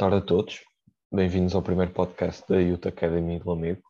[0.00, 0.64] Tarde a todos,
[1.12, 3.82] bem-vindos ao primeiro podcast da Youth Academy do Amigo.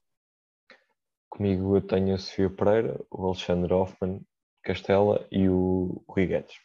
[1.29, 4.21] Comigo eu tenho a Sofia Pereira, o Alexandre Hoffman
[4.61, 6.57] Castela e o Rui Guedes.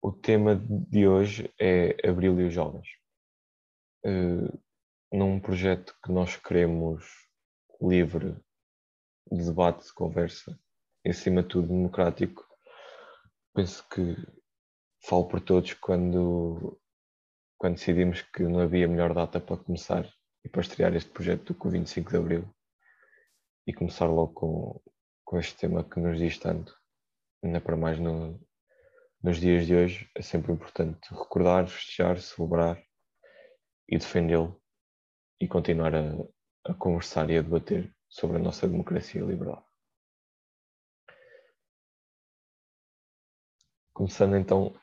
[0.00, 2.86] O tema de hoje é Abril e os Jovens.
[4.06, 4.56] Uh,
[5.12, 7.04] num projeto que nós queremos
[7.82, 8.36] livre
[9.32, 10.56] de debate, de conversa,
[11.04, 12.46] e acima de tudo democrático,
[13.52, 14.14] penso que
[15.04, 16.80] falo por todos quando,
[17.64, 20.06] quando decidimos que não havia melhor data para começar
[20.44, 22.54] e para estrear este projeto do que o 25 de Abril
[23.66, 24.82] e começar logo com,
[25.24, 26.78] com este tema que nos diz tanto,
[27.42, 28.38] ainda para mais no,
[29.22, 32.84] nos dias de hoje, é sempre importante recordar, festejar, celebrar
[33.88, 34.60] e defendê-lo
[35.40, 36.02] e continuar a,
[36.66, 39.64] a conversar e a debater sobre a nossa democracia liberdade.
[43.94, 44.78] Começando então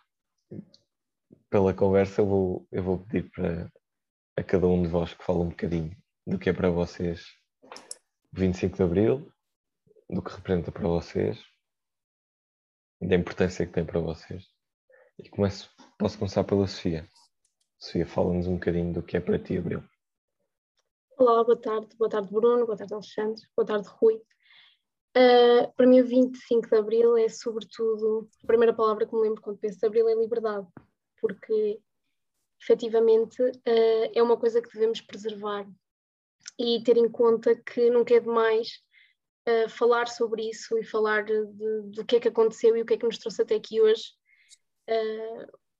[1.51, 3.69] pela conversa, eu vou, eu vou pedir para
[4.37, 7.25] a cada um de vós que fale um bocadinho do que é para vocês
[8.31, 9.31] 25 de Abril,
[10.09, 11.37] do que representa para vocês,
[13.01, 14.45] da importância que tem para vocês.
[15.19, 17.05] E começo, posso começar pela Sofia.
[17.77, 19.83] Sofia, fala-nos um bocadinho do que é para ti Abril.
[21.17, 21.95] Olá, boa tarde.
[21.97, 22.65] Boa tarde, Bruno.
[22.65, 23.41] Boa tarde, Alexandre.
[23.57, 24.15] Boa tarde, Rui.
[25.17, 29.41] Uh, para mim, o 25 de Abril é, sobretudo, a primeira palavra que me lembro
[29.41, 30.65] quando penso de Abril é liberdade,
[31.21, 31.79] porque
[32.61, 35.67] efetivamente uh, é uma coisa que devemos preservar
[36.59, 38.69] e ter em conta que nunca é demais
[39.47, 41.45] uh, falar sobre isso e falar de,
[41.91, 44.03] do que é que aconteceu e o que é que nos trouxe até aqui hoje.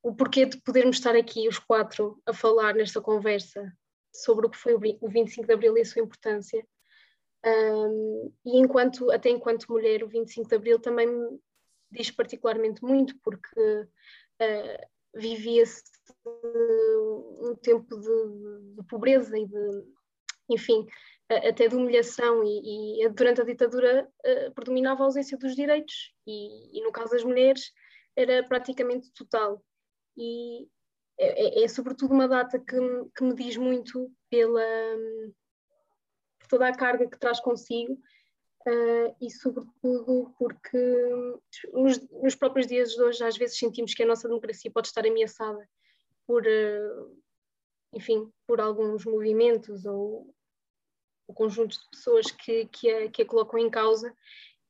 [0.03, 3.61] o porquê de podermos estar aqui os quatro a falar nesta conversa
[4.13, 6.65] sobre o que foi o 25 de Abril e a sua importância.
[7.43, 11.39] Um, e enquanto, até enquanto mulher, o 25 de Abril também me
[11.91, 15.83] diz particularmente muito, porque uh, vivia-se
[16.25, 19.83] um tempo de, de, pobreza e de,
[20.49, 20.85] enfim,
[21.29, 24.07] até de humilhação, e, e durante a ditadura
[24.53, 27.71] predominava a ausência dos direitos, e, e, no caso das mulheres
[28.15, 29.63] era praticamente total.
[30.17, 30.67] E
[31.17, 32.77] é, é, é, sobretudo uma data que,
[33.15, 34.61] que me diz muito pela
[36.39, 37.97] por toda a carga que traz consigo
[38.67, 40.77] uh, e sobretudo porque
[41.73, 45.05] nos, nos, próprios dias de hoje às vezes sentimos que a nossa democracia pode estar
[45.05, 45.67] ameaçada
[46.25, 47.21] por uh,
[47.93, 50.33] enfim por alguns movimentos ou
[51.27, 54.13] o conjunto de pessoas que, que, a, que a colocam em causa.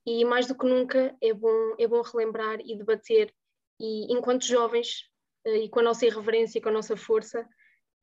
[0.05, 3.33] E mais do que nunca é bom é bom relembrar e debater.
[3.79, 5.09] E enquanto jovens
[5.45, 7.47] eh, e com a nossa irreverência e com a nossa força,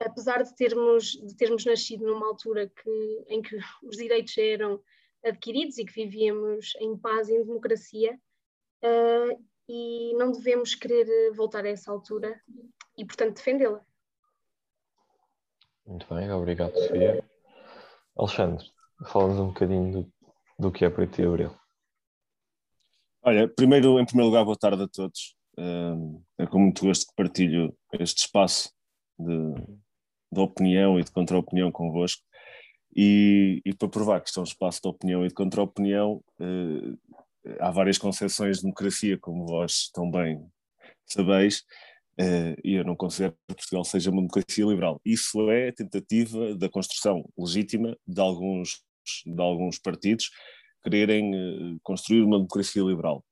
[0.01, 4.81] apesar de termos, de termos nascido numa altura que, em que os direitos eram
[5.25, 8.19] adquiridos e que vivíamos em paz e em democracia,
[8.85, 12.41] uh, e não devemos querer voltar a essa altura
[12.97, 13.85] e, portanto, defendê-la.
[15.87, 17.25] Muito bem, obrigado, Sofia.
[18.17, 18.71] Alexandre,
[19.07, 20.13] fala-nos um bocadinho do,
[20.59, 21.55] do que é para ti, Aurel.
[23.23, 25.39] Olha, primeiro, em primeiro lugar, boa tarde a todos
[26.39, 28.73] é com muito gosto que partilho este espaço
[29.19, 29.55] de,
[30.33, 32.23] de opinião e de contra-opinião convosco.
[32.95, 36.99] E, e, para provar que isto é um espaço de opinião e de contra-opinião, uh,
[37.61, 40.45] há várias concepções de democracia, como vós também
[41.07, 41.61] sabeis,
[42.21, 45.01] uh, e eu não considero que Portugal seja uma democracia liberal.
[45.05, 48.83] Isso é tentativa da construção legítima de alguns,
[49.25, 50.31] de alguns partidos
[50.83, 53.25] quererem uh, construir uma democracia liberal.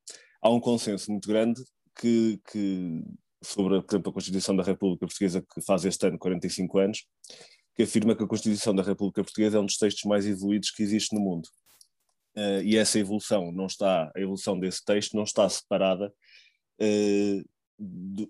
[0.42, 1.62] Há um consenso muito grande
[1.98, 3.02] que, que
[3.42, 7.06] sobre, por exemplo, a Constituição da República Portuguesa, que faz este ano 45 anos,
[7.76, 10.82] que afirma que a Constituição da República Portuguesa é um dos textos mais evoluídos que
[10.82, 11.46] existe no mundo.
[12.36, 16.12] Uh, e essa evolução não está, a evolução desse texto não está separada
[16.80, 17.44] uh,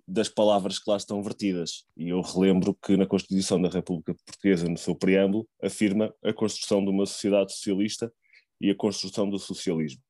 [0.06, 1.84] das palavras que lá estão vertidas.
[1.96, 6.84] E eu relembro que na Constituição da República Portuguesa, no seu preâmbulo, afirma a construção
[6.84, 8.12] de uma sociedade socialista
[8.60, 10.02] e a construção do socialismo.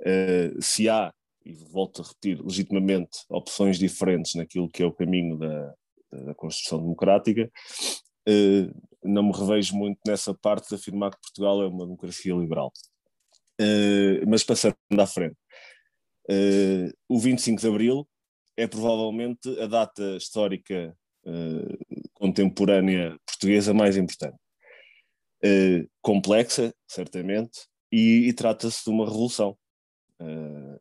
[0.00, 1.12] Uh, se há
[1.44, 5.74] e volto a repetir, legitimamente opções diferentes naquilo que é o caminho da,
[6.12, 7.50] da construção democrática,
[9.02, 12.72] não me revejo muito nessa parte de afirmar que Portugal é uma democracia liberal.
[13.60, 15.36] Eh, mas passando à frente,
[16.28, 18.08] eh, o 25 de Abril
[18.56, 20.96] é provavelmente a data histórica
[22.14, 24.36] contemporânea portuguesa mais importante.
[26.00, 29.56] complexa, certamente, e, trata-se de uma revolução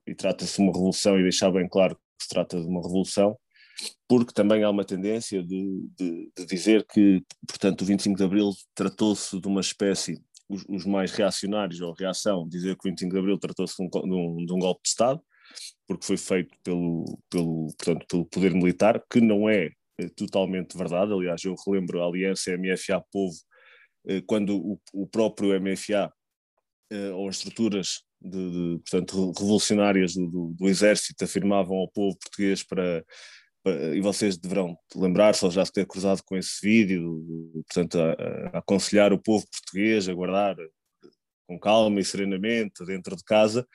[0.07, 3.38] e trata-se de uma revolução, e deixar bem claro que se trata de uma revolução,
[4.07, 8.51] porque também há uma tendência de, de, de dizer que, portanto, o 25 de Abril
[8.75, 13.19] tratou-se de uma espécie, os, os, mais reacionários ou reação, dizer que o 25 de
[13.19, 15.21] Abril tratou-se de, um, um, de um, golpe de Estado,
[15.87, 19.69] porque foi feito pelo, pelo, portanto, pelo poder militar, que não é
[20.15, 21.13] totalmente verdade.
[21.13, 23.35] Aliás, eu relembro a aliança MFA-Povo,
[24.25, 26.11] quando o, o próprio MFA
[27.13, 32.63] ou as estruturas de, de, portanto, revolucionárias do, do, do, exército afirmavam ao povo português
[32.63, 33.03] para
[33.65, 37.23] e vocês deverão lembrar-se, ou já se ter cruzado com esse vídeo,
[37.67, 38.11] portanto, a,
[38.53, 40.55] a aconselhar o povo português a guardar
[41.51, 43.67] com calma e serenamente dentro de casa,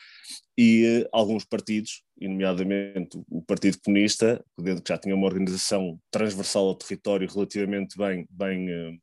[0.56, 6.74] e uh, alguns partidos, nomeadamente o Partido Comunista, que já tinha uma organização transversal ao
[6.74, 8.98] território relativamente bem, bem, uh,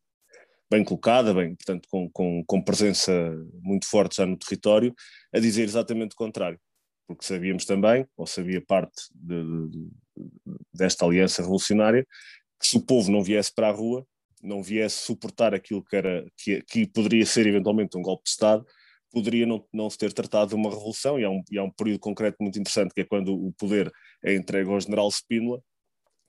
[0.71, 3.13] bem colocada, bem, portanto, com, com, com presença
[3.61, 4.93] muito forte já no território,
[5.31, 6.59] a dizer exatamente o contrário.
[7.07, 9.89] Porque sabíamos também, ou sabia parte de, de,
[10.73, 12.05] desta aliança revolucionária,
[12.59, 14.05] que se o povo não viesse para a rua,
[14.41, 18.65] não viesse suportar aquilo que, era, que, que poderia ser eventualmente um golpe de Estado,
[19.11, 21.71] poderia não, não se ter tratado de uma revolução, e há, um, e há um
[21.71, 23.91] período concreto muito interessante, que é quando o poder
[24.23, 25.61] é entregue ao general Spínola,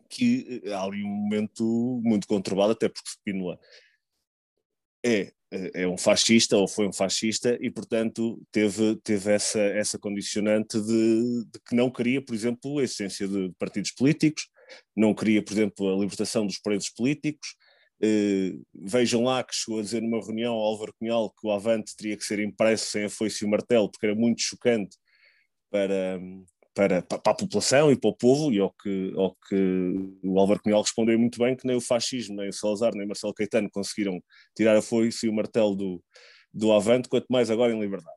[0.09, 3.59] que eh, há ali um momento muito conturbado, até porque Spínola
[5.05, 9.99] é, é, é um fascista, ou foi um fascista, e portanto teve, teve essa, essa
[9.99, 14.49] condicionante de, de que não queria, por exemplo, a essência de partidos políticos,
[14.97, 17.57] não queria, por exemplo, a libertação dos presos políticos,
[18.03, 21.97] Uh, vejam lá que chegou a dizer numa reunião ao Álvaro Cunhal que o Avante
[21.97, 24.97] teria que ser impresso sem a foice e o martelo, porque era muito chocante
[25.71, 26.21] para,
[26.75, 30.61] para, para, a população e para o povo, e ao que, ao que o Álvaro
[30.61, 33.71] Cunhal respondeu muito bem que nem o fascismo, nem o Salazar, nem o Marcelo Caetano
[33.71, 34.21] conseguiram
[34.57, 36.05] tirar a foice e o martelo do,
[36.53, 38.17] do Avante, quanto mais agora em liberdade.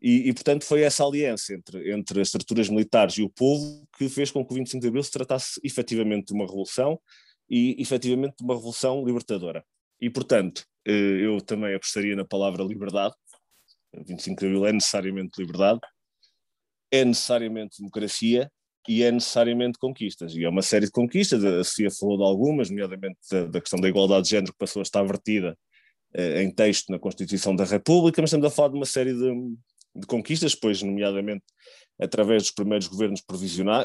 [0.00, 4.08] E, e, portanto, foi essa aliança entre, entre as estruturas militares e o povo que
[4.08, 7.00] fez com que o 25 de Abril se tratasse efetivamente de uma revolução
[7.48, 9.64] e efetivamente de uma revolução libertadora.
[10.00, 13.14] E, portanto, eh, eu também apostaria na palavra liberdade.
[13.94, 15.80] 25 de Abril é necessariamente liberdade,
[16.90, 18.50] é necessariamente democracia
[18.88, 20.34] e é necessariamente conquistas.
[20.34, 23.80] E é uma série de conquistas, a Sofia falou de algumas, nomeadamente da, da questão
[23.80, 25.56] da igualdade de género que passou a estar vertida
[26.14, 29.32] eh, em texto na Constituição da República, mas estamos a falar de uma série de,
[29.96, 31.44] de conquistas, pois, nomeadamente,
[32.00, 33.22] através dos primeiros governos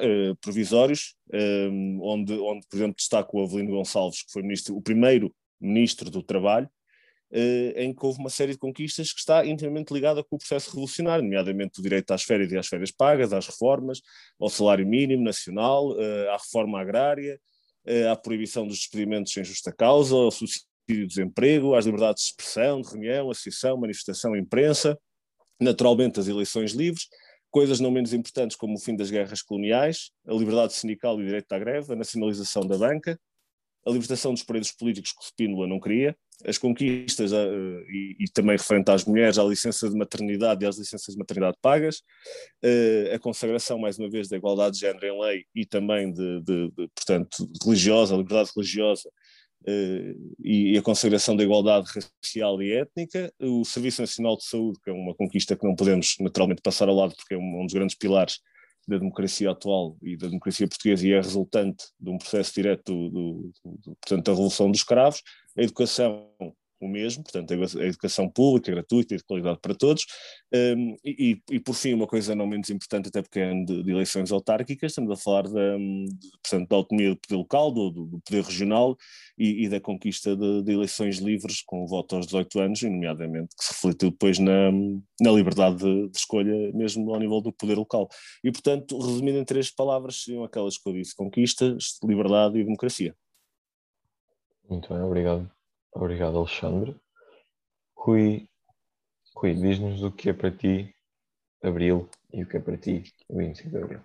[0.01, 1.69] eh, provisórios, eh,
[2.01, 6.21] onde, onde, por exemplo, destaco o Avelino Gonçalves, que foi ministro, o primeiro ministro do
[6.21, 6.69] Trabalho,
[7.75, 11.23] em que houve uma série de conquistas que está intimamente ligada com o processo revolucionário,
[11.23, 14.01] nomeadamente o direito às férias e às férias pagas, às reformas,
[14.39, 15.95] ao salário mínimo nacional,
[16.29, 17.39] à reforma agrária,
[18.11, 22.81] à proibição dos despedimentos sem justa causa, ao subsídio de desemprego, às liberdades de expressão,
[22.81, 24.99] de reunião, associação, manifestação, imprensa,
[25.59, 27.07] naturalmente as eleições livres,
[27.49, 31.25] coisas não menos importantes como o fim das guerras coloniais, a liberdade sindical e o
[31.25, 33.19] direito à greve, a nacionalização da banca,
[33.85, 37.35] a libertação dos presos políticos que Spínola não queria, as conquistas uh,
[37.87, 41.57] e, e, também referente às mulheres, à licença de maternidade e às licenças de maternidade
[41.61, 41.97] pagas,
[42.63, 46.41] uh, a consagração, mais uma vez, da igualdade de género em lei e também de,
[46.41, 49.09] de, de portanto, religiosa, a liberdade religiosa
[49.61, 54.89] Uh, e a consagração da igualdade racial e étnica, o Serviço Nacional de Saúde, que
[54.89, 57.73] é uma conquista que não podemos naturalmente passar ao lado, porque é um, um dos
[57.75, 58.39] grandes pilares
[58.87, 63.09] da democracia atual e da democracia portuguesa e é resultante de um processo direto do,
[63.09, 65.21] do, do, portanto, da Revolução dos Escravos,
[65.57, 66.29] a educação
[66.85, 70.05] o mesmo, portanto, a educação pública, gratuita e de qualidade para todos.
[70.53, 73.91] Um, e, e, por fim, uma coisa não menos importante, até porque é de, de
[73.91, 78.21] eleições autárquicas, estamos a falar da, de, portanto, da autonomia do poder local, do, do
[78.25, 78.97] poder regional
[79.37, 83.55] e, e da conquista de, de, eleições livres com o voto aos 18 anos, nomeadamente
[83.57, 84.71] que se refletiu depois na,
[85.19, 88.09] na liberdade de, de escolha, mesmo ao nível do poder local.
[88.43, 93.15] E, portanto, resumindo em três palavras, seriam aquelas que eu disse: conquistas, liberdade e democracia.
[94.69, 95.60] Muito bem, obrigado.
[95.93, 96.95] Obrigado, Alexandre.
[97.95, 98.47] Rui,
[99.35, 100.95] Rui diz-nos o que é para ti
[101.61, 104.01] Abril e o que é para ti o 25 de Abril.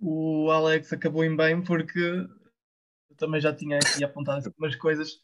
[0.00, 5.20] O Alex acabou em bem porque eu também já tinha aqui apontado algumas coisas.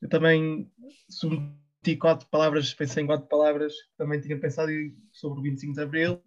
[0.00, 0.70] Eu também
[1.08, 4.72] submeti quatro palavras, pensei em quatro palavras, também tinha pensado
[5.12, 6.20] sobre o 25 de Abril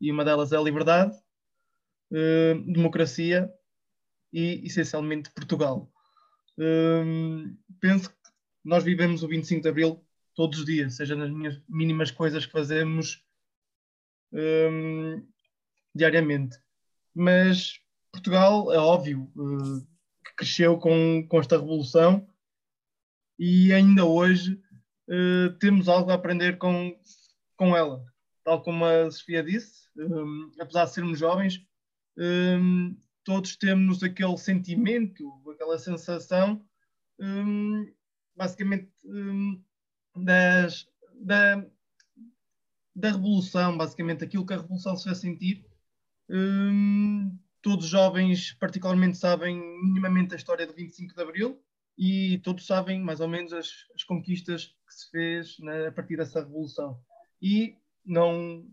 [0.00, 1.14] e uma delas é liberdade,
[2.12, 3.52] eh, democracia
[4.32, 5.91] e essencialmente Portugal.
[6.64, 8.16] Hum, penso que
[8.64, 12.52] nós vivemos o 25 de Abril todos os dias, seja nas minhas mínimas coisas que
[12.52, 13.24] fazemos
[14.32, 15.26] hum,
[15.92, 16.56] diariamente.
[17.12, 17.80] Mas
[18.12, 19.80] Portugal, é óbvio, uh,
[20.24, 22.28] que cresceu com, com esta revolução
[23.36, 24.62] e ainda hoje
[25.08, 26.96] uh, temos algo a aprender com,
[27.56, 28.04] com ela.
[28.44, 31.66] Tal como a Sofia disse, um, apesar de sermos jovens,
[32.16, 36.64] um, todos temos aquele sentimento, aquela sensação,
[37.18, 37.92] hum,
[38.36, 39.62] basicamente, hum,
[40.16, 41.64] das, da,
[42.94, 45.64] da revolução, basicamente aquilo que a revolução se faz sentir,
[46.28, 51.62] hum, todos os jovens particularmente sabem minimamente a história do 25 de Abril
[51.96, 56.40] e todos sabem mais ou menos as, as conquistas que se fez a partir dessa
[56.40, 57.00] revolução.
[57.40, 58.66] E não,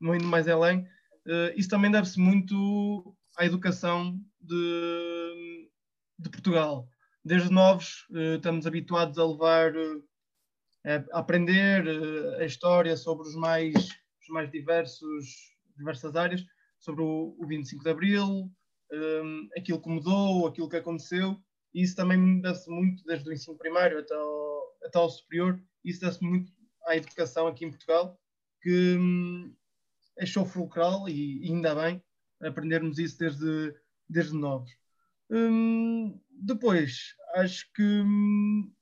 [0.00, 5.70] não indo mais além, uh, isso também deve-se muito à educação de,
[6.18, 6.88] de Portugal.
[7.24, 10.04] Desde novos uh, estamos habituados a levar, uh,
[11.12, 11.84] a aprender
[12.40, 15.26] a história sobre os mais, os mais diversos,
[15.76, 16.44] diversas áreas,
[16.78, 18.50] sobre o, o 25 de Abril,
[18.92, 21.36] um, aquilo que mudou, aquilo que aconteceu,
[21.74, 26.00] e isso também deve-se muito, desde o ensino primário até ao, até ao superior, isso
[26.00, 26.52] deve-se muito
[26.86, 28.18] à educação aqui em Portugal,
[28.62, 29.54] que hum,
[30.20, 32.02] achou fulcral, e, e, ainda bem,
[32.42, 33.74] aprendermos isso desde,
[34.08, 34.70] desde novos.
[35.30, 38.72] Hum, depois, acho que hum,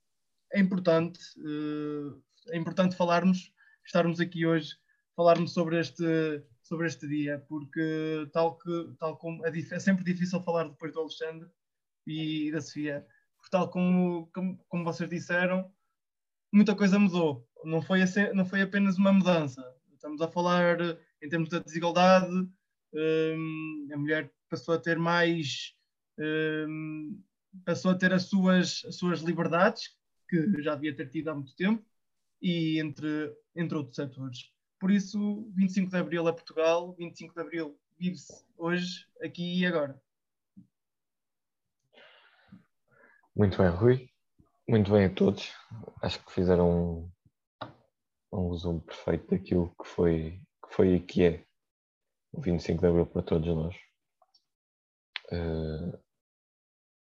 [0.53, 3.53] é importante, uh, é importante falarmos,
[3.85, 4.77] estarmos aqui hoje,
[5.17, 10.43] falarmos sobre este, sobre este dia, porque tal, que, tal como é, é sempre difícil
[10.43, 11.49] falar depois do Alexandre,
[12.07, 13.07] e da Sofia.
[13.37, 15.71] Porque tal como, como, como vocês disseram,
[16.53, 17.47] muita coisa mudou.
[17.65, 18.01] Não foi,
[18.35, 19.63] não foi apenas uma mudança.
[19.93, 20.79] Estamos a falar
[21.23, 22.49] em termos da desigualdade,
[23.93, 25.75] a mulher passou a ter mais,
[26.19, 27.21] um,
[27.65, 29.97] passou a ter as suas, as suas liberdades,
[30.29, 31.85] que já devia ter tido há muito tempo,
[32.41, 34.51] e entre, entre outros setores.
[34.79, 40.01] Por isso, 25 de Abril é Portugal, 25 de Abril vive-se hoje, aqui e agora.
[43.35, 44.11] Muito bem, Rui.
[44.69, 45.53] Muito bem a todos.
[46.03, 47.11] Acho que fizeram
[47.63, 47.69] um,
[48.33, 51.45] um resumo perfeito daquilo que foi, que foi e que é
[52.37, 53.77] o 25 de Abril para todos nós.
[55.33, 55.99] Uh,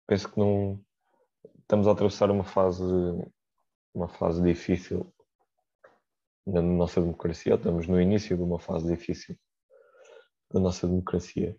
[0.07, 0.81] penso que não
[1.61, 2.85] estamos a atravessar uma fase
[3.93, 5.12] uma fase difícil
[6.47, 9.37] na nossa democracia, estamos no início de uma fase difícil
[10.52, 11.57] da nossa democracia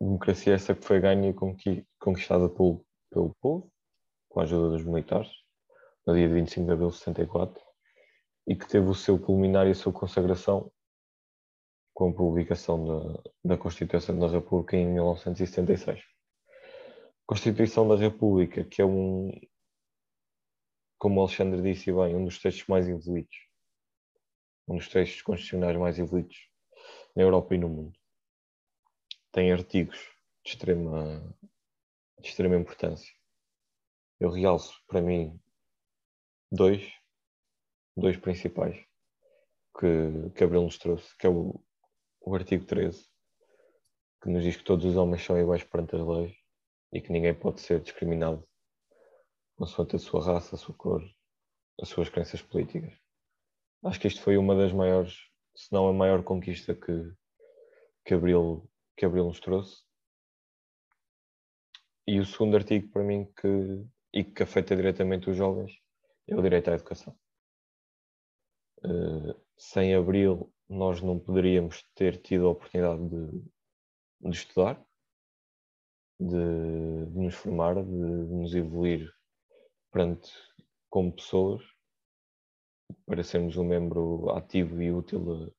[0.00, 3.70] democracia essa que foi ganha e conquistada pelo, pelo povo,
[4.28, 5.30] com a ajuda dos militares,
[6.06, 7.62] no dia 25 de abril de 64,
[8.46, 10.72] e que teve o seu culminar e a sua consagração
[11.94, 16.02] com a publicação da, da Constituição da República em 1976.
[17.26, 19.30] Constituição da República, que é um,
[20.98, 23.36] como o Alexandre disse bem, um dos textos mais evoluídos,
[24.68, 26.48] um dos textos constitucionais mais evoluídos
[27.14, 28.00] na Europa e no mundo
[29.32, 29.98] tem artigos
[30.44, 31.36] de extrema,
[32.18, 33.12] de extrema importância.
[34.18, 35.40] Eu realço para mim
[36.50, 36.92] dois,
[37.96, 38.76] dois principais
[39.78, 41.62] que, Abril nos trouxe, que é o,
[42.20, 43.06] o artigo 13,
[44.22, 46.36] que nos diz que todos os homens são iguais perante as leis
[46.92, 48.46] e que ninguém pode ser discriminado
[49.56, 51.02] consoante a sua raça, a sua cor,
[51.80, 52.94] as suas crenças políticas.
[53.84, 55.14] Acho que isto foi uma das maiores,
[55.54, 57.12] se não a maior conquista que,
[58.04, 59.82] que Abril que Abril nos trouxe.
[62.06, 65.72] E o segundo artigo para mim que, e que afeta diretamente os jovens
[66.28, 67.18] é o direito à educação.
[68.84, 73.42] Uh, sem Abril nós não poderíamos ter tido a oportunidade de,
[74.20, 74.80] de estudar,
[76.18, 79.12] de, de, nos formar, de, de nos evoluir
[79.90, 80.32] perante
[80.88, 81.62] como pessoas
[83.04, 85.52] para sermos um membro ativo e útil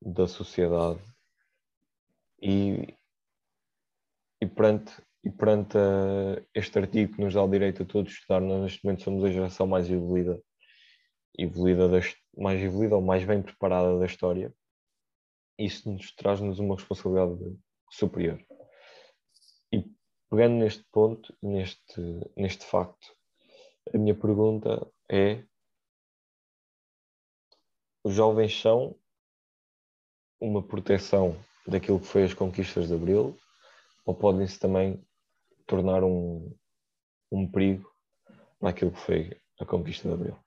[0.00, 1.02] da sociedade
[2.40, 2.94] e,
[4.40, 4.92] e perante,
[5.24, 8.84] e perante uh, este artigo que nos dá o direito a todos estudar, nós neste
[8.84, 10.40] momento somos a geração mais evoluída,
[11.38, 14.54] evoluída das, mais evoluída ou mais bem preparada da história.
[15.58, 17.58] Isso nos traz-nos uma responsabilidade
[17.90, 18.38] superior.
[19.72, 19.84] E
[20.30, 22.00] pegando neste ponto, neste,
[22.36, 23.14] neste facto,
[23.92, 25.44] a minha pergunta é:
[28.04, 28.98] os jovens são
[30.40, 33.36] uma proteção daquilo que foi as conquistas de Abril,
[34.04, 35.02] ou podem-se também
[35.66, 36.54] tornar um,
[37.32, 37.90] um perigo
[38.60, 40.45] naquilo que foi a conquista de Abril.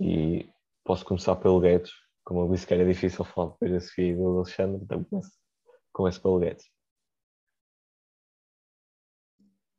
[0.00, 0.48] E
[0.84, 1.92] posso começar pelo Guedes,
[2.24, 5.32] como eu disse que era difícil falar depois da Sofia e do Alexandre, então começo,
[5.92, 6.70] começo pelo Guedes.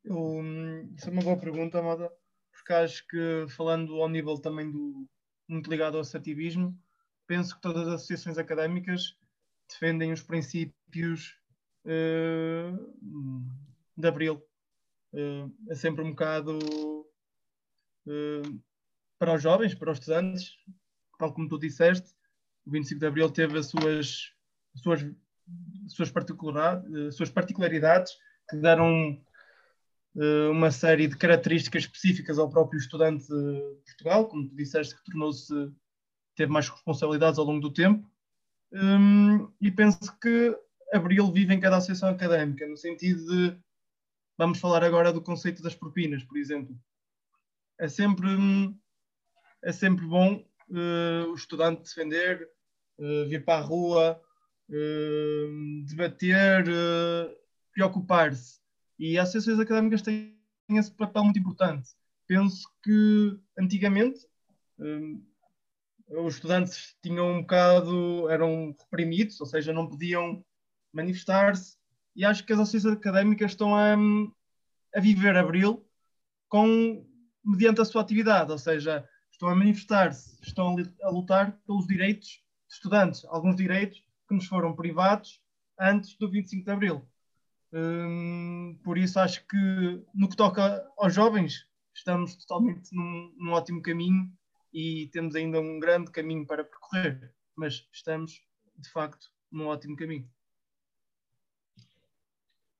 [0.03, 0.41] Eu,
[0.95, 2.11] isso é uma boa pergunta, Amada,
[2.51, 5.07] porque acho que falando ao nível também do
[5.47, 6.77] muito ligado ao associativismo,
[7.25, 9.17] penso que todas as associações académicas
[9.69, 11.37] defendem os princípios
[11.85, 13.45] uh,
[13.95, 14.41] de Abril.
[15.13, 16.57] Uh, é sempre um bocado
[18.07, 18.61] uh,
[19.17, 20.51] para os jovens, para os estudantes,
[21.17, 22.09] tal como tu disseste,
[22.65, 24.31] o 25 de Abril teve as suas,
[24.75, 25.01] as suas,
[25.85, 28.13] as suas, particularidades, as suas particularidades
[28.49, 29.21] que deram
[30.51, 35.53] uma série de características específicas ao próprio estudante de Portugal, como tu disseste, que tornou-se,
[36.35, 38.09] teve mais responsabilidades ao longo do tempo,
[38.73, 40.57] um, e penso que
[40.91, 43.57] Abril vive em cada associação académica, no sentido de
[44.37, 46.75] vamos falar agora do conceito das propinas, por exemplo.
[47.79, 48.27] É sempre,
[49.63, 52.49] é sempre bom uh, o estudante defender,
[52.99, 54.21] uh, vir para a rua,
[54.69, 56.65] uh, debater,
[57.73, 58.59] preocupar-se.
[58.99, 60.35] E as associações académicas têm
[60.69, 61.89] esse papel muito importante.
[62.27, 64.25] Penso que antigamente
[66.09, 70.43] os estudantes tinham um bocado, eram reprimidos, ou seja, não podiam
[70.91, 71.77] manifestar-se,
[72.15, 73.95] e acho que as associações académicas estão a,
[74.95, 75.85] a viver Abril
[76.49, 77.05] com,
[77.45, 82.73] mediante a sua atividade, ou seja, estão a manifestar-se, estão a lutar pelos direitos de
[82.73, 85.39] estudantes, alguns direitos que nos foram privados
[85.79, 87.07] antes do 25 de Abril.
[87.71, 93.81] Hum, por isso acho que no que toca aos jovens estamos totalmente num, num ótimo
[93.81, 94.31] caminho
[94.73, 98.41] e temos ainda um grande caminho para percorrer, mas estamos,
[98.75, 100.29] de facto, num ótimo caminho.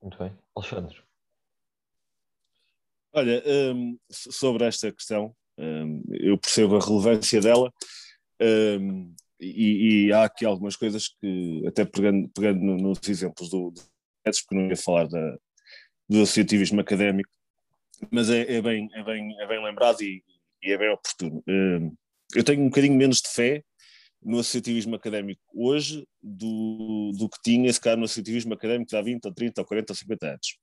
[0.02, 0.36] Muito bem.
[0.56, 1.04] Alexandre.
[3.14, 7.74] Olha, um, sobre esta questão, um, eu percebo a relevância dela
[8.42, 13.82] um, e, e, há aqui algumas coisas que, até pegando, pegando nos exemplos do, do
[14.24, 15.38] porque não ia falar da,
[16.10, 17.30] do associativismo académico,
[18.12, 20.24] mas é, é, bem, é, bem, é bem lembrado e,
[20.62, 21.44] e é bem oportuno.
[21.48, 21.96] Hum,
[22.36, 23.64] eu tenho um bocadinho menos de fé
[24.22, 29.02] no associativismo académico hoje do, do que tinha, se calhar, no associativismo académico de há
[29.02, 30.58] 20 ou 30 ou 40 ou 50 anos.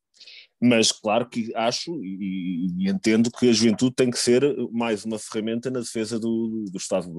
[0.60, 4.42] Mas claro que acho e, e, entendo que a juventude tem que ser
[4.72, 7.10] mais uma ferramenta na defesa do, do Estado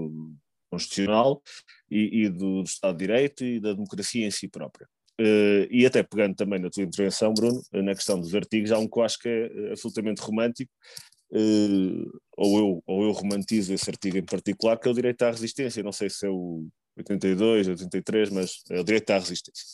[0.72, 1.42] Constitucional
[1.90, 4.88] e, e do, do, Estado de Direito e da democracia em si própria.
[5.20, 8.88] Uh, e até pegando também na tua intervenção, Bruno, na questão dos artigos, há um
[8.88, 10.72] que eu acho que é absolutamente romântico,
[11.32, 15.32] uh, ou, eu, ou eu romantizo esse artigo em particular, que é o direito à
[15.32, 15.84] resistência.
[15.84, 16.68] Não sei se é o
[16.98, 19.66] 82, 83, mas é o direito à resistência.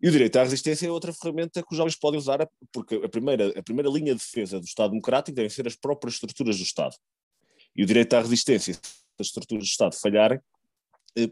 [0.00, 3.08] E o direito à resistência é outra ferramenta que os jovens podem usar, porque a
[3.08, 6.62] primeira, a primeira linha de defesa do Estado democrático devem ser as próprias estruturas do
[6.62, 6.94] Estado.
[7.74, 8.80] E o direito à resistência, se
[9.18, 10.38] as estruturas do Estado falharem,
[11.16, 11.28] eh,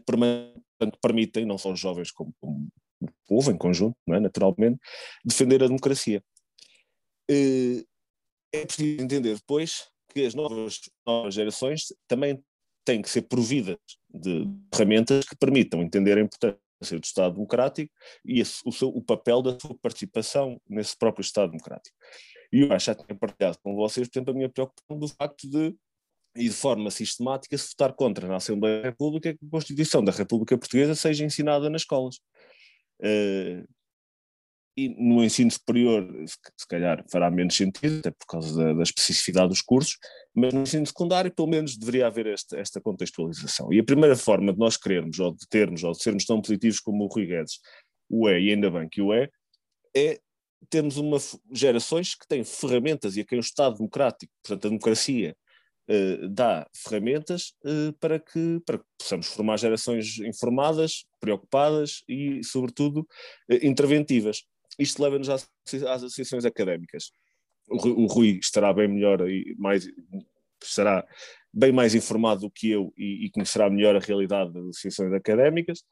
[1.01, 2.67] permitem, não só os jovens como, como
[2.99, 4.19] o povo em conjunto, é?
[4.19, 4.79] naturalmente,
[5.23, 6.23] defender a democracia.
[7.29, 7.83] Eh,
[8.51, 12.43] é preciso entender depois que as novas, novas gerações também
[12.83, 13.77] têm que ser providas
[14.09, 17.91] de ferramentas que permitam entender a importância do Estado Democrático
[18.25, 21.95] e esse, o, seu, o papel da sua participação nesse próprio Estado Democrático.
[22.51, 25.75] E eu já tinha partilhado com vocês, portanto, a minha preocupação do facto de,
[26.35, 30.11] e de forma sistemática, se votar contra na Assembleia da República que a Constituição da
[30.11, 32.17] República Portuguesa seja ensinada nas escolas.
[33.01, 33.67] Uh,
[34.77, 39.49] e no ensino superior, se calhar fará menos sentido, até por causa da, da, especificidade
[39.49, 39.97] dos cursos,
[40.35, 43.71] mas no ensino secundário, pelo menos, deveria haver esta, contextualização.
[43.71, 46.79] E a primeira forma de nós querermos, ou de termos, ou de sermos tão positivos
[46.79, 47.59] como o Rui Guedes
[48.09, 49.29] o é, e ainda bem que o é,
[49.95, 50.19] é
[50.69, 51.17] termos uma,
[51.51, 55.35] gerações que têm ferramentas e a quem o Estado democrático, portanto a democracia,
[55.87, 63.07] eh, dá ferramentas eh, para, que, para que possamos formar gerações informadas, preocupadas e, sobretudo,
[63.49, 64.43] eh, interventivas
[64.79, 67.11] isto leva-nos às, às, associações académicas.
[67.67, 69.87] O, o, Rui estará bem melhor e mais
[70.63, 71.05] estará
[71.53, 75.83] bem mais informado do que eu e, e conhecerá melhor a realidade das associações académicas.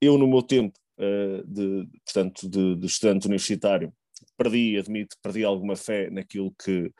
[0.00, 3.92] Eu, no meu tempo uh, de, portanto, de, de, estudante universitário,
[4.36, 6.90] perdi, admito, perdi alguma fé naquilo que,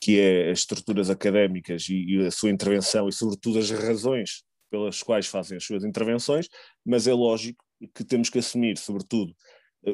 [0.00, 5.02] que é as estruturas académicas e, e a sua intervenção e, sobretudo, as razões pelas
[5.02, 6.48] quais fazem as suas intervenções,
[6.84, 9.34] mas é lógico que temos que assumir, sobretudo,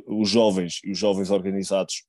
[0.07, 2.05] os jovens e os jovens organizados,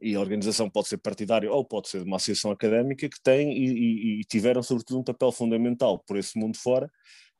[0.00, 3.52] e a organização pode ser partidária ou pode ser de uma associação académica que tem
[3.52, 6.90] e, e, e tiveram sobretudo um papel fundamental por esse mundo fora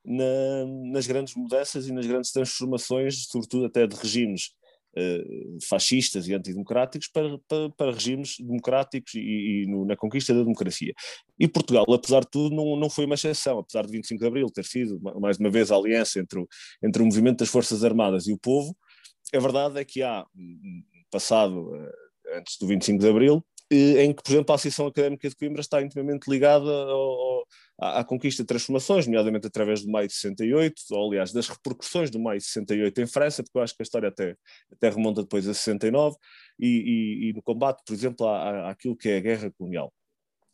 [0.04, 4.50] na, nas grandes mudanças e nas grandes transformações, sobretudo até de regimes
[4.96, 10.40] uh, fascistas e antidemocráticos para, para, para regimes democráticos e, e no, na conquista da
[10.40, 10.92] democracia.
[11.38, 14.46] E Portugal, apesar de tudo, não, não foi uma exceção, apesar de 25 de Abril
[14.50, 16.48] ter sido, mais uma vez, a aliança entre o,
[16.82, 18.76] entre o movimento das Forças Armadas e o povo,
[19.34, 20.24] a verdade é que há,
[21.10, 25.28] passado eh, antes do 25 de Abril, eh, em que, por exemplo, a Associação Académica
[25.28, 27.46] de Coimbra está intimamente ligada ao,
[27.80, 32.10] à, à, conquista de transformações, nomeadamente através do Maio de 68, ou aliás, das repercussões
[32.10, 34.36] do Maio de 68 em França, porque eu acho que a história até,
[34.72, 36.16] até remonta depois a 69,
[36.58, 39.92] e, e, e no combate, por exemplo, à, àquilo que é a guerra colonial.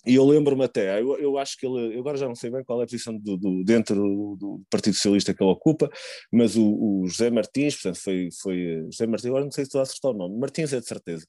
[0.06, 2.62] E eu lembro-me até, eu, eu acho que ele, eu agora já não sei bem
[2.62, 5.88] qual é a posição do, do dentro do, do, Partido Socialista que ele ocupa,
[6.32, 9.80] mas o, o, José Martins, portanto, foi, foi José Martins, agora não sei se estou
[9.80, 11.26] a acertar o nome, Martins é de certeza,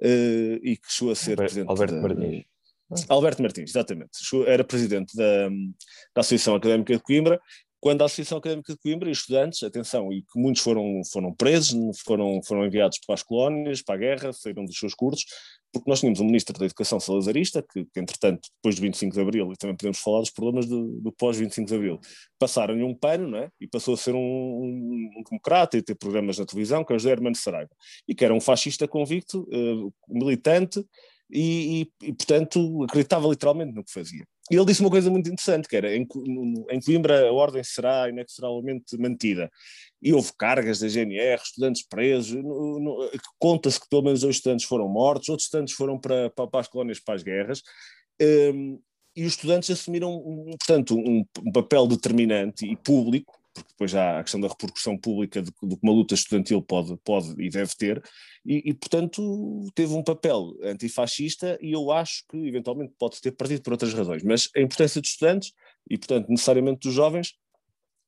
[0.00, 1.70] uh, e que chegou a ser Alberto, presidente.
[1.70, 2.44] Alberto Martins.
[3.08, 4.10] Alberto Martins, exatamente.
[4.46, 7.38] Era presidente da, da Associação Académica de Coimbra
[7.80, 12.00] quando a Associação Académica de Coimbra e estudantes, atenção, e que muitos foram, foram presos,
[12.00, 15.24] foram, foram enviados para as colónias, para a guerra, saíram dos seus cursos,
[15.72, 19.20] porque nós tínhamos um Ministro da Educação salazarista, que, que entretanto, depois do 25 de
[19.20, 22.00] Abril, e também podemos falar dos problemas do, do pós-25 de Abril,
[22.38, 23.50] passaram-lhe um pano, não é?
[23.60, 26.96] E passou a ser um, um, um, democrata e ter programas na televisão, que é
[26.96, 27.70] o José Hermano Saraiva,
[28.08, 30.84] e que era um fascista convicto, uh, militante,
[31.30, 34.24] e, e, e, portanto, acreditava literalmente no que fazia.
[34.50, 38.96] E ele disse uma coisa muito interessante, que era, em, Coimbra a ordem será inexoravelmente
[38.98, 39.50] mantida.
[40.02, 42.42] E houve cargas da GNR, estudantes presos,
[43.38, 46.68] conta-se que pelo menos dois estudantes foram mortos, outros estudantes foram para, para, para as
[46.68, 47.62] colónias, para as guerras,
[48.20, 48.80] um,
[49.14, 54.18] e os estudantes assumiram, um, portanto, um, um papel determinante e público porque depois há
[54.18, 58.02] a questão da repercussão pública do, que uma luta estudantil pode, pode e deve ter,
[58.44, 63.62] e, e, portanto teve um papel antifascista e eu acho que eventualmente pode ter perdido
[63.62, 65.52] por outras razões, mas a importância dos estudantes
[65.90, 67.34] e portanto necessariamente dos jovens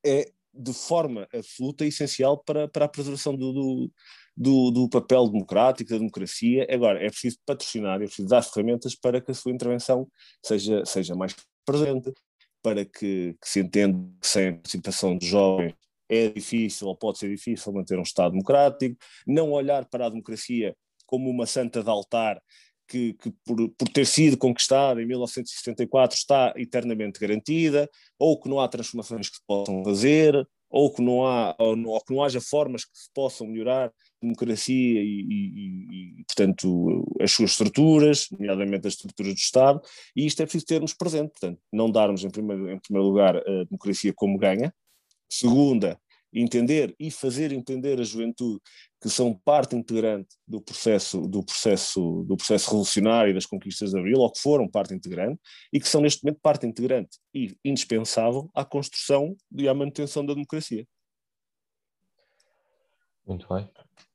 [0.04, 3.90] é de forma absoluta essencial para, para a preservação do, do,
[4.36, 6.66] do, do, papel democrático, da democracia.
[6.68, 10.08] Agora, é preciso patrocinar, é preciso dar ferramentas para que a sua intervenção
[10.44, 12.12] seja, seja mais presente,
[12.62, 15.75] para que, que se entenda que sem a participação dos jovens
[16.09, 18.96] é difícil ou pode ser difícil manter um Estado democrático,
[19.27, 22.40] não olhar para a democracia como uma santa de altar
[22.90, 28.59] que, que por, por, ter sido conquistada em 1974 está eternamente garantida, ou que não
[28.59, 30.35] há transformações que se possam fazer,
[30.68, 33.92] ou que não, há, ou, não, ou que não haja formas que se possam melhorar
[34.22, 39.80] democracia e, e, e, portanto, as suas estruturas, nomeadamente as estruturas do Estado,
[40.14, 43.64] e isto é preciso termos presente, portanto, não darmos em primeiro, em primeiro lugar a
[43.64, 44.72] democracia como ganha,
[45.28, 45.98] segunda,
[46.33, 48.61] entender e fazer entender a juventude
[49.02, 54.18] que são parte integrante do processo do processo do processo revolucionário das conquistas de Abril,
[54.18, 55.40] ou que foram parte integrante
[55.72, 60.35] e que são neste momento parte integrante e indispensável à construção e à manutenção da
[60.35, 60.87] democracia.
[63.26, 63.68] Muito bem.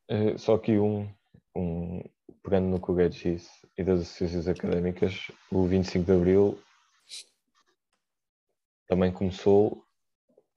[0.09, 1.09] Uh, só aqui um,
[1.55, 2.03] um
[2.43, 6.59] pegando no que o Guedes disse e das associações académicas, o 25 de Abril
[8.87, 9.83] também começou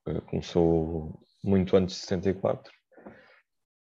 [0.07, 2.73] uh, começou muito antes de 64,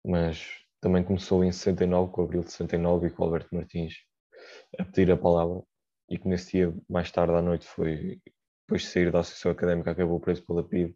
[0.05, 0.47] mas
[0.79, 3.95] também começou em 69, com o abril de 69 e com o Alberto Martins
[4.79, 5.61] a pedir a palavra
[6.09, 8.21] e que nesse dia, mais tarde à noite, foi
[8.61, 10.95] depois de sair da Associação Académica, acabou preso pela PIB,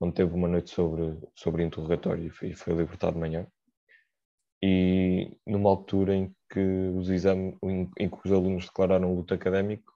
[0.00, 3.46] onde teve uma noite sobre, sobre interrogatório e foi, foi libertado de manhã.
[4.66, 6.58] E numa altura em que
[6.96, 9.92] os exames, em que os alunos declararam luta académico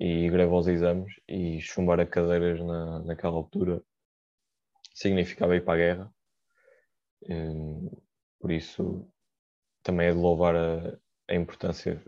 [0.00, 3.84] e greve aos exames e chumbar a cadeiras na, naquela altura
[4.94, 6.14] significava ir para a guerra.
[7.28, 7.90] Hum,
[8.40, 9.06] por isso,
[9.82, 12.02] também é de louvar a, a importância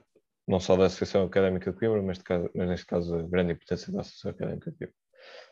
[0.49, 3.93] não só da Associação Académica de Coimbra, mas, caso, mas, neste caso a grande importância
[3.93, 5.04] da Associação Académica de Coimbra.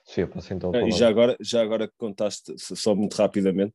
[0.05, 3.75] Sofia, passa então E já agora, já agora que contaste, só muito rapidamente,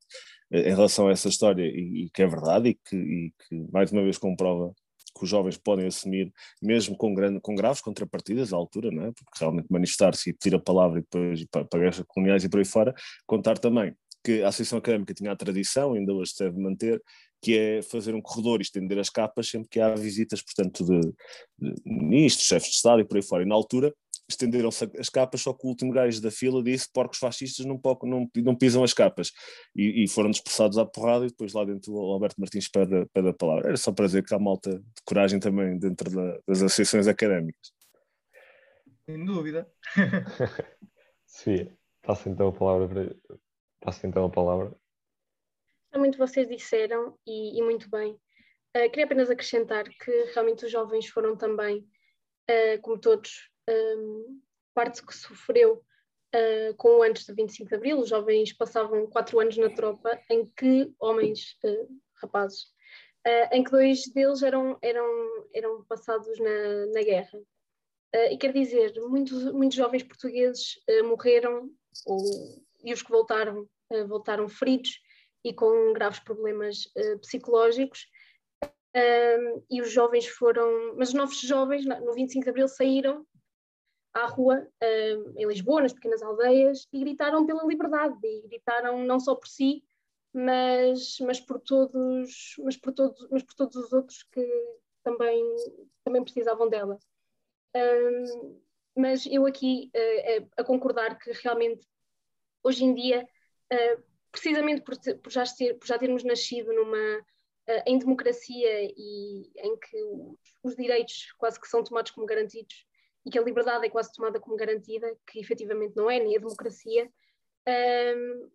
[0.51, 3.71] eh, em relação a essa história, e, e que é verdade, e que, e que,
[3.71, 4.73] mais uma vez comprova
[5.17, 9.11] que os jovens podem assumir, mesmo com, grande, com graves contrapartidas à altura, não é?
[9.11, 12.59] porque realmente manifestar-se e pedir a palavra e depois para, para guerras coloniais e por
[12.59, 12.93] aí fora,
[13.25, 17.01] contar também que a Associação Académica tinha a tradição, ainda hoje se deve manter,
[17.41, 20.99] que é fazer um corredor e estender as capas sempre que há visitas, portanto, de,
[21.59, 23.43] de ministros, chefes de Estado e por aí fora.
[23.43, 23.93] E na altura
[24.29, 28.29] estenderam-se as capas, só que o último gajo da fila disse porcos fascistas não, não,
[28.35, 29.31] não pisam as capas.
[29.75, 33.29] E, e, foram dispersados à porrada e depois lá dentro o Alberto Martins pede, pede
[33.29, 33.69] a palavra.
[33.69, 37.71] Era só para dizer que há malta de coragem também dentro da, das associações académicas.
[39.05, 39.71] Sem dúvida.
[41.25, 41.69] Sim,
[42.01, 43.37] passo então a palavra para...
[43.79, 44.75] Passo então a palavra.
[45.95, 48.13] Muito vocês disseram e, e muito bem.
[48.75, 51.79] Uh, queria apenas acrescentar que realmente os jovens foram também,
[52.49, 54.41] uh, como todos, um,
[54.73, 55.83] parte que sofreu
[56.35, 57.99] uh, com o antes de 25 de Abril.
[57.99, 61.87] Os jovens passavam quatro anos na tropa, em que homens, uh,
[62.21, 62.63] rapazes,
[63.25, 67.39] uh, em que dois deles eram, eram, eram passados na, na guerra.
[68.31, 71.69] e quer dizer, muitos, muitos jovens portugueses morreram,
[72.05, 72.19] ou,
[72.83, 73.67] e os que voltaram,
[74.07, 74.99] voltaram feridos
[75.43, 76.89] e com graves problemas
[77.21, 78.07] psicológicos.
[79.69, 83.25] e os jovens foram, mas os novos jovens no 25 de Abril saíram
[84.17, 89.19] à rua uh, em Lisboa, nas pequenas aldeias, e gritaram pela liberdade, e gritaram não
[89.19, 89.83] só por si,
[90.33, 94.45] mas, mas, por, todos, mas, por, todos, mas por todos os outros que
[95.03, 95.43] também,
[96.03, 96.97] também precisavam dela.
[97.75, 98.61] Uh,
[98.95, 101.87] mas eu aqui uh, a concordar que realmente
[102.63, 103.25] hoje em dia,
[104.31, 107.25] precisamente por, por, já ter, por já termos nascido numa,
[107.85, 109.97] em democracia e em que
[110.63, 112.86] os direitos quase que são tomados como garantidos,
[113.27, 116.39] e que a liberdade é quase tomada como garantida, que efetivamente não é, nem a
[116.39, 117.11] democracia,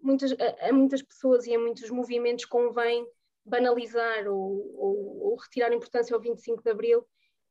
[0.00, 3.06] muitas, a, a, muitas pessoas e a muitos movimentos convém
[3.44, 7.06] banalizar ou, ou, ou retirar importância ao 25 de Abril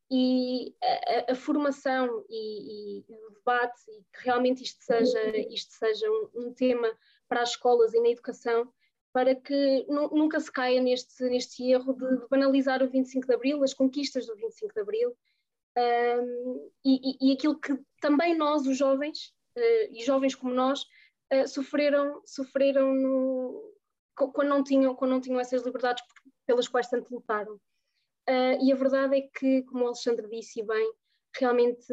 [0.10, 6.10] e a, a formação e, e, o debate e que realmente isto seja, isto seja
[6.10, 6.92] um, um tema
[7.30, 8.68] para as escolas e na educação
[9.14, 13.64] para que nunca se caia neste, neste erro de, de, banalizar o 25 de Abril,
[13.64, 15.16] as conquistas do 25 de Abril
[15.78, 20.84] um, e, e, aquilo que também nós, os jovens, uh, e jovens como nós,
[21.34, 23.74] uh, sofreram, sofreram no,
[24.16, 26.04] quando, não tinham, quando não tinham essas liberdades
[26.46, 27.56] pelas quais tanto lutaram.
[28.30, 30.94] Uh, e a verdade é que, como o Alexandre disse bem,
[31.38, 31.88] realmente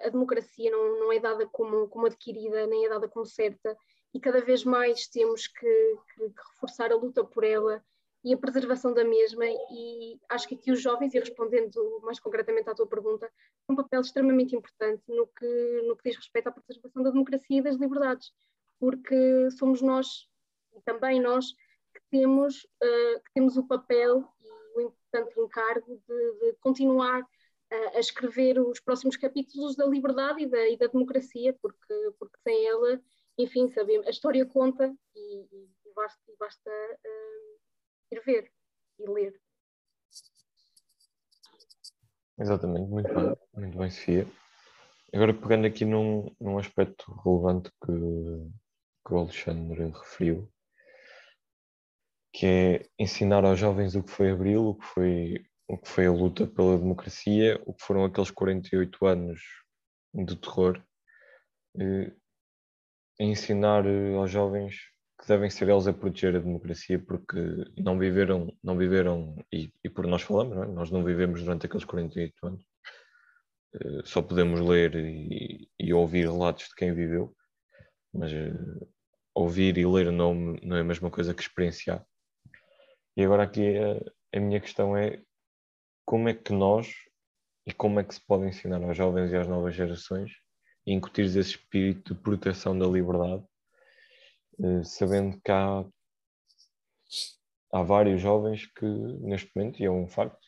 [0.00, 3.76] a democracia não, não é dada como, como adquirida, nem é dada como certa,
[4.12, 7.82] e cada vez mais temos que, que, que, reforçar a luta por ela
[8.24, 9.44] e a preservação da mesma.
[9.46, 13.26] E acho que aqui os jovens, e respondendo mais concretamente à tua pergunta,
[13.66, 17.58] têm um papel extremamente importante no que, no que diz respeito à preservação da democracia
[17.58, 18.32] e das liberdades,
[18.78, 20.28] porque somos nós,
[20.74, 21.52] e também nós,
[21.94, 27.26] que temos, uh, que temos o papel e o importante encargo de, de continuar
[27.94, 32.66] a escrever os próximos capítulos da liberdade e da, e da democracia, porque, porque sem
[32.66, 33.00] ela
[33.38, 37.51] enfim, sabemos, a história conta e, e basta, basta uh,
[38.12, 38.52] ir ver
[38.98, 39.40] e ler.
[42.38, 44.26] Exatamente, muito bem, muito bem, Sofia.
[45.14, 47.92] Agora pegando aqui num, num aspecto relevante que,
[49.06, 50.50] que o Alexandre referiu,
[52.32, 56.06] que é ensinar aos jovens o que foi Abril, o que foi, o que foi
[56.06, 59.40] a luta pela democracia, o que foram aqueles 48 anos
[60.14, 60.82] de terror,
[61.78, 62.12] eh,
[63.20, 64.91] ensinar eh, aos jovens
[65.22, 67.38] que devem ser eles a proteger a democracia porque
[67.78, 70.66] não viveram, não viveram e, e por nós falamos, não é?
[70.66, 72.62] nós não vivemos durante aqueles 48 anos,
[73.76, 77.32] uh, só podemos ler e, e, ouvir relatos de quem viveu,
[78.12, 78.88] mas uh,
[79.32, 82.04] ouvir e ler não, não é a mesma coisa que experienciar.
[83.16, 85.22] E agora aqui a, a minha questão é
[86.04, 86.92] como é que nós
[87.64, 90.32] e como é que se pode ensinar aos jovens e às novas gerações
[90.84, 93.51] incutir esse espírito de proteção da liberdade, eh,
[94.84, 95.84] sabendo que há,
[97.72, 100.46] há vários jovens que, neste momento, e é um facto,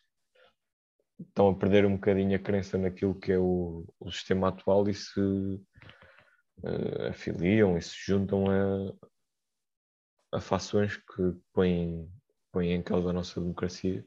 [1.21, 4.95] estão a perder um bocadinho a crença naquilo que é o, o sistema atual e
[4.95, 12.11] se uh, afiliam e se juntam a, a fações que põem,
[12.53, 14.05] põem em causa a nossa democracia.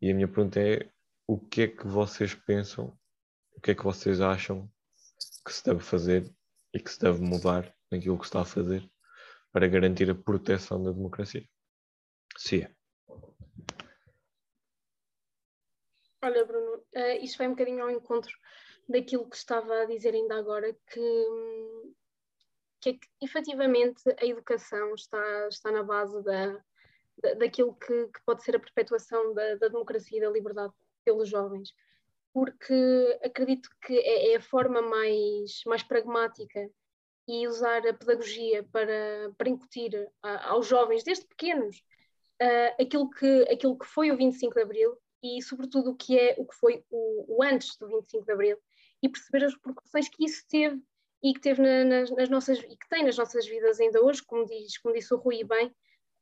[0.00, 0.90] E a minha pergunta é:
[1.26, 2.98] o que é que vocês pensam,
[3.56, 4.70] o que é que vocês acham
[5.44, 6.32] que se deve fazer
[6.74, 8.91] e que se deve mudar naquilo que se está a fazer
[9.52, 11.46] para garantir a proteção da democracia.
[12.36, 12.66] Sim.
[16.22, 18.32] Olha, Bruno, uh, isto vai um bocadinho ao encontro
[18.88, 21.26] daquilo que estava a dizer ainda agora, que,
[22.80, 26.52] que é que efetivamente a educação está, está na base da,
[27.22, 30.72] da daquilo que, que, pode ser a perpetuação da, da democracia e da liberdade
[31.04, 31.74] pelos jovens
[32.32, 36.70] porque acredito que é, é, a forma mais, mais pragmática
[37.28, 41.78] e usar a pedagogia para, para incutir a, aos jovens, desde pequenos,
[42.42, 46.34] uh, aquilo, que, aquilo que foi o 25 de Abril e, sobretudo, o que é
[46.38, 48.58] o que foi o, o antes do 25 de Abril
[49.02, 50.80] e perceber as proporções que isso teve
[51.22, 54.22] e que teve na, nas, nas, nossas e que tem nas nossas vidas ainda hoje,
[54.24, 55.72] como, diz, como disse o Rui bem,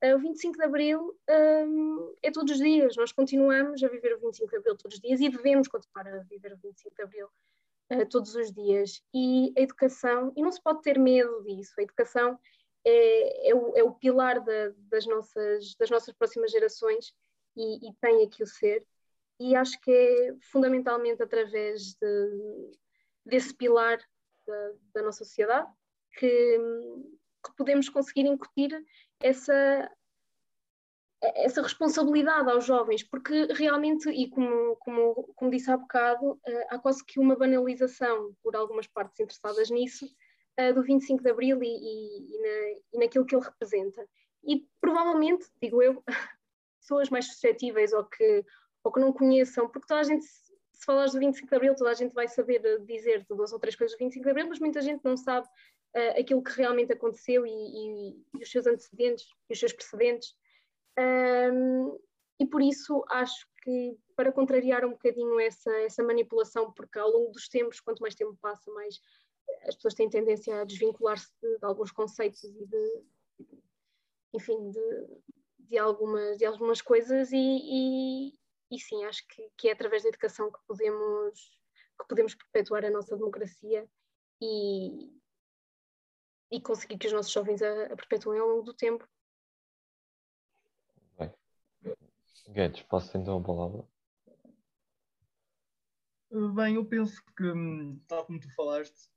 [0.02, 4.18] Uh, o 25 de Abril um, é todos os dias, nós continuamos a viver o
[4.18, 7.28] 25 de Abril todos os dias e devemos continuar a viver o 25 de Abril
[7.92, 9.02] uh, todos os dias.
[9.14, 12.38] E a educação, e não se pode ter medo disso, a educação
[12.84, 17.14] é, é, o, é o, pilar da, das, nossas, das nossas próximas gerações
[17.56, 18.86] e, e, tem aqui o ser.
[19.38, 22.70] E acho que é fundamentalmente através de,
[23.24, 23.98] desse pilar
[24.46, 25.70] da, da nossa sociedade
[26.18, 26.58] que,
[27.44, 28.70] que podemos conseguir incutir
[29.20, 29.90] essa,
[31.22, 36.78] essa responsabilidade aos jovens, porque realmente, e como, como, como disse há bocado, eh, há
[36.78, 40.06] quase que uma banalização por algumas partes interessadas nisso,
[40.56, 44.06] eh, do 25 de Abril e, e, e, na, e naquilo que ele representa.
[44.44, 46.02] E provavelmente, digo eu,
[46.80, 48.44] pessoas mais suscetíveis ou que,
[48.82, 51.90] ou que não conheçam, porque toda a gente, se falares do 25 de Abril, toda
[51.90, 54.80] a gente vai saber dizer duas ou três coisas do 25 de Abril, mas muita
[54.80, 59.52] gente não sabe uh, aquilo que realmente aconteceu e, e, e, os seus antecedentes e
[59.52, 60.34] os seus precedentes.
[60.98, 61.98] Um,
[62.38, 67.32] e por isso acho que para contrariar um bocadinho essa, essa manipulação, porque ao longo
[67.32, 69.00] dos tempos, quanto mais tempo passa, mais
[69.66, 73.04] as pessoas têm tendência a desvincular-se de, de, alguns conceitos e de,
[74.32, 75.06] enfim, de,
[75.58, 78.38] de, algumas, de algumas coisas e, e,
[78.70, 81.50] e sim, acho que, que, é através da educação que podemos,
[82.00, 83.88] que podemos perpetuar a nossa democracia
[84.40, 85.10] e,
[86.50, 89.06] e conseguir que os nossos jovens a, a perpetuem ao longo do tempo.
[91.18, 91.32] Bem,
[92.52, 93.84] Guedes, passo então a palavra.
[96.54, 99.10] Bem, eu penso que, hum, tal como tu falaste,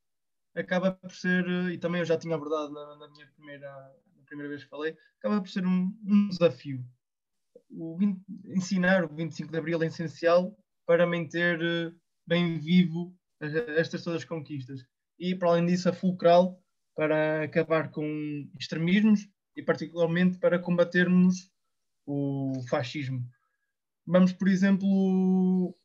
[0.54, 3.70] acaba por ser, e também eu já tinha abordado na, na minha primeira,
[4.16, 6.84] na primeira vez que falei, acaba por ser um, um desafio.
[7.70, 7.98] O,
[8.46, 11.92] ensinar o 25 de Abril é essencial para manter eh,
[12.26, 14.84] bem vivo estas todas as conquistas.
[15.18, 16.60] E, para além disso, a fulcral
[16.94, 21.50] para acabar com extremismos e, particularmente, para combatermos
[22.06, 23.26] o fascismo.
[24.06, 24.86] Vamos, por exemplo,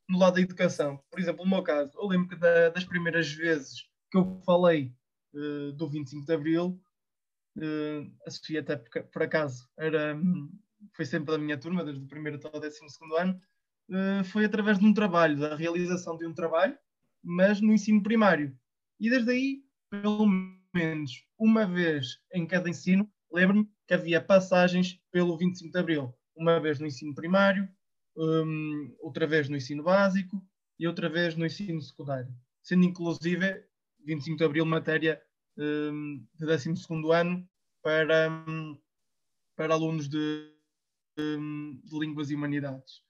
[0.10, 1.01] no lado da educação.
[1.10, 4.93] Por exemplo, no meu caso, eu lembro que da, das primeiras vezes que eu falei
[5.34, 6.82] uh, do 25 de Abril,
[7.58, 10.19] uh, a Sofia até por, por, acaso era,
[10.95, 13.41] foi sempre da minha turma, desde o primeiro até o décimo segundo ano,
[13.89, 16.77] uh, foi através de um trabalho, da realização de um trabalho,
[17.23, 18.58] mas no ensino primário.
[18.99, 20.25] E desde aí, pelo
[20.73, 26.13] menos uma vez em cada ensino, lembro-me que havia passagens pelo 25 de Abril.
[26.35, 27.67] Uma vez no ensino primário,
[28.15, 30.41] um, outra vez no ensino básico
[30.77, 32.33] e outra vez no ensino secundário.
[32.61, 33.63] Sendo inclusive
[34.05, 35.21] 25 de Abril matéria
[35.57, 36.73] um, de 12
[37.13, 37.47] ano
[37.81, 38.77] para, um,
[39.55, 40.53] para alunos de,
[41.17, 43.01] hum, de línguas e humanidades.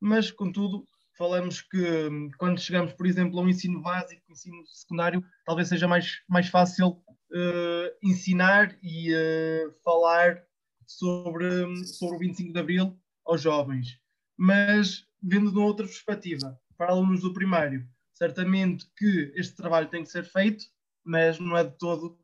[0.00, 5.68] Mas, contudo, falamos que hum, quando chegamos, por exemplo, ao ensino básico, ensino secundário, talvez
[5.68, 10.42] seja mais, mais fácil uh, ensinar e uh, falar
[10.86, 13.98] sobre, hum, sobre o 25 de Abril aos jovens.
[14.36, 20.02] Mas, vendo de uma outra perspectiva, para alunos do primário, certamente que este trabalho tem
[20.02, 20.64] que ser feito,
[21.04, 22.18] mas não é de todo,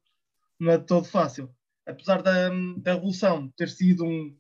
[0.59, 1.55] não é de todo fácil.
[1.87, 2.49] Apesar da,
[2.79, 4.37] da Revolução ter sido um,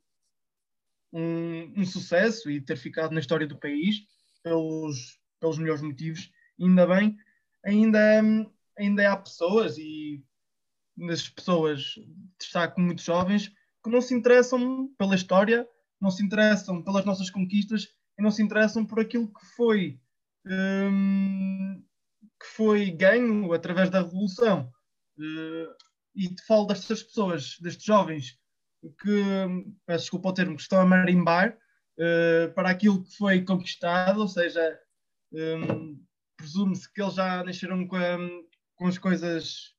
[1.13, 4.05] um, um sucesso e ter ficado na história do país,
[4.43, 7.17] pelos, pelos melhores motivos, ainda bem,
[7.65, 8.21] ainda,
[8.79, 10.25] ainda há pessoas, e
[10.97, 11.95] nas pessoas
[12.39, 13.49] destaco muitos jovens,
[13.83, 15.67] que não se interessam pela história,
[16.01, 19.99] não se interessam pelas nossas conquistas e não se interessam por aquilo que foi,
[20.47, 21.83] hum,
[22.39, 24.71] que foi ganho através da Revolução.
[25.19, 25.75] Uh,
[26.15, 28.39] e te falo destas pessoas, destes jovens,
[28.83, 29.23] que,
[29.87, 31.57] peço desculpa ao termo, que estão a marimbar,
[32.01, 34.79] uh, para aquilo que foi conquistado, ou seja,
[35.33, 36.03] um,
[36.37, 38.19] presume-se que eles já nasceram com, a,
[38.75, 39.75] com, as coisas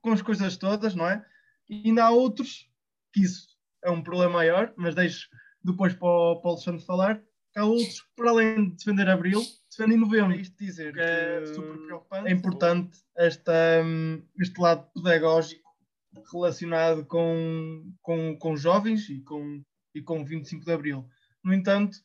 [0.00, 1.24] com as coisas todas, não é?
[1.68, 2.68] E ainda há outros
[3.12, 3.48] que isso
[3.82, 5.28] é um problema maior, mas deixo
[5.62, 7.22] depois para o, para o Alexandre falar.
[7.56, 10.34] Há outros que, para além de defender Abril, defendem novembro.
[10.34, 12.28] Isto dizer que é super preocupante.
[12.28, 15.66] É importante esta, hum, este lado pedagógico
[16.32, 19.62] relacionado com, com, com jovens e com,
[19.94, 21.08] e com 25 de Abril.
[21.46, 21.96] No entanto,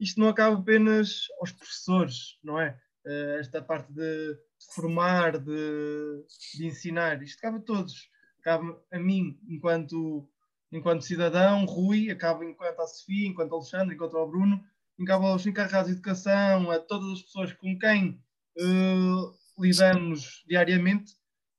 [0.00, 2.80] isto não acaba apenas aos professores, não é?
[3.04, 4.34] Eh, esta parte de
[4.74, 6.24] formar, de,
[6.54, 8.08] de ensinar, isto cabe a todos.
[8.42, 10.26] Cabe a mim, enquanto,
[10.72, 14.64] enquanto cidadão, Rui, acaba enquanto a Sofia, enquanto Alexandre, enquanto ao Bruno,
[15.06, 18.18] cabe aos encarregados de educação, a todas as pessoas com quem
[18.56, 21.12] uh, lidamos diariamente,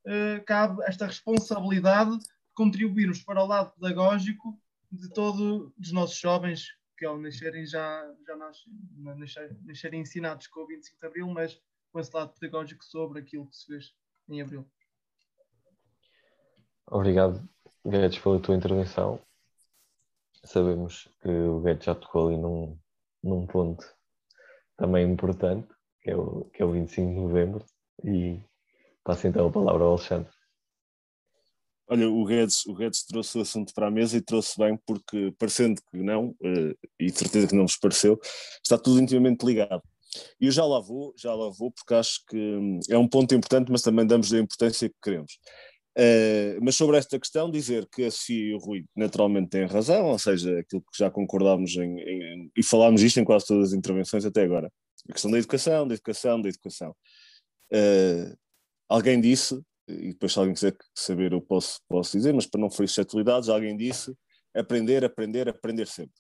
[0.08, 4.60] uh, cabe esta responsabilidade de contribuirmos para o lado pedagógico
[4.92, 10.60] de todos os nossos jovens que ao nascerem já, já nascem, nascerem, nascerem ensinados com
[10.60, 11.58] o 25 de Abril, mas
[11.94, 13.96] com esse lado pedagógico sobre aquilo que se fez
[14.28, 14.70] em Abril.
[16.86, 17.48] Obrigado,
[17.86, 19.22] Guedes, pela tua intervenção.
[20.44, 22.78] Sabemos que o Guedes já tocou ali num,
[23.24, 23.86] num ponto
[24.76, 25.70] também importante,
[26.02, 27.66] que é, o, que é o 25 de novembro,
[28.04, 28.44] e
[29.06, 30.34] passo então a palavra ao Alexandre.
[31.92, 35.34] Olha, o Guedes, o Guedes trouxe o assunto para a mesa e trouxe bem porque,
[35.40, 38.20] parecendo que não, eh, e certeza que não vos pareceu,
[38.64, 39.82] está tudo intimamente ligado.
[40.40, 43.34] E eu já lá vou, já lá vou, porque acho que hum, é um ponto
[43.34, 45.40] importante, mas também damos a importância que queremos.
[45.98, 50.06] Uh, mas sobre esta questão, dizer que a Sofia e o Rui naturalmente têm razão,
[50.06, 53.74] ou seja, aquilo que já concordámos em, em, e falámos isto em quase todas as
[53.74, 54.72] intervenções até agora.
[55.10, 56.96] A questão da educação, da educação, da educação.
[57.74, 58.38] Uh,
[58.88, 59.60] alguém disse,
[59.90, 63.50] e depois se alguém quiser saber eu posso, posso dizer, mas para não ferir suscetibilidades,
[63.50, 64.16] alguém disse
[64.56, 66.16] aprender, aprender, aprender sempre.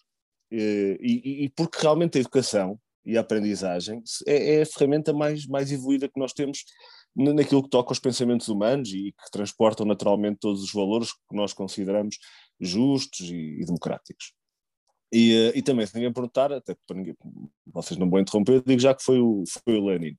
[0.51, 5.45] E, e, e, porque realmente a educação e a aprendizagem é, é, a ferramenta mais,
[5.45, 6.65] mais evoluída que nós temos
[7.15, 11.53] naquilo que toca aos pensamentos humanos e que transportam naturalmente todos os valores que nós
[11.53, 12.17] consideramos
[12.59, 14.34] justos e, e democráticos.
[15.11, 17.15] E, eh, e, também, se ninguém perguntar, até para ninguém,
[17.65, 20.15] vocês não vão interromper, eu digo já que foi o, foi o Lenin.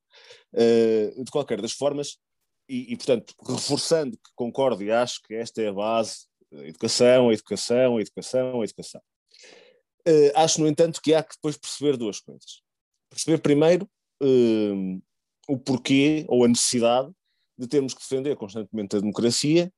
[0.52, 2.18] Uh, de qualquer das formas,
[2.70, 7.28] e, e, portanto, reforçando que concordo e acho que esta é a base, a educação,
[7.28, 9.00] a educação, a educação, a educação.
[10.06, 12.62] Uh, acho, no entanto, que há que depois perceber duas coisas.
[13.10, 13.90] Perceber primeiro
[14.22, 15.02] uh,
[15.48, 17.10] o porquê ou a necessidade
[17.58, 19.70] de termos que defender constantemente a democracia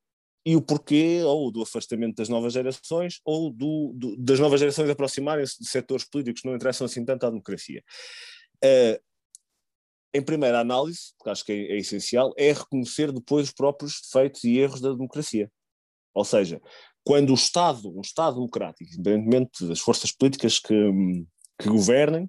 [0.45, 4.91] e o porquê ou do afastamento das novas gerações ou do, do, das novas gerações
[4.91, 7.83] aproximarem-se de setores políticos que não interessam assim tanto à democracia.
[8.63, 9.01] Uh,
[10.15, 14.45] em primeira análise, que acho que é, é, essencial, é reconhecer depois os próprios defeitos
[14.45, 15.51] e erros da democracia.
[16.15, 16.61] Ou seja,
[17.05, 20.75] quando o Estado, um Estado democrático, independentemente das forças políticas que,
[21.59, 22.25] que governem,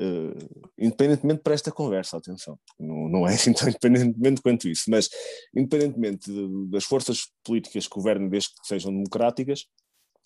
[0.00, 5.10] uh, independentemente para esta conversa, atenção, não, não é assim tão independentemente quanto isso, mas
[5.54, 9.66] independentemente de, das forças políticas que governem, desde que sejam democráticas,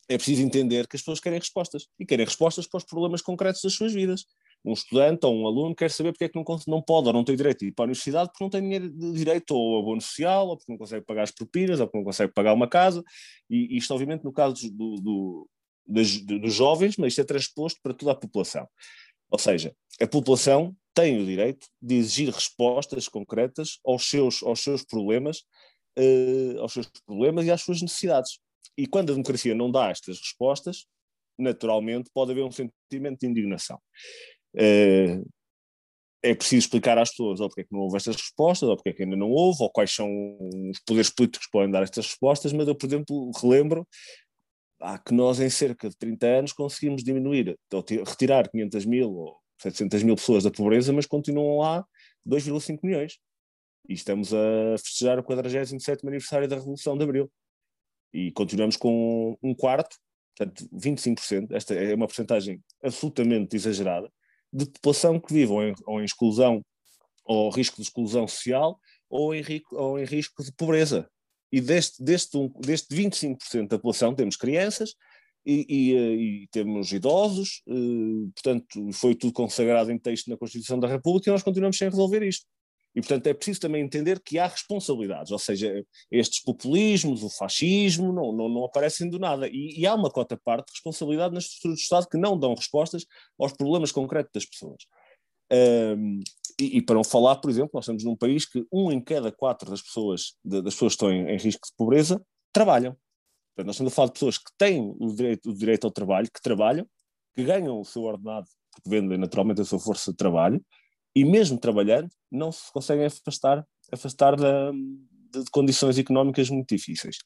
[0.08, 3.60] é preciso entender que as pessoas querem respostas e querem respostas para os problemas concretos
[3.60, 4.24] das suas vidas
[4.66, 7.22] um estudante ou um aluno quer saber porque é que não, não pode ou não
[7.22, 10.00] tem direito de ir para a universidade porque não tem dinheiro de direito ou abono
[10.00, 13.04] social, ou porque não consegue pagar as propinas, ou porque não consegue pagar uma casa,
[13.48, 15.48] e isto obviamente no caso do, do,
[15.86, 18.66] dos, dos jovens, mas isto é transposto para toda a população.
[19.30, 24.84] Ou seja, a população tem o direito de exigir respostas concretas aos seus, aos seus
[24.84, 25.44] problemas,
[25.96, 28.40] uh, aos seus problemas e às suas necessidades.
[28.76, 30.86] E quando a democracia não dá estas respostas,
[31.38, 33.78] naturalmente pode haver um sentimento de indignação.
[34.56, 35.20] Eh,
[36.22, 38.90] é preciso explicar às pessoas ou porque é que não houve estas respostas, ou porque
[38.90, 40.10] é que ainda não houve, ou quais são
[40.70, 43.86] os poderes políticos que podem dar estas respostas, mas eu, por exemplo, relembro
[44.80, 47.56] ah, que nós em cerca de 30 anos conseguimos diminuir,
[48.06, 51.84] retirar 500 mil ou 700 mil pessoas da pobreza, mas continuam lá
[52.26, 53.18] 2,5 milhões.
[53.88, 57.30] E estamos a festejar o 47º aniversário da Revolução de Abril.
[58.12, 59.96] E continuamos com um quarto,
[60.36, 64.10] portanto 25%, esta é uma porcentagem absolutamente exagerada,
[64.52, 66.62] de população que vive ou em, ou em exclusão
[67.24, 68.78] ou risco de exclusão social
[69.08, 69.42] ou em,
[69.72, 71.08] ou em risco de pobreza.
[71.52, 74.94] E deste, deste, deste 25% da população temos crianças
[75.44, 80.78] e, e, eh, e, temos idosos, eh, portanto, foi tudo consagrado em texto na Constituição
[80.78, 82.44] da República e nós continuamos sem resolver isto.
[82.96, 88.10] E, portanto, é preciso também entender que há responsabilidades, ou seja, estes populismos, o fascismo,
[88.10, 89.46] não, não, não aparecem do nada.
[89.48, 92.54] E, e há uma cota parte de responsabilidade nas estruturas do Estado que não dão
[92.54, 93.04] respostas
[93.38, 94.86] aos problemas concretos das pessoas.
[95.52, 96.20] Um,
[96.58, 99.30] e, e, para não falar, por exemplo, nós estamos num país que um em cada
[99.30, 102.18] quatro das pessoas, de, das pessoas que estão em, em, risco de pobreza
[102.50, 102.96] trabalham.
[103.54, 106.30] Portanto, nós estamos a falar de pessoas que têm o direito, o direito ao trabalho,
[106.32, 106.88] que trabalham,
[107.34, 110.64] que ganham o seu ordenado, porque vendem naturalmente a sua força de trabalho,
[111.16, 117.16] e mesmo trabalhando, não se conseguem afastar, afastar da, de, de condições económicas muito difíceis.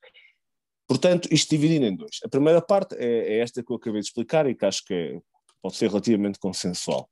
[0.86, 2.20] Portanto, isto dividido em dois.
[2.24, 4.95] A primeira parte é, é, esta que eu acabei de explicar e que acho que
[4.95, 5.20] é,
[5.61, 7.11] pode ser relativamente consensual.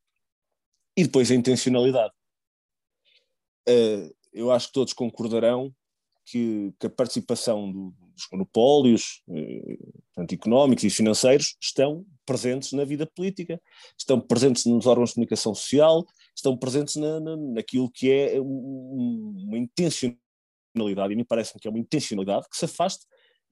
[0.96, 2.12] E depois a intencionalidade.
[3.68, 5.74] Uh, eu acho que todos concordarão
[6.26, 9.78] que, que a participação do, dos monopólios eh,
[10.14, 13.60] portanto, económicos e financeiros estão presentes na vida política,
[13.98, 16.04] estão presentes nos órgãos de comunicação social,
[16.38, 21.78] estão presentes na, na, naquilo que é uma intencionalidade, e me parece que é uma
[21.78, 23.04] intencionalidade que se afaste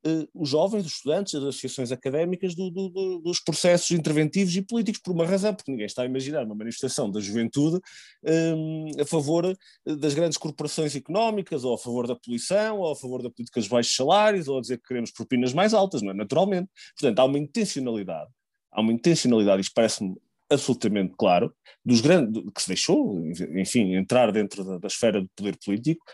[0.06, 4.62] uh, os jovens, os estudantes, as associações académicas do, do, do, dos processos interventivos e
[4.62, 7.80] políticos, por uma razão, porque ninguém está a imaginar uma manifestação da juventude
[8.24, 12.96] um, a favor eh, das grandes corporações económicas, ou a favor da poluição, ou a
[12.96, 16.10] favor da política dos baixos salários, ou a dizer que queremos propinas mais altas, não
[16.10, 16.14] é?
[16.14, 16.70] Naturalmente.
[16.98, 18.30] Portanto, há uma intencionalidade
[18.76, 20.14] há uma intencionalidade, isto parece-me
[20.50, 23.22] absolutamente claro, dos grandes, que se deixou,
[23.56, 26.04] enfim, entrar dentro da, da esfera do poder político,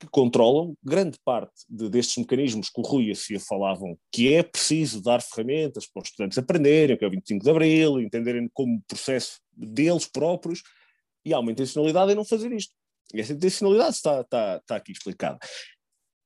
[0.00, 4.32] que controlam grande parte de, destes mecanismos que o Rui e a Cia falavam, que
[4.32, 8.48] é preciso dar ferramentas para os estudantes aprenderem, que é o 25 de Abril, entenderem
[8.54, 10.62] como processo deles próprios,
[11.24, 12.72] e há uma intencionalidade em não fazer isto.
[13.12, 15.38] E essa intencionalidade está, está, está aqui explicada.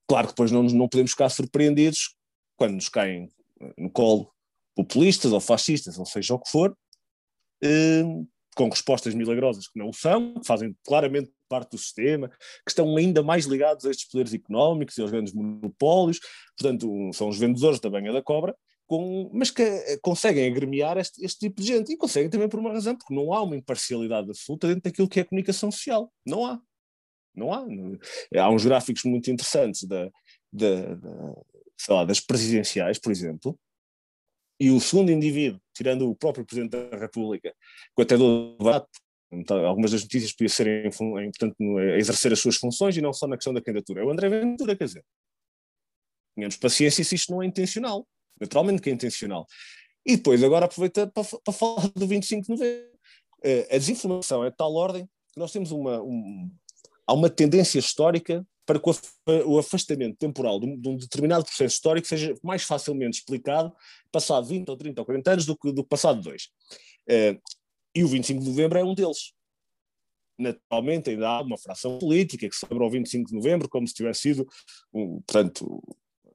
[0.07, 2.15] Claro que depois não, não podemos ficar surpreendidos
[2.57, 3.29] quando nos caem
[3.77, 4.31] no colo
[4.77, 6.77] populistas ou fascistas, ou seja o que for,
[8.55, 13.23] com respostas milagrosas que não são, que fazem claramente parte do sistema, que estão ainda
[13.23, 16.21] mais ligados a estes poderes económicos e aos grandes monopólios,
[16.57, 18.55] portanto, são os vendedores da banha da cobra,
[18.87, 22.61] com, mas que eh, conseguem agremiar este, este, tipo de gente e conseguem também por
[22.61, 26.13] uma razão, porque não há uma imparcialidade absoluta dentro daquilo que é a comunicação social.
[26.25, 26.61] Não há.
[27.35, 27.65] Não há.
[28.37, 30.11] Há uns gráficos muito interessantes da,
[30.53, 31.35] da, da,
[31.89, 33.59] lá, das presidenciais, por exemplo,
[34.59, 37.55] e o segundo indivíduo, tirando o próprio Presidente da República,
[37.97, 38.89] que até do debate,
[39.33, 43.01] então, algumas das notícias podiam ser em, em, portanto, a exercer as suas funções e
[43.01, 44.03] não só na questão da candidatura.
[44.03, 45.05] É o André Ventura, quer dizer.
[46.37, 48.07] Tenhamos paciência se isto não é intencional.
[48.41, 49.47] Naturalmente que é intencional.
[50.07, 52.99] E depois, agora aproveita para, para falar do 25 de novembro.
[53.43, 56.51] Eh, a desinformação é de tal ordem que nós temos uma, um,
[57.07, 58.91] há uma tendência histórica para que
[59.45, 63.75] o afastamento temporal de um, determinado processo histórico seja mais facilmente explicado
[64.11, 66.51] passado 20 ou 30 ou 40 anos do que do passado dois.
[67.09, 67.41] Uh,
[67.95, 69.33] e o 25 de novembro é um deles.
[70.39, 74.23] Naturalmente, ainda há uma fração política que celebra o 25 de novembro como se tivesse
[74.23, 74.49] sido,
[74.93, 75.81] portanto,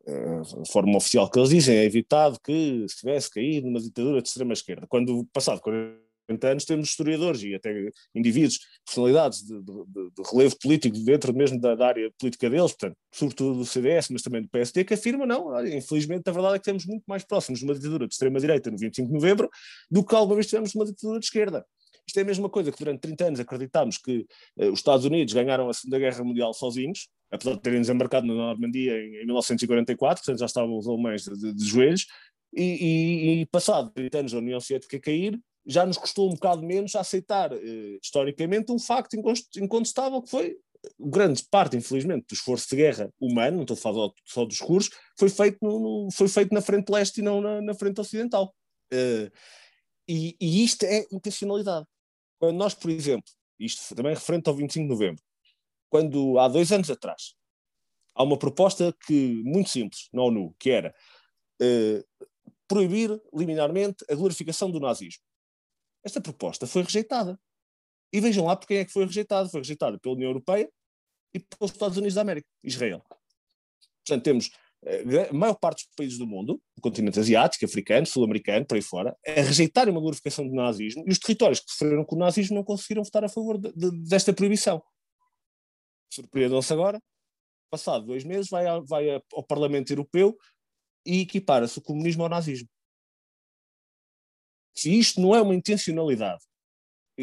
[0.08, 4.30] a forma oficial que eles dizem é evitado que se tivesse caído numa ditadura de
[4.30, 4.88] extrema-esquerda.
[4.88, 6.09] Quando, passado 40
[6.44, 11.76] anos, temos historiadores e até indivíduos, personalidades de, de, de relevo político dentro mesmo da,
[11.76, 15.66] da, área política deles, portanto, sobretudo do CDS, mas também do PSD, que afirmam, não,
[15.66, 18.78] infelizmente a verdade é que estamos muito mais próximos de uma ditadura de extrema-direita no
[18.78, 19.50] 25 de novembro
[19.90, 21.66] do que alguma vez tivemos uma ditadura de esquerda.
[22.10, 24.26] Isto é a mesma coisa que durante 30 anos acreditámos que
[24.58, 28.34] eh, os Estados Unidos ganharam a Segunda Guerra Mundial sozinhos, apesar de terem desembarcado na
[28.34, 32.08] Normandia em, em 1944, portanto já estavam os alemães de, de, joelhos,
[32.52, 36.64] e, e, e, passado 30 anos da União Soviética cair, já nos custou um bocado
[36.64, 39.16] menos aceitar eh, historicamente um facto
[39.58, 40.58] incontestável que foi
[41.00, 44.92] grande parte, infelizmente, do esforço de guerra humano, não estou a falar só dos cursos,
[45.18, 48.54] foi feito, no, no, foi feito na frente leste e não na, na frente ocidental.
[48.92, 49.30] Uh,
[50.08, 51.86] e, e, isto é intencionalidade.
[52.40, 55.24] Quando nós, por exemplo, isto também referente ao 25 de novembro,
[55.90, 57.36] quando há dois anos atrás
[58.16, 60.96] há uma proposta que muito simples na ONU, que era
[61.62, 62.28] uh,
[62.68, 65.22] proibir liminarmente a glorificação do nazismo.
[66.10, 67.40] Esta proposta foi rejeitada.
[68.12, 69.48] E vejam lá por quem é que foi rejeitada.
[69.48, 70.68] Foi rejeitada pela União Europeia
[71.32, 73.04] e pelos Estados Unidos da América, Israel.
[74.04, 74.50] Portanto, temos
[75.30, 79.16] a maior parte dos países do mundo, do continente asiático, africano, sul-americano, por aí fora,
[79.28, 82.64] a rejeitarem uma glorificação do nazismo e os territórios que sofreram com o nazismo não
[82.64, 84.82] conseguiram votar a favor de, de, desta proibição.
[86.12, 87.00] Surpreendam-se agora,
[87.70, 90.36] passado dois meses, vai, a, vai a, ao Parlamento Europeu
[91.06, 92.68] e equipara-se o comunismo ao nazismo.
[94.80, 96.44] Se isto não é uma intencionalidade,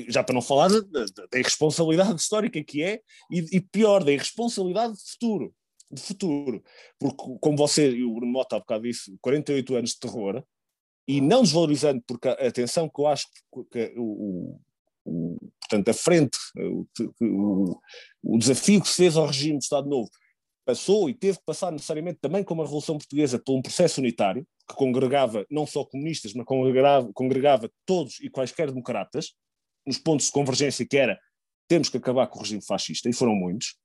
[0.09, 3.01] já para não falar da, da, da irresponsabilidade histórica que é,
[3.31, 5.55] e, e pior, da irresponsabilidade de futuro,
[5.91, 6.63] de futuro.
[6.99, 10.45] Porque, como você e o Bruno Mota há bocado disse, 48 anos de terror,
[11.09, 13.27] e não desvalorizando, porque atenção que eu acho
[13.73, 14.59] que o,
[15.05, 16.87] o, portanto, a frente, o,
[17.21, 17.81] o,
[18.23, 20.11] o, desafio que se fez ao regime do Estado Novo
[20.67, 24.47] passou e teve que passar necessariamente também como a Revolução Portuguesa por um processo unitário,
[24.69, 29.33] que congregava não só comunistas, mas congregava, congregava todos e quaisquer democratas,
[29.87, 31.19] nos pontos de convergência que era
[31.69, 33.77] temos que acabar com o regime fascista, e foram muitos,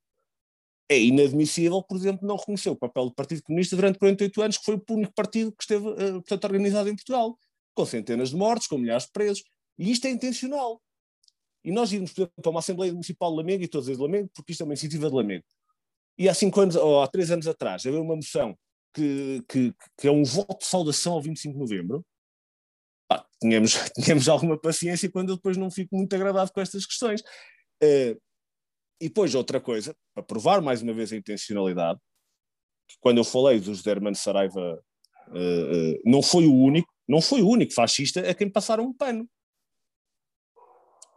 [0.89, 4.65] é inadmissível, por exemplo, não reconhecer o papel do Partido Comunista durante 48 anos, que
[4.65, 7.37] foi o único partido que esteve, uh, portanto, organizado em Portugal,
[7.73, 9.43] com centenas de mortes, com milhares de presos,
[9.79, 10.81] e isto é intencional.
[11.63, 14.29] E nós íamos, por exemplo, para uma Assembleia Municipal de Lamego, e todos de Lamego,
[14.35, 15.45] porque isto é uma iniciativa de Lamego.
[16.21, 18.55] E há cinco anos, ou há três anos atrás, havia uma moção
[18.93, 22.05] que, que, que é um voto de saudação ao 25 de novembro,
[23.11, 27.21] ah, tínhamos, tínhamos alguma paciência quando eu depois não fico muito agradado com estas questões.
[27.81, 28.21] Uh,
[29.01, 31.99] e depois outra coisa, para provar mais uma vez a intencionalidade,
[32.99, 34.79] quando eu falei do José Hermano Saraiva,
[35.27, 38.93] uh, uh, não foi o único, não foi o único fascista a quem passaram um
[38.93, 39.27] pano.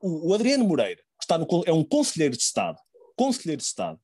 [0.01, 2.81] O, o Adriano Moreira, que está no, é um conselheiro de Estado,
[3.15, 4.01] conselheiro de Estado,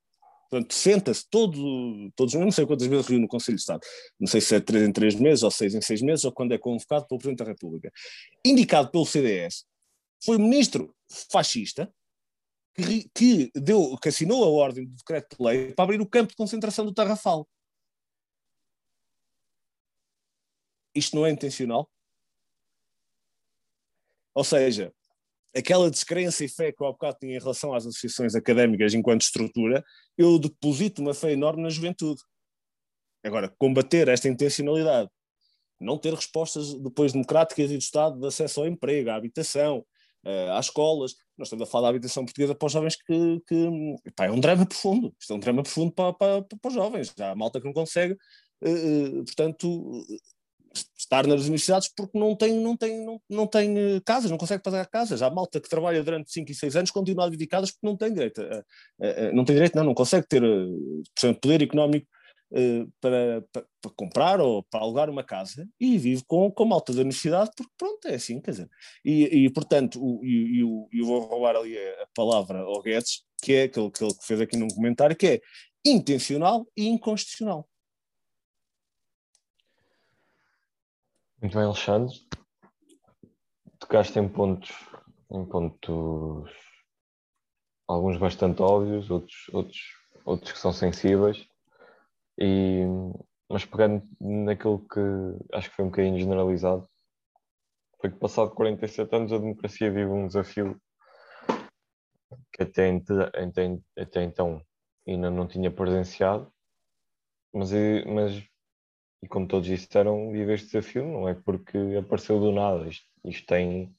[0.50, 3.80] portanto, senta-se todo, todos, não sei quantas vezes reúne no Conselho de Estado,
[4.18, 6.52] não sei se é três em três meses, ou seis em seis meses, ou quando
[6.52, 7.92] é convocado pelo Presidente da República,
[8.44, 9.64] indicado pelo CDS,
[10.22, 10.94] foi ministro
[11.30, 11.92] fascista,
[12.74, 16.30] que, que, deu, que assinou a ordem do decreto de lei para abrir o campo
[16.30, 17.48] de concentração do Tarrafal.
[20.94, 21.88] Isto não é intencional?
[24.34, 24.92] Ou seja,
[25.56, 29.22] aquela descrença e fé que eu há bocado tinha em relação às associações académicas enquanto
[29.22, 29.84] estrutura,
[30.16, 32.20] eu deposito uma fé enorme na juventude.
[33.24, 35.10] Agora, combater esta intencionalidade,
[35.80, 39.84] não ter respostas depois democráticas e do Estado de acesso ao emprego, à habitação,
[40.24, 41.14] uh, às escolas.
[41.36, 44.40] Nós estamos a falar da habitação portuguesa para os jovens que, que pá, é um
[44.40, 45.14] drama profundo.
[45.18, 47.14] Isto é um drama profundo para, para, para os jovens.
[47.18, 50.04] Há malta que não consegue, uh, portanto,
[51.10, 54.86] estar nas universidades porque não tem, não tem, não, não tem casas, não consegue pagar
[54.86, 55.22] casas.
[55.22, 58.40] Há malta que trabalha durante 5 e 6 anos continua dedicadas porque não tem direito.
[58.40, 58.64] A,
[59.04, 62.06] a, a, não tem direito, não, não consegue ter, portanto, poder económico
[62.52, 66.92] uh, para, para, para, comprar ou para alugar uma casa e vive com, com malta
[66.92, 68.70] da universidade, porque pronto, é assim, quer dizer.
[69.04, 73.52] E, e portanto, o, e, e eu vou roubar ali a, palavra ao Guedes, que
[73.54, 75.40] é aquele que ele fez aqui num comentário, que é
[75.84, 77.68] intencional e inconstitucional.
[81.40, 82.14] Muito bem, Alexandre.
[83.78, 84.70] Tocaste em pontos,
[85.30, 86.52] em pontos
[87.88, 89.80] alguns bastante óbvios, outros, outros,
[90.26, 91.48] outros que são sensíveis.
[92.38, 92.82] E,
[93.48, 95.00] mas pegando naquilo que
[95.54, 96.86] acho que foi um bocadinho generalizado,
[97.98, 100.78] foi que passado 47 anos a democracia vive um desafio
[102.52, 104.60] que até, até, até então
[105.08, 106.52] ainda não tinha presenciado,
[107.50, 107.70] mas,
[108.04, 108.49] mas
[109.22, 113.46] e como todos disseram, vive este desafio não é porque apareceu do nada, isto, isto
[113.46, 113.94] tem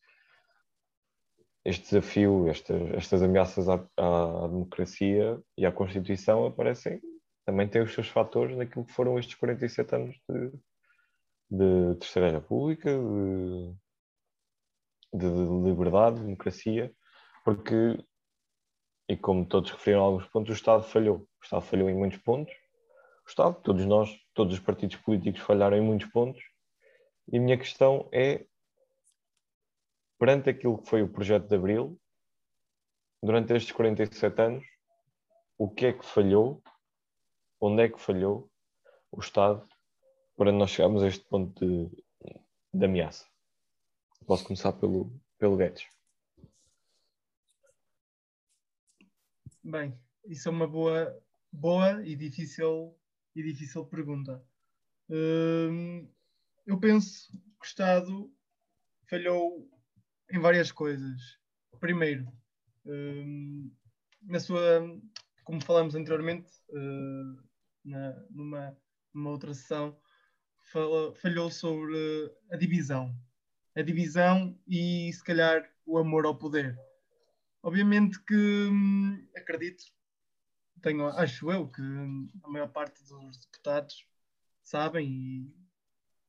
[1.64, 7.00] este desafio, estas, estas ameaças à, à, democracia e à Constituição aparecem
[7.46, 10.52] também tem os seus fatores naquilo que foram estes 47 anos de,
[11.50, 12.90] de Terceira República,
[15.14, 16.94] de, de liberdade, de democracia,
[17.44, 17.98] porque,
[19.10, 21.18] e como todos referiram a alguns pontos, o Estado falhou.
[21.18, 22.54] O Estado falhou em muitos pontos.
[23.32, 26.44] Estado, todos nós, todos os partidos políticos falharam em muitos pontos.
[27.32, 28.46] E a minha questão é,
[30.20, 32.00] perante aquilo que foi o projeto de Abril,
[33.24, 34.66] durante estes 47 anos,
[35.58, 36.62] o que é que falhou,
[37.60, 38.52] onde é que falhou
[39.12, 39.66] o Estado
[40.36, 42.04] para nós chegarmos a este ponto de,
[42.74, 43.26] de ameaça.
[44.26, 45.88] Posso começar pelo, pelo Guedes.
[49.64, 51.18] Bem, isso é uma boa,
[51.52, 52.98] boa e difícil,
[53.36, 54.44] e difícil pergunta.
[55.10, 56.10] Hum,
[56.66, 58.34] eu penso que o Estado
[59.10, 59.70] falhou
[60.32, 61.40] em várias coisas.
[61.80, 62.32] Primeiro,
[62.86, 63.72] hum,
[64.22, 64.82] na sua,
[65.44, 67.44] como falamos anteriormente, uh,
[67.84, 68.78] na, numa,
[69.14, 69.98] numa outra sessão,
[71.22, 73.14] falhou sobre a divisão.
[73.76, 76.78] A divisão e, se calhar, o amor ao poder.
[77.64, 79.84] Obviamente que hum, acredito,
[80.82, 81.82] tenho, acho eu, que
[82.44, 84.06] a maior parte dos deputados
[84.64, 85.62] sabem e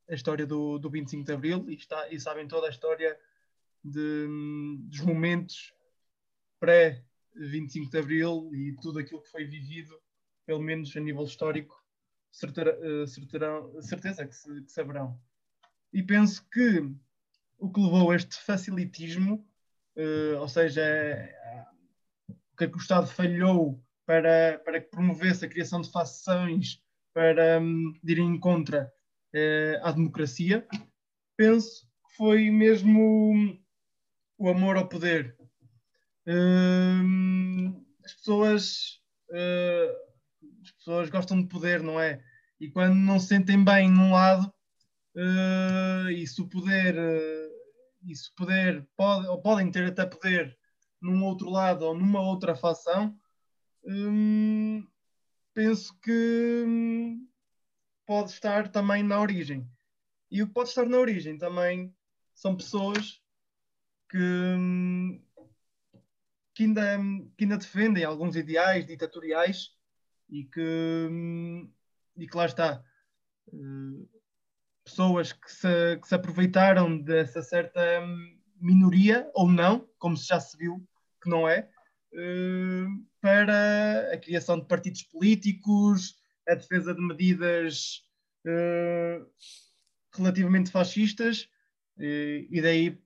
[0.08, 3.18] a história do, do 25 de Abril e, está, e sabem toda a história
[3.84, 4.26] de,
[4.88, 5.74] dos momentos
[6.60, 9.98] pré-25 de Abril e tudo aquilo que foi vivido,
[10.46, 11.82] pelo menos a nível histórico,
[12.32, 13.06] eh,
[13.82, 15.20] certeza que, se, que saberão.
[15.92, 16.80] E penso que
[17.58, 19.46] o que levou a este facilitismo,
[19.96, 21.66] uh, ou seja, é,
[22.28, 26.80] o é que o Estado falhou para, para que promovesse a criação de facções
[27.14, 28.90] para um, irem contra
[29.34, 30.66] uh, a democracia,
[31.36, 33.58] penso que foi mesmo
[34.38, 35.36] o amor ao poder.
[36.26, 39.00] Uh, as pessoas
[39.30, 40.12] uh,
[40.62, 42.22] as pessoas gostam de poder, não é?
[42.60, 44.52] E quando não se sentem bem num lado,
[45.16, 46.96] uh, e se o poder,
[48.06, 50.56] e se poder pode, ou podem ter até poder
[51.00, 53.16] num outro lado ou numa outra facção,
[53.84, 54.86] um,
[55.54, 57.28] penso que um,
[58.06, 59.68] pode estar também na origem.
[60.30, 61.94] E o que pode estar na origem também
[62.34, 63.20] são pessoas
[64.08, 65.22] que, hum,
[66.54, 66.98] que, ainda,
[67.36, 69.70] que ainda defendem alguns ideais ditatoriais
[70.28, 71.08] e que,
[72.16, 72.84] e que lá está.
[73.48, 74.08] Uh,
[74.84, 77.80] pessoas que se, que se aproveitaram dessa certa
[78.56, 80.86] minoria, ou não, como já se viu
[81.22, 81.70] que não é,
[82.12, 88.02] uh, para a criação de partidos políticos, a defesa de medidas
[88.44, 89.24] uh,
[90.14, 91.48] relativamente fascistas,
[91.96, 93.00] e daí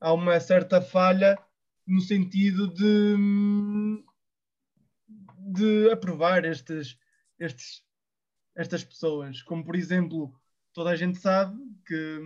[0.00, 1.38] há uma certa falha
[1.86, 4.02] no sentido de
[5.44, 6.98] de aprovar estes,
[7.38, 7.84] estes,
[8.56, 9.42] estas pessoas.
[9.42, 10.34] Como, por exemplo,
[10.72, 12.20] toda a gente sabe que,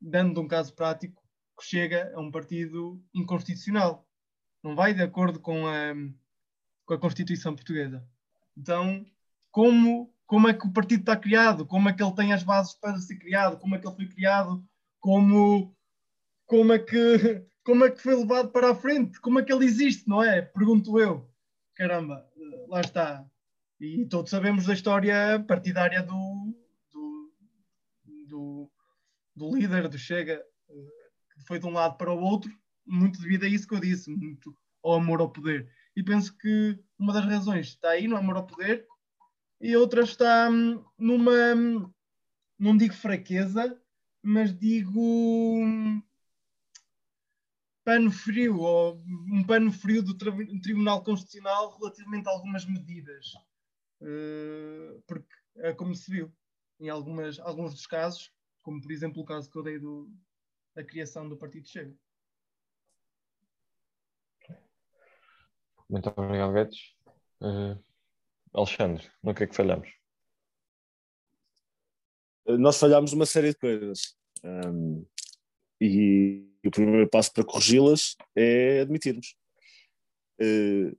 [0.00, 1.22] dando um caso prático,
[1.60, 4.08] chega a um partido inconstitucional.
[4.62, 5.94] Não vai de acordo com a,
[6.84, 8.06] com a Constituição Portuguesa.
[8.56, 9.04] Então,
[9.50, 11.66] como, como é que o partido está criado?
[11.66, 13.58] Como é que ele tem as bases para ser criado?
[13.58, 14.64] Como é que ele foi criado?
[15.00, 15.74] Como,
[16.46, 19.20] como, é, que, como é que foi levado para a frente?
[19.20, 20.42] Como é que ele existe, não é?
[20.42, 21.32] Pergunto eu
[21.74, 22.26] caramba,
[22.68, 23.26] lá está.
[23.80, 26.54] E todos sabemos da história partidária do,
[26.92, 27.32] do,
[28.28, 28.70] do,
[29.34, 30.40] do líder do Chega,
[31.34, 32.52] que foi de um lado para o outro,
[32.86, 35.68] muito devido a isso que eu disse, muito ao amor ao poder.
[35.96, 38.86] E penso que uma das razões está aí no amor ao poder
[39.60, 41.92] e outra está hum, numa, hum,
[42.58, 43.80] não digo fraqueza,
[44.22, 46.02] mas digo hum,
[47.84, 53.26] pano frio, ou um pano frio do Tribunal Constitucional relativamente a algumas medidas.
[54.00, 56.32] Uh, porque é como se viu
[56.80, 58.32] em algumas, alguns dos casos,
[58.62, 60.10] como por exemplo o caso que eu dei do,
[60.74, 61.94] da criação do Partido Chega.
[65.88, 66.94] Muito obrigado, Guedes.
[67.40, 67.78] Uh,
[68.54, 69.88] Alexandre, no que é que falhamos?
[72.46, 74.16] Nós falhámos uma série de coisas.
[74.44, 75.04] Um,
[75.80, 79.34] e o primeiro passo para corrigi-las é admitirmos.
[80.40, 80.96] Uh,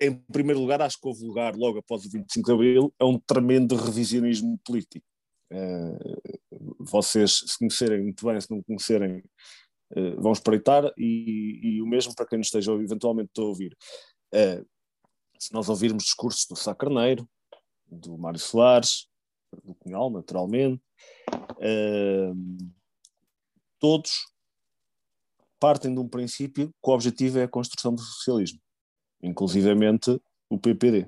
[0.00, 3.18] em primeiro lugar, acho que houve lugar, logo após o 25 de Abril, a um
[3.18, 5.06] tremendo revisionismo político.
[5.52, 9.22] Uh, vocês, se conhecerem muito bem, se não conhecerem,
[9.96, 13.76] uh, vão espreitar, e, e, o mesmo para quem nos esteja eventualmente a ouvir.
[14.34, 14.66] Uh,
[15.38, 17.28] se nós ouvirmos discursos do Sá Carneiro,
[17.86, 19.06] do Mário Soares,
[19.64, 20.82] do Cunhal, naturalmente,
[23.78, 24.26] todos
[25.58, 28.60] partem de um princípio que o objetivo é a construção do socialismo,
[29.22, 30.20] inclusivamente
[30.50, 31.06] o PPD.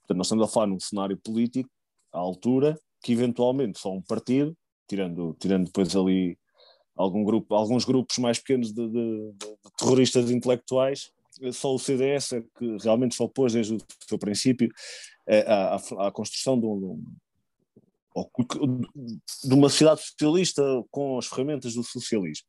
[0.00, 1.70] Portanto, nós estamos a falar num cenário político,
[2.12, 4.56] à altura, que eventualmente só um partido,
[4.88, 6.38] tirando, tirando depois ali
[6.98, 11.10] algum grupo, alguns grupos mais pequenos de, de, de terroristas intelectuais,
[11.52, 14.68] só o CDS é que realmente se opôs desde o seu princípio
[15.46, 17.00] à, à, à construção de, um,
[19.44, 22.46] de uma sociedade socialista com as ferramentas do socialismo.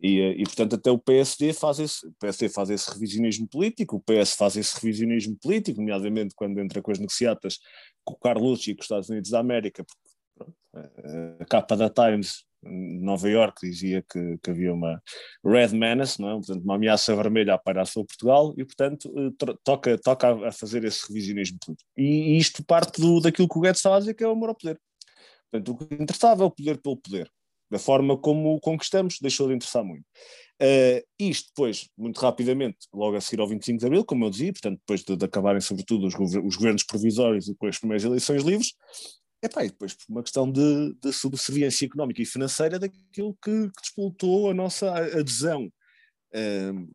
[0.00, 4.00] E, e, portanto, até o PSD faz esse, o PSD faz esse revisionismo político, o
[4.00, 7.58] PS faz esse revisionismo político, nomeadamente quando entra com as negociatas
[8.04, 10.54] com o Carlos e com os Estados Unidos da América, porque pronto,
[11.40, 15.00] a capa da Times Nova York dizia que, que, havia uma
[15.44, 16.34] red menace, não é?
[16.34, 20.84] portanto, uma ameaça vermelha a pairar sobre Portugal e, portanto, eh, toca, toca a fazer
[20.84, 21.88] esse revisionismo político.
[21.96, 24.32] E, e isto parte do, daquilo que o Guedes estava a dizer, que é o
[24.32, 24.80] amor ao poder.
[25.50, 27.30] Portanto, o que interessava é o poder pelo poder.
[27.70, 30.04] Da forma como o conquistamos, deixou de interessar muito.
[30.60, 34.52] Uh, isto depois, muito rapidamente, logo a seguir ao 25 de Abril, como eu dizia,
[34.52, 38.72] portanto, depois de, de acabarem sobretudo os governos provisórios e com as primeiras eleições livres,
[39.40, 44.50] Epá, e depois por uma questão de, de subserviência económica e financeira daquilo que, que
[44.50, 45.72] a nossa adesão
[46.34, 46.90] uh,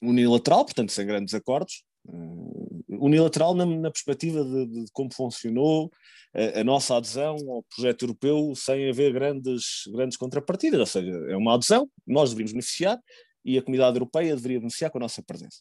[0.00, 5.90] unilateral, portanto sem grandes acordos, uh, unilateral na, na perspectiva de, de, como funcionou
[6.32, 11.36] a, a, nossa adesão ao projeto europeu sem haver grandes, grandes contrapartidas, ou seja, é
[11.36, 13.00] uma adesão, nós deveríamos beneficiar
[13.44, 15.58] e a comunidade europeia deveria beneficiar com a nossa presença.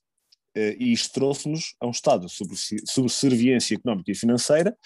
[0.55, 2.33] Uh, e isto trouxe-nos a um estado de
[2.85, 4.77] subserviência económica e financeira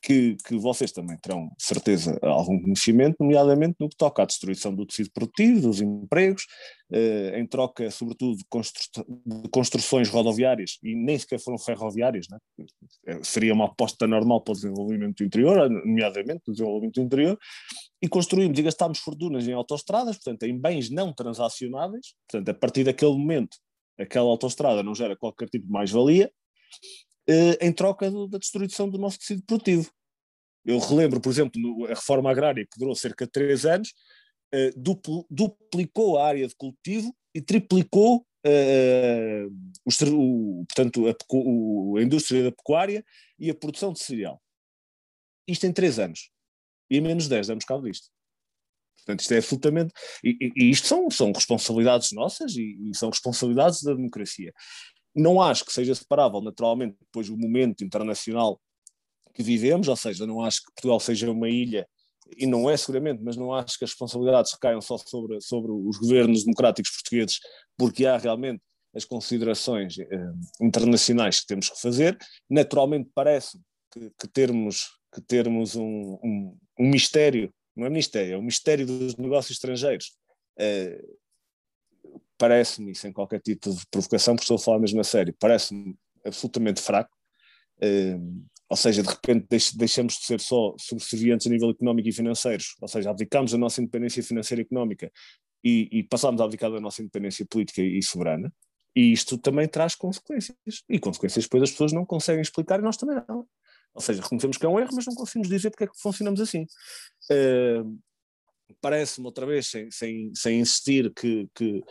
[0.00, 4.86] que, que vocês também terão certeza algum conhecimento, nomeadamente no que toca à destruição do
[4.86, 6.46] tecido produtivo, dos empregos,
[6.92, 12.38] eh, em troca, sobretudo, de, constru de, construções rodoviárias, e nem sequer foram ferroviárias, né?
[13.22, 17.38] seria uma aposta normal para o desenvolvimento interior, nomeadamente do desenvolvimento interior,
[18.00, 22.84] e construímos e gastámos fortunas em autoestradas, portanto, em bens não transacionáveis, portanto, a partir
[22.84, 23.56] daquele momento,
[23.98, 26.30] aquela autoestrada não gera qualquer tipo de mais-valia,
[27.60, 29.90] em troca do, da destruição do nosso tecido produtivo.
[30.64, 33.92] Eu relembro, por exemplo, no, a reforma agrária, que durou cerca de três anos,
[34.54, 39.52] uh, dupl, duplicou a área de cultivo e triplicou uh,
[39.86, 43.04] o, portanto, a, o, a indústria da pecuária
[43.38, 44.40] e a produção de cereal.
[45.46, 46.30] Isto em três anos.
[46.90, 48.08] E em menos de dez damos cabo disto.
[48.98, 49.94] Portanto, isto é absolutamente.
[50.22, 54.52] E, e, isto são, são responsabilidades nossas e, e, são responsabilidades da democracia.
[55.18, 58.60] Não acho que seja separável, naturalmente, depois o momento internacional
[59.34, 61.86] que vivemos, ou seja, não acho que Portugal seja uma ilha,
[62.36, 65.96] e não é seguramente, mas não acho que as responsabilidades recaiam só sobre, sobre os
[65.96, 67.40] governos democráticos portugueses,
[67.76, 68.62] porque há realmente
[68.94, 70.06] as considerações eh,
[70.60, 72.16] internacionais que temos que fazer.
[72.48, 73.58] Naturalmente, parece
[73.92, 78.86] que, que termos, que termos um, um, um, mistério, não é mistério, é o mistério
[78.86, 80.12] dos negócios estrangeiros,
[80.58, 81.00] eh,
[82.38, 86.80] parece-me, sem qualquer tipo de provocação, porque estou a falar mesmo a sério, parece-me absolutamente
[86.80, 87.14] fraco.
[87.82, 92.62] Uh, ou seja, de repente deixamos de ser só subservientes a nível económico e financeiro,
[92.80, 95.10] ou seja, abdicamos da nossa independência financeira e económica
[95.64, 98.52] e, e passamos a abdicar da nossa independência política e soberana.
[98.94, 100.56] E isto também traz consequências.
[100.88, 103.46] E consequências depois as pessoas não conseguem explicar e nós também não.
[103.94, 106.40] Ou seja, reconhecemos que é um erro, mas não conseguimos dizer porque é que funcionamos
[106.40, 106.66] assim.
[107.30, 107.98] Uh,
[108.80, 111.82] Parece-me, outra vez, sem, sem, sem insistir, que, que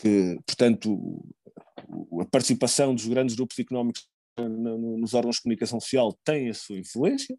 [0.00, 1.22] que, portanto,
[2.20, 4.06] a participação dos grandes grupos económicos
[4.38, 7.36] nos órgãos de comunicação social tem a sua influência,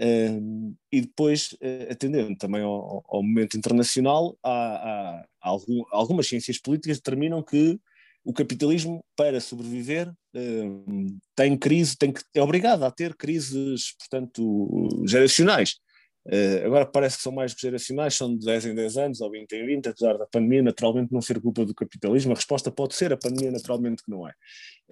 [0.00, 6.58] um, e depois, uh, atendendo também ao, ao, momento internacional, há, há, algum, algumas ciências
[6.58, 7.78] políticas determinam que
[8.24, 14.88] o capitalismo, para sobreviver, um, tem crise, tem que, é obrigado a ter crises, portanto,
[15.06, 15.76] geracionais.
[16.24, 19.52] Uh, agora parece que são mais geracionais, são de 10 em 10 anos ou 20
[19.54, 23.12] em 20, apesar da pandemia naturalmente não ser culpa do capitalismo, a resposta pode ser,
[23.12, 24.32] a pandemia naturalmente que não é.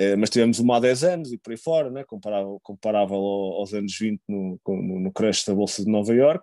[0.01, 3.72] Uh, mas tivemos uma há 10 anos e por aí fora, né, comparável, comparável aos
[3.72, 6.43] anos 20 no, no, no crash da Bolsa de Nova York,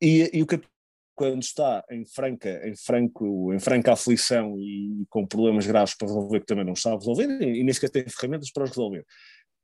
[0.00, 0.74] e, e o capitalismo
[1.16, 6.40] quando está em franca, em franco, em franca aflição e com problemas graves para resolver
[6.40, 9.06] que também não está a resolver e, nem sequer tem ferramentas para resolver.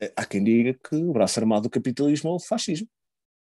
[0.03, 2.89] Uh, há quem diga que o braço armado do capitalismo é o fascismo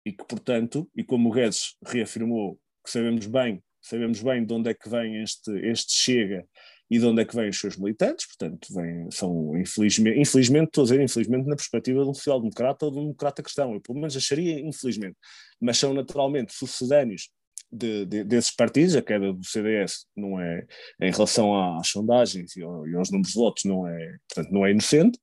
[0.07, 4.71] e que, portanto, e como o Guedes reafirmou, que sabemos bem, sabemos bem de onde
[4.71, 6.47] é que vem este, este Chega
[6.89, 10.83] e de onde é que vêm os seus militantes, portanto, vem, são infelizmente, infelizmente, estou
[10.83, 13.99] a dizer infelizmente na perspectiva de um social-democrata ou de um democrata cristão, eu pelo
[13.99, 15.17] menos acharia infelizmente,
[15.61, 17.29] mas são naturalmente sucedâneos
[17.73, 20.65] de, de, desses partidos, a queda do CDS não é,
[21.01, 25.19] em relação às sondagens e, aos números de votos, não é, portanto, não é inocente,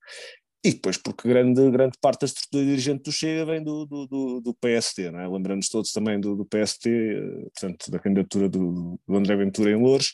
[0.63, 4.41] e depois porque grande, grande parte da estrutura dirigente do Chega vem do, do, do,
[4.41, 5.27] do PSD, não é?
[5.27, 9.75] lembrando-nos todos também do, do PST, eh, portanto da candidatura do, do André Ventura em
[9.75, 10.13] Louros,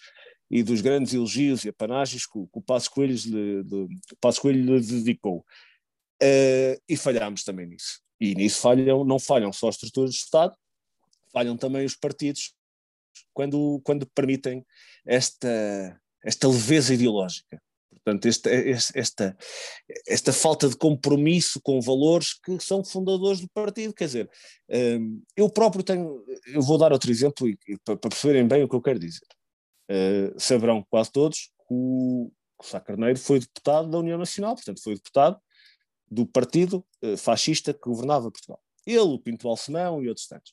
[0.49, 3.87] e dos grandes elogios e apanágios que, o Passo Coelho lhe, de,
[4.41, 5.45] Coelho lhe dedicou.
[6.23, 8.01] uh, e falhámos também nisso.
[8.19, 10.55] E nisso falham, não falham só as estruturas do Estado,
[11.31, 12.55] falham também os partidos
[13.33, 14.65] quando, quando permitem
[15.05, 17.61] esta, esta leveza ideológica.
[18.09, 18.49] Portanto, esta,
[18.95, 19.37] esta,
[20.07, 23.93] esta falta de compromisso com valores que são fundadores do partido.
[23.93, 24.29] Quer dizer,
[24.99, 26.23] hum, eu próprio tenho.
[26.47, 29.27] Eu vou dar outro exemplo e, para, perceberem bem o que eu quero dizer.
[29.91, 32.31] Uh, saberão quase todos que o,
[32.61, 35.39] Sá Carneiro foi deputado da União Nacional, portanto, foi deputado
[36.09, 38.61] do partido uh, fascista que governava Portugal.
[38.85, 40.51] Ele, o Pinto Balsemão e outros tantos.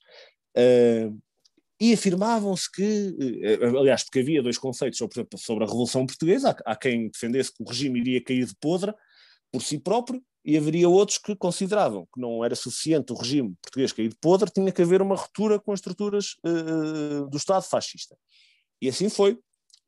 [1.78, 6.56] E afirmavam-se que, eh, aliás, porque havia dois conceitos sobre, exemplo, sobre a Revolução Portuguesa,
[6.64, 8.94] há, quem defendesse que o regime iria cair de podre
[9.52, 13.92] por si próprio, e haveria outros que consideravam que não era suficiente o regime português
[13.92, 18.16] cair de podre, tinha que haver uma ruptura com as estruturas uh, do Estado fascista.
[18.80, 19.36] E assim foi.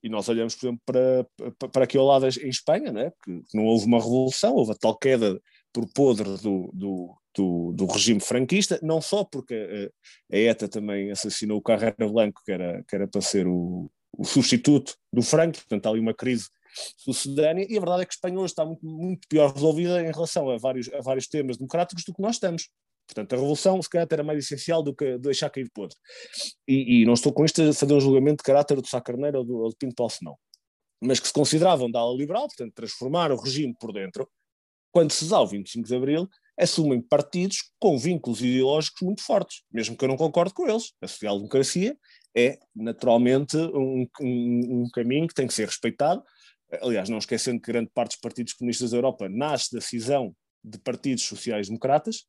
[0.03, 1.27] E nós olhamos, por exemplo, para,
[1.59, 3.13] para, para aqui ao lado em Espanha, né?
[3.25, 5.41] que não houve uma revolução, houve a tal queda
[5.73, 11.11] por podre do, do, do, do, regime franquista, não só porque a, a, ETA também
[11.11, 15.59] assassinou o Carrera Blanco, que era, que era para ser o, o substituto do Franco,
[15.59, 16.49] portanto há ali uma crise
[16.97, 20.49] sucedânea, e a verdade é que Espanha hoje está muito, muito pior resolvida em relação
[20.51, 22.69] a vários, a vários temas democráticos do que nós estamos.
[23.07, 25.97] Portanto, a revolução, se calhar, era mais essencial do que deixar cair podre.
[26.69, 29.39] E, e, não estou com isto a fazer um julgamento de caráter do Sá Carneiro
[29.39, 30.07] ou do, ou do Pinto
[31.01, 34.29] mas que se consideravam da ala liberal, portanto, transformar o regime por dentro,
[34.93, 36.29] quando se dá o 25 de Abril,
[36.59, 40.93] assumem partidos com vínculos ideológicos muito fortes, mesmo que eu não concorde com eles.
[41.01, 41.97] A social-democracia
[42.37, 46.23] é, naturalmente, um, um, um, caminho que tem que ser respeitado.
[46.83, 50.79] Aliás, não esquecendo que grande parte dos partidos comunistas da Europa nasce da cisão de
[50.79, 52.25] partidos sociais-democratas,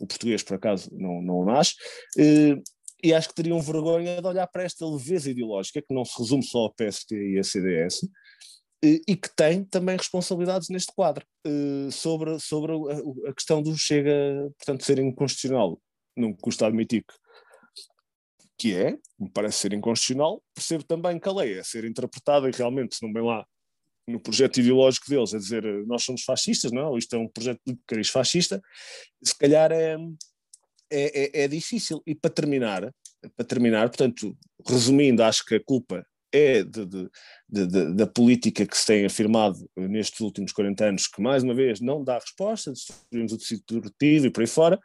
[0.00, 1.74] o português, por acaso, não, não nasce,
[2.18, 2.56] eh,
[3.02, 6.42] e acho que teriam vergonha de olhar para esta leveza ideológica, que não se resume
[6.42, 8.00] só ao PST e a CDS,
[8.86, 12.72] e que tem também responsabilidades neste quadro eh, sobre, sobre
[13.26, 15.80] a, questão do Chega, portanto, ser inconstitucional.
[16.16, 17.14] Não custa admitir que,
[18.58, 22.52] que é, me parece ser inconstitucional, percebo também que a lei é ser interpretada e
[22.52, 23.46] realmente, se não bem lá
[24.06, 27.60] no projeto ideológico deles, a dizer eh, nós somos fascistas, não, isto é um projeto
[27.66, 28.60] de cariz fascista,
[29.22, 29.96] se calhar é,
[30.90, 32.02] é, é, é difícil.
[32.06, 32.92] E para terminar,
[33.34, 37.08] para terminar, portanto, resumindo, acho que a culpa é de, de,
[37.48, 41.80] de, da política que se tem afirmado nestes últimos 40 anos, que mais uma vez
[41.80, 44.80] não dá resposta, destruímos o tecido produtivo e por aí fora,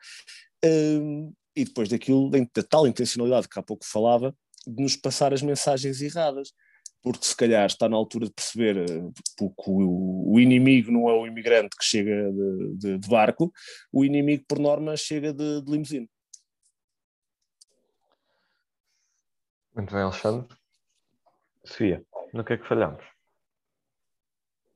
[0.64, 4.36] um, e depois daquilo, da tal intencionalidade que há pouco falava,
[4.68, 6.54] de nos passar as mensagens erradas,
[7.02, 11.26] porque se calhar está na altura de perceber eh, que o, inimigo não é o
[11.26, 12.32] imigrante que chega
[12.78, 13.52] de, de barco,
[13.92, 16.10] o inimigo por norma chega de, de limusine.
[19.74, 20.59] Muito bem, Alexandre.
[21.70, 22.04] Sofia,
[22.34, 23.04] no que é que falhamos?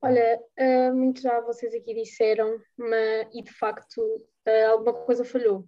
[0.01, 5.65] Olha, uh, muito já vocês aqui disseram, mas, e de facto uh, alguma coisa falhou.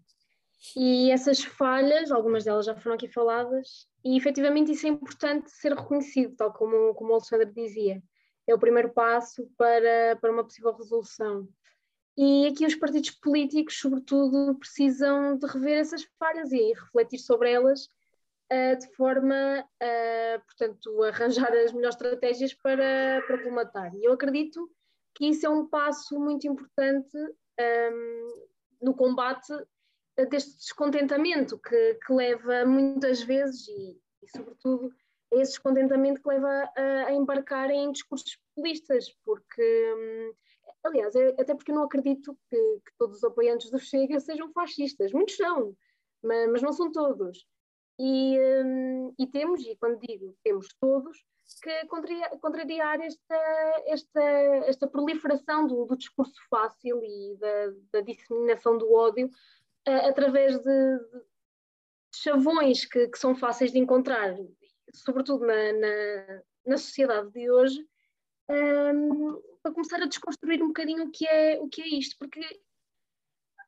[0.76, 5.74] E essas falhas, algumas delas já foram aqui faladas, e efetivamente isso é importante ser
[5.74, 8.02] reconhecido, tal como, como o Alexandre dizia.
[8.48, 11.48] É o primeiro passo para, para uma possível resolução.
[12.18, 17.90] E aqui os partidos políticos, sobretudo, precisam de rever essas falhas e refletir sobre elas
[18.50, 23.92] de forma a, portanto, arranjar as melhores estratégias para, para.
[23.96, 24.70] E eu acredito
[25.16, 27.18] que isso é um passo muito importante
[27.60, 28.46] um,
[28.82, 29.54] no combate
[30.30, 34.94] deste descontentamento que, que leva muitas vezes, e, e sobretudo,
[35.32, 40.34] esse descontentamento que leva a, a embarcar em discursos populistas, porque, hum,
[40.84, 44.52] aliás, é, até porque eu não acredito que, que, todos os apoiantes do Chega sejam
[44.54, 45.76] fascistas, muitos são,
[46.24, 47.46] mas, mas não são todos.
[47.98, 51.18] E, um, e, temos, e quando digo temos todos,
[51.62, 51.86] que
[52.42, 54.22] contrariar esta, esta,
[54.66, 59.28] esta proliferação do, do discurso fácil e da, da disseminação do ódio
[59.88, 64.36] uh, através de, de chavões que, que, são fáceis de encontrar,
[64.94, 67.86] sobretudo na, na, na sociedade de hoje,
[68.50, 72.42] um, para começar a desconstruir um bocadinho o que é, o que é isto, porque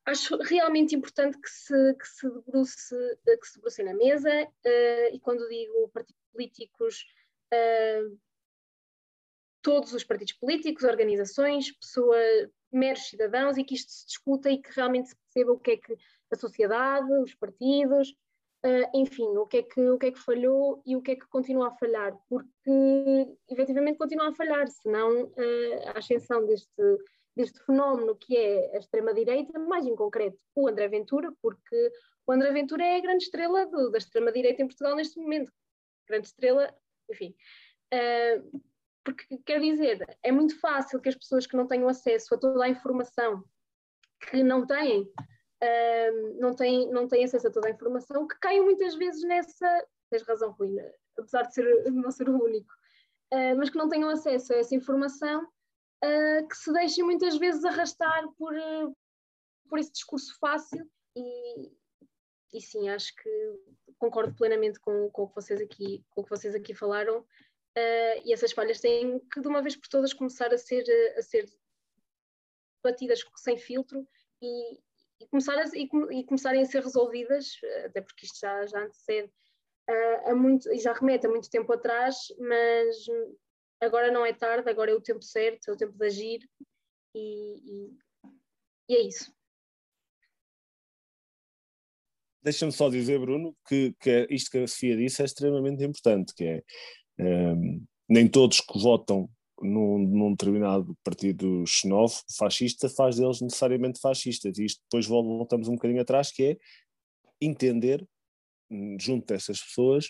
[0.07, 2.95] acho realmente importante que se, que se, debruce,
[3.25, 7.05] que se debruce na mesa, uh, e quando digo partidos políticos,
[7.53, 8.17] uh,
[9.61, 14.71] todos os partidos políticos, organizações, pessoas, meros cidadãos, e que isto se discuta e que
[14.73, 15.97] realmente se perceba o que é que
[16.31, 18.11] a sociedade, os partidos,
[18.63, 21.15] uh, enfim, o que, é que, o que é que falhou e o que é
[21.17, 25.33] que continua a falhar, porque efetivamente continua a falhar, senão
[25.93, 26.81] a ascensão deste
[27.37, 31.91] deste fenómeno que é a extrema-direita, mais em concreto o André Ventura, porque
[32.25, 35.51] o André Ventura é a grande estrela do, da extrema-direita em Portugal neste momento.
[36.07, 36.75] Grande estrela,
[37.09, 37.35] enfim.
[37.93, 38.61] Uh,
[39.03, 42.65] porque, quer dizer, é muito fácil que as pessoas que não tenham acesso a toda
[42.65, 43.43] a informação
[44.29, 48.63] que não têm, uh, não, têm, não têm acesso a toda a informação, que caem
[48.63, 49.87] muitas vezes nessa.
[50.09, 50.91] Tens razão, Rui, né?
[51.17, 52.73] apesar de, ser, não ser o único,
[53.33, 55.47] uh, mas que não tenham acesso a essa informação,
[56.03, 58.53] uh, que se deixem muitas vezes arrastar por,
[59.69, 61.71] por esse discurso fácil e,
[62.53, 63.29] e sim, acho que
[63.97, 67.19] concordo plenamente com, com, o, que vocês aqui, com o que vocês aqui falaram.
[67.19, 70.83] Uh, e essas falhas têm que, de uma vez por todas, começar a ser,
[71.17, 71.45] a ser
[72.83, 74.07] batidas sem filtro
[74.41, 74.79] e,
[75.19, 79.31] e, começar a, e, e, começarem a ser resolvidas, até porque isto já, já antecede
[79.89, 83.05] uh, muito, e já remete a muito tempo atrás, mas
[83.81, 86.49] agora não é tarde, agora é o tempo certo, é o tempo de agir
[87.15, 87.91] e,
[88.89, 89.31] e é isso.
[92.41, 96.33] Deixa-me só dizer, Bruno, que, que é isto que a Sofia disse é extremamente importante,
[96.33, 96.63] que é
[97.19, 99.29] um, ehm, nem todos que votam
[99.61, 104.57] num, num, determinado partido xenófobo, fascista, faz deles necessariamente fascistas.
[104.57, 106.57] E isto depois voltamos um bocadinho atrás, que é
[107.41, 108.07] entender,
[108.69, 110.09] hum, junto dessas pessoas,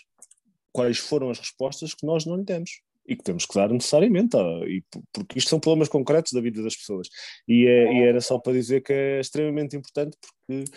[0.70, 4.36] quais foram as respostas que nós não lhe demos e que temos que dar necessariamente,
[4.36, 7.08] e, porque isto são problemas concretos da vida das pessoas.
[7.48, 10.70] E, é, e, era só para dizer que é extremamente importante, porque,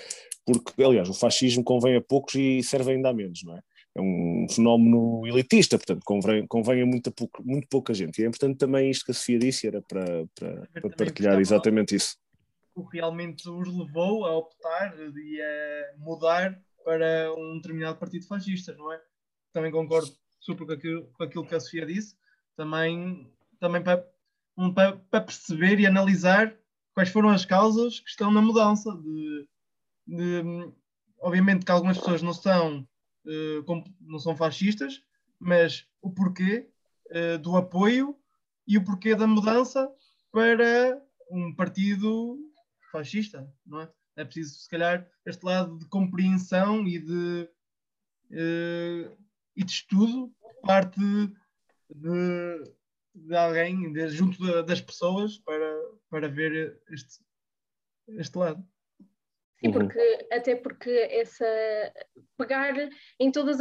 [0.45, 3.61] porque, aliás, o fascismo convém a poucos e serve ainda a menos, não é?
[3.93, 7.13] É um fenómeno elitista, portanto, convém, convém a muita,
[7.43, 8.19] muito pouca gente.
[8.19, 11.95] E é importante também isto que a Sofia disse, era para, para, para partilhar exatamente
[11.95, 12.15] isso.
[12.73, 18.73] O que realmente os levou a optar e a mudar para um determinado partido fascista,
[18.77, 19.01] não é?
[19.51, 20.09] Também concordo
[20.41, 22.15] super com aquilo, com aquilo que a Sofia disse,
[22.57, 24.05] também, também para,
[24.57, 26.53] um, para, para, perceber e analisar
[26.93, 28.91] quais foram as causas que estão na mudança.
[28.97, 29.47] De,
[30.07, 30.73] de
[31.19, 32.87] obviamente que algumas pessoas não são,
[33.25, 35.01] uh, não são fascistas,
[35.39, 36.69] mas o porquê
[37.11, 38.17] uh, do apoio
[38.67, 39.89] e o porquê da mudança
[40.31, 42.37] para um partido
[42.91, 43.91] fascista, não é?
[44.17, 47.49] É preciso, se calhar, este lado de compreensão e de,
[48.31, 49.20] uh,
[49.56, 50.99] e de estudo parte
[51.89, 52.74] de,
[53.14, 57.24] de alguém, de, junto de, das pessoas, para, para ver este,
[58.20, 58.66] este lado.
[59.60, 59.74] Sim, uhum.
[59.74, 61.45] porque, até porque essa
[62.38, 62.74] pegar
[63.20, 63.60] em todas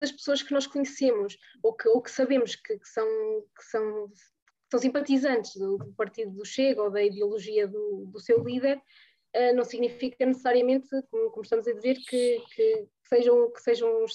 [0.00, 3.06] as pessoas que nós conhecemos ou que, ou que sabemos que, que são,
[3.56, 4.10] que são,
[4.70, 8.78] são simpatizantes do, do, partido do Chega ou da ideologia do, do seu líder,
[9.36, 14.06] uh, não significa necessariamente, como, como, estamos a dizer, que, que, sejam, que sejam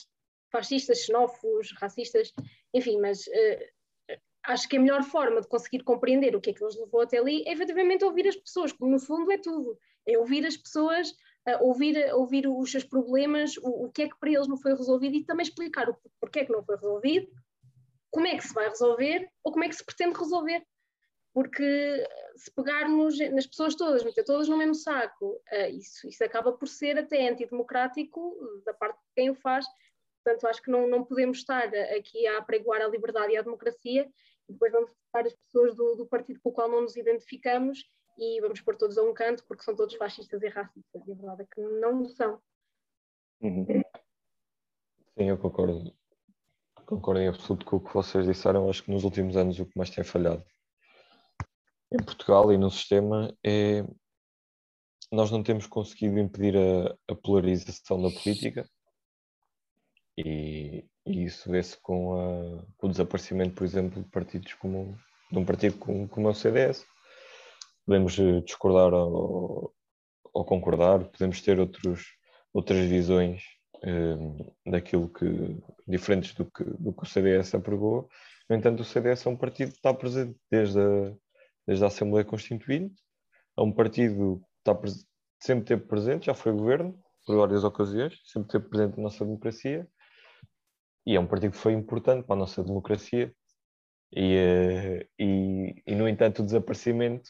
[0.55, 2.33] fascistas, xenófobos, racistas,
[2.73, 4.15] enfim, mas uh,
[4.47, 7.17] acho que a melhor forma de conseguir compreender o que é que nos levou até
[7.17, 9.77] ali é efetivamente ouvir as pessoas, como no fundo é tudo,
[10.07, 14.17] é ouvir as pessoas, uh, ouvir, ouvir os seus problemas, o, o, que é que
[14.17, 17.27] para eles não foi resolvido e também explicar o porquê que não foi resolvido,
[18.09, 20.63] como é que se vai resolver ou como é que se pretende resolver.
[21.33, 26.53] Porque se pegarmos nas pessoas todas, meter todas no mesmo saco, uh, isso, isso acaba
[26.53, 29.65] por ser até antidemocrático da parte de quem o faz,
[30.25, 34.09] Portanto, acho que não, não podemos estar aqui a apregoar a liberdade e a democracia
[34.49, 37.87] e depois vamos buscar as pessoas do, do, partido com o qual não nos identificamos
[38.17, 41.07] e vamos pôr todos a um canto porque são todos fascistas e racistas.
[41.07, 42.41] E a verdade é que não são.
[43.39, 43.67] Uhum.
[45.15, 45.93] Sim, eu concordo.
[46.87, 48.67] Concordo em absoluto com o que vocês disseram.
[48.67, 50.43] Acho que nos últimos anos o que mais tem falhado
[51.91, 53.85] em Portugal e no sistema é
[55.11, 58.67] nós não temos conseguido impedir a, a polarização da política
[60.17, 64.97] e, e isso vê-se com, com, o desaparecimento, por exemplo, de partidos como
[65.31, 66.85] de um partido como, como é o CDS.
[67.85, 69.73] Podemos eh, discordar ou,
[70.33, 72.05] ou concordar, podemos ter outros,
[72.53, 73.43] outras visões
[73.83, 74.17] eh,
[74.65, 75.25] daquilo que
[75.87, 78.07] diferentes do que, do que o CDS aprovou.
[78.49, 81.13] No entanto, o CDS é um partido que está presente desde a,
[81.67, 82.95] desde a Assembleia Constituinte,
[83.57, 84.79] é um partido que está
[85.39, 89.87] sempre teve presente, já foi governo por várias ocasiões, sempre teve presente na nossa democracia
[91.05, 93.33] e é um partido que foi importante para a nossa democracia.
[94.11, 97.29] E, eh, e, e no entanto o desaparecimento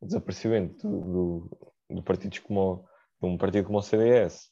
[0.00, 2.88] o desaparecimento do, do partidos como
[3.20, 4.50] de um partido como o CDS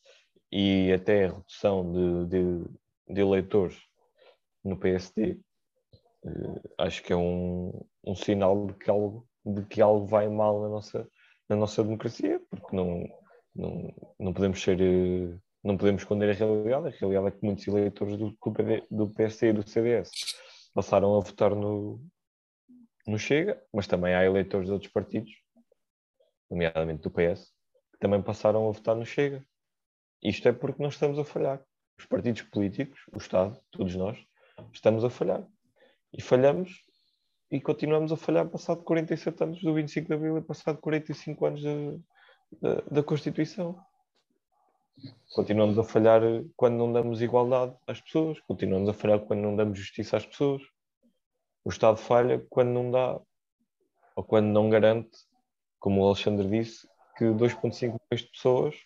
[0.52, 3.78] e até a redução de, de, de eleitores
[4.62, 5.38] no PSD
[6.24, 7.72] eh, acho que é um,
[8.04, 11.08] um sinal de que algo de que algo vai mal na nossa
[11.48, 13.04] na nossa democracia porque não
[13.54, 16.86] não, não podemos ser eh, não podemos esconder a realidade.
[16.86, 18.36] A realidade é que muitos eleitores do,
[18.90, 20.10] do, PSD e do CDS
[20.72, 22.00] passaram a votar no,
[23.06, 25.32] no Chega, mas também há eleitores de outros partidos,
[26.48, 27.52] nomeadamente do PS,
[27.92, 29.44] que também passaram a votar no Chega.
[30.22, 31.60] Isto é porque nós estamos a falhar.
[31.98, 34.18] Os partidos políticos, o Estado, todos nós,
[34.72, 35.44] estamos a falhar.
[36.12, 36.82] E falhamos
[37.50, 41.62] e continuamos a falhar passado 47 anos do 25 de Abril e passado 45 anos
[42.60, 43.76] da, da Constituição.
[45.34, 46.22] Continuamos a falhar
[46.56, 50.62] quando não damos igualdade às pessoas, continuamos a falhar quando não damos justiça às pessoas.
[51.64, 53.20] O Estado falha quando não dá,
[54.14, 55.18] ou quando não garante,
[55.78, 56.88] como o Alexandre disse,
[57.18, 58.76] que 2,5 milhões de pessoas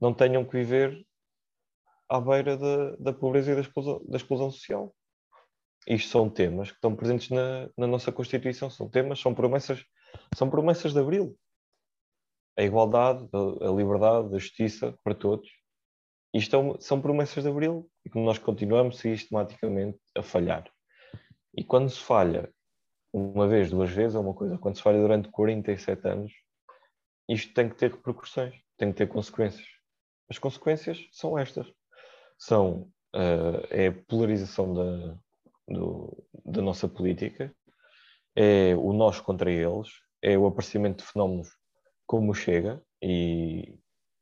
[0.00, 1.06] não tenham que viver
[2.08, 4.94] à beira da, da pobreza e da exclusão, da exclusão social.
[5.86, 9.82] Isto são temas que estão presentes na, na nossa Constituição, são temas, são promessas,
[10.34, 11.38] são promessas de Abril
[12.58, 15.48] a igualdade, a, liberdade, a justiça para todos.
[16.34, 20.68] Isto é são promessas de Abril e que nós continuamos sistematicamente a falhar.
[21.56, 22.52] E quando se falha
[23.12, 24.58] uma vez, duas vezes, é uma coisa.
[24.58, 26.32] Quando se falha durante 47 anos,
[27.28, 29.66] isto tem que ter repercussões, tem que ter consequências.
[30.28, 31.66] As consequências são estas.
[32.38, 35.16] São uh, é a polarização da,
[35.68, 37.54] do, da nossa política,
[38.36, 39.88] é o nós contra eles,
[40.22, 41.48] é o aparecimento de fenómenos
[42.08, 43.78] como chega, e,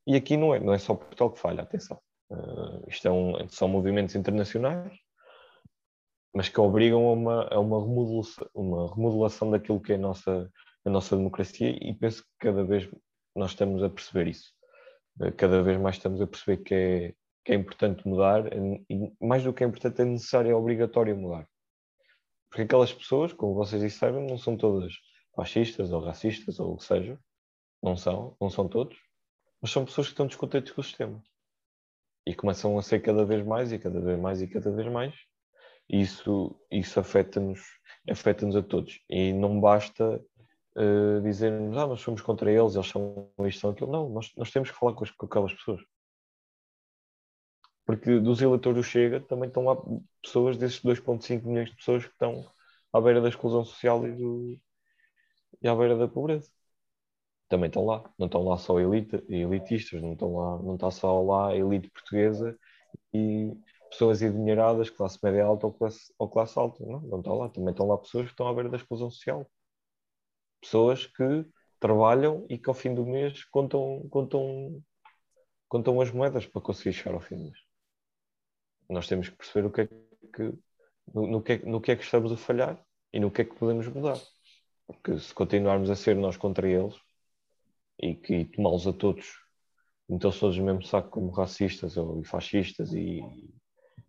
[0.06, 1.98] e aqui não é, não é só Portugal que falha, atenção.
[2.28, 4.92] Uh, isto é um, são movimentos internacionais,
[6.34, 10.50] mas que obrigam a uma, a uma, remodelação, uma remodelação daquilo que é a nossa,
[10.84, 12.90] a nossa democracia, e penso que cada vez
[13.36, 14.52] nós estamos a perceber isso.
[15.20, 17.14] Uh, cada vez mais estamos a perceber que é,
[17.44, 18.52] que é importante mudar,
[18.90, 21.48] e mais do que é importante, é necessário, é obrigatório mudar.
[22.50, 24.92] Porque aquelas pessoas, como vocês disseram, não são todas
[25.36, 27.16] fascistas ou racistas ou o que seja,
[27.86, 28.98] não são, não são todos,
[29.62, 31.22] mas são pessoas que estão descontentes com o sistema.
[32.26, 35.14] E começam a ser cada vez mais e cada vez mais e cada vez mais.
[35.88, 37.60] E isso, isso afeta-nos
[38.10, 39.00] afeta a todos.
[39.08, 40.20] E não basta
[40.76, 43.92] uh, dizermos, ah, nós somos contra eles, eles são isto, são aquilo.
[43.92, 45.80] Não, nós, nós temos que falar com, as, com aquelas pessoas.
[47.84, 49.76] Porque dos eleitores do Chega também estão lá
[50.20, 52.44] pessoas, desses 2,5 milhões de pessoas que estão
[52.92, 54.58] à beira da exclusão social e, do,
[55.62, 56.50] e à beira da pobreza
[57.48, 61.22] também estão lá, não estão lá só elite, elitistas, não estão lá, não está só
[61.22, 62.58] lá a elite portuguesa
[63.14, 63.52] e
[63.90, 67.70] pessoas endinheiradas, classe média alta ou classe, ou classe alta, não, não estão lá, também
[67.70, 69.48] estão lá pessoas que estão à beira da exclusão social.
[70.60, 71.46] Pessoas que
[71.78, 74.82] trabalham e que ao fim do mês contam, contam,
[75.68, 77.58] contam as moedas para conseguir chegar ao fim do mês.
[78.88, 80.52] Nós temos que perceber o que é que,
[81.14, 83.44] no, no, que, é, no que é que estamos a falhar e no que é
[83.44, 84.18] que podemos mudar.
[84.86, 86.94] Porque se continuarmos a ser nós contra eles,
[87.98, 89.26] e que tomá-los a todos,
[90.08, 93.20] metê-los todos no mesmo saco como racistas ou fascistas e,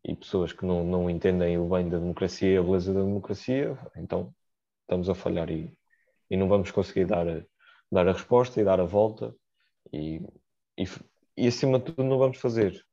[0.03, 3.77] e pessoas que não, não entendem o bem da democracia e a beleza da democracia,
[3.95, 4.33] então
[4.81, 5.73] estamos a falhar e,
[6.29, 7.43] e não vamos conseguir dar a,
[7.91, 9.33] dar a resposta e dar a volta
[9.93, 10.21] e,
[10.77, 10.83] e,
[11.35, 12.85] e acima de tudo não vamos fazer.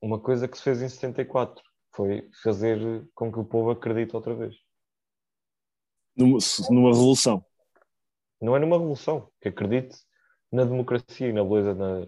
[0.00, 1.62] Uma coisa que se fez em 74
[1.94, 4.56] foi fazer com que o povo acredite outra vez.
[6.16, 6.38] Numa,
[6.70, 7.44] numa revolução
[8.42, 9.96] não é numa revolução, que acredite
[10.50, 12.00] na democracia e na beleza da,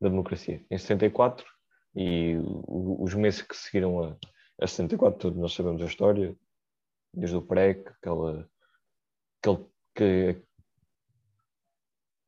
[0.00, 0.64] da democracia.
[0.70, 1.46] Em 64
[1.94, 4.16] e os meses que seguiram a,
[4.60, 6.36] a 74, todos nós sabemos a história,
[7.14, 8.48] desde o PREC, aquela,
[9.40, 10.42] aquele, que,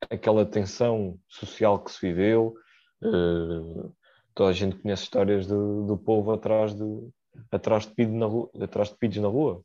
[0.09, 2.55] aquela tensão social que se viveu,
[3.03, 3.95] uh,
[4.35, 7.11] toda a gente conhece histórias do, do povo atrás de,
[7.51, 9.63] atrás de, na rua, atrás de na rua,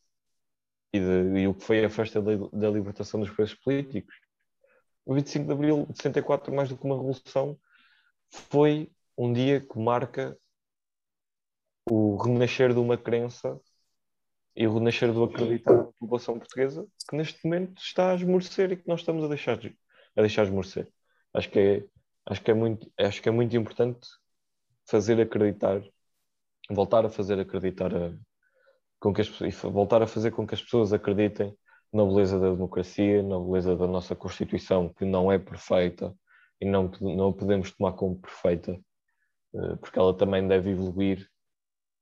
[0.94, 4.15] e, de, e o que foi a festa da, da libertação dos presos políticos.
[5.06, 7.60] O 25 de Abril de 64, mais do que uma revolução,
[8.32, 10.38] foi um dia que marca
[11.90, 13.60] o renascer de uma crença
[14.56, 18.78] e o renascer do acreditar da população portuguesa que neste momento está a esmorecer e
[18.78, 19.60] que nós estamos a deixar,
[20.15, 20.88] a deixar esmorecer.
[21.34, 21.86] Acho que é,
[22.28, 24.07] acho que é muito, acho que é muito importante
[24.86, 25.82] fazer acreditar,
[26.70, 28.14] voltar a fazer acreditar a,
[29.04, 31.54] com que as, e voltar a fazer com que as pessoas acreditem
[31.92, 36.16] na beleza da democracia, na beleza da nossa Constituição, que não é perfeita
[36.62, 38.80] e não, não a podemos tomar como perfeita,
[39.56, 41.28] eh, porque ela também deve evoluir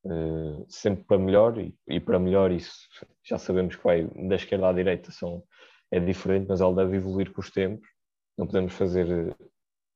[0.06, 2.88] eh, sempre para melhor, e, e para melhor isso
[3.24, 5.44] já sabemos que vai da esquerda à direita são,
[5.90, 7.90] é diferente, mas ela deve evoluir com os tempos.
[8.38, 9.36] Não podemos fazer,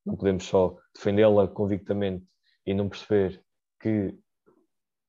[0.04, 2.26] não podemos só defendê-la convictamente
[2.66, 3.44] e não perceber
[3.80, 4.18] que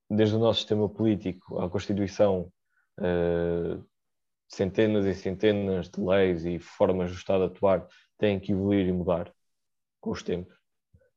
[0.09, 2.53] desde o nosso sistema político à Constituição,
[2.99, 3.85] uh,
[4.49, 7.87] centenas e centenas de leis e formas do Estado atuar
[8.19, 9.33] têm que evoluir e mudar
[10.01, 10.57] com os tempos.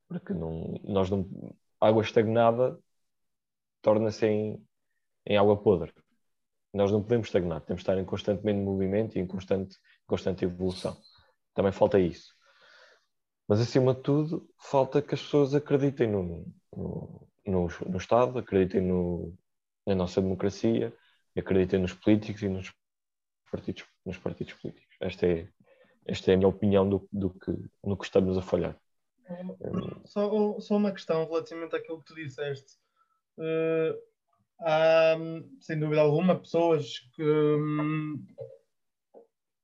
[0.07, 1.29] Porque não, nós não,
[1.79, 2.79] água estagnada
[3.81, 4.65] torna-se em,
[5.25, 5.93] em água podre.
[6.73, 10.95] Nós não podemos estagnar, temos de estar em constantemente movimento e em constante, constante evolução.
[11.53, 12.33] Também falta isso.
[13.47, 16.45] Mas, acima de tudo, falta que as pessoas acreditem no,
[16.75, 19.33] no, no, no Estado, acreditem no,
[19.85, 20.93] na nossa democracia,
[21.37, 22.73] acreditem nos políticos e nos
[23.51, 24.95] partidos, nos partidos políticos.
[24.99, 25.47] Esta é,
[26.05, 27.51] Esta é a minha opinião do, do que,
[27.83, 28.79] no que estamos a falhar.
[30.05, 32.73] Só, só uma questão relativamente àquilo que tu disseste.
[33.37, 33.95] Uh,
[34.59, 35.15] há,
[35.61, 38.25] sem dúvida alguma, pessoas que hum,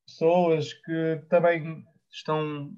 [0.05, 2.71] pessoas que também estão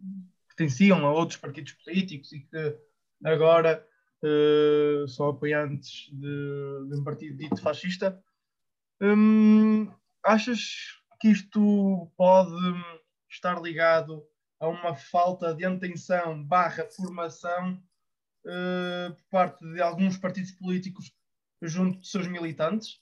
[0.47, 2.79] pertenciam a outros partidos políticos e que
[3.23, 3.85] agora
[4.23, 8.21] uh, são apoiantes de, de, um partido dito fascista.
[9.01, 9.91] Hum,
[10.23, 12.55] achas que isto pode
[13.29, 14.25] estar ligado
[14.59, 17.81] a uma falta de atenção barra formação
[18.45, 21.13] uh, por parte de alguns partidos políticos
[21.61, 22.99] junto de seus militantes?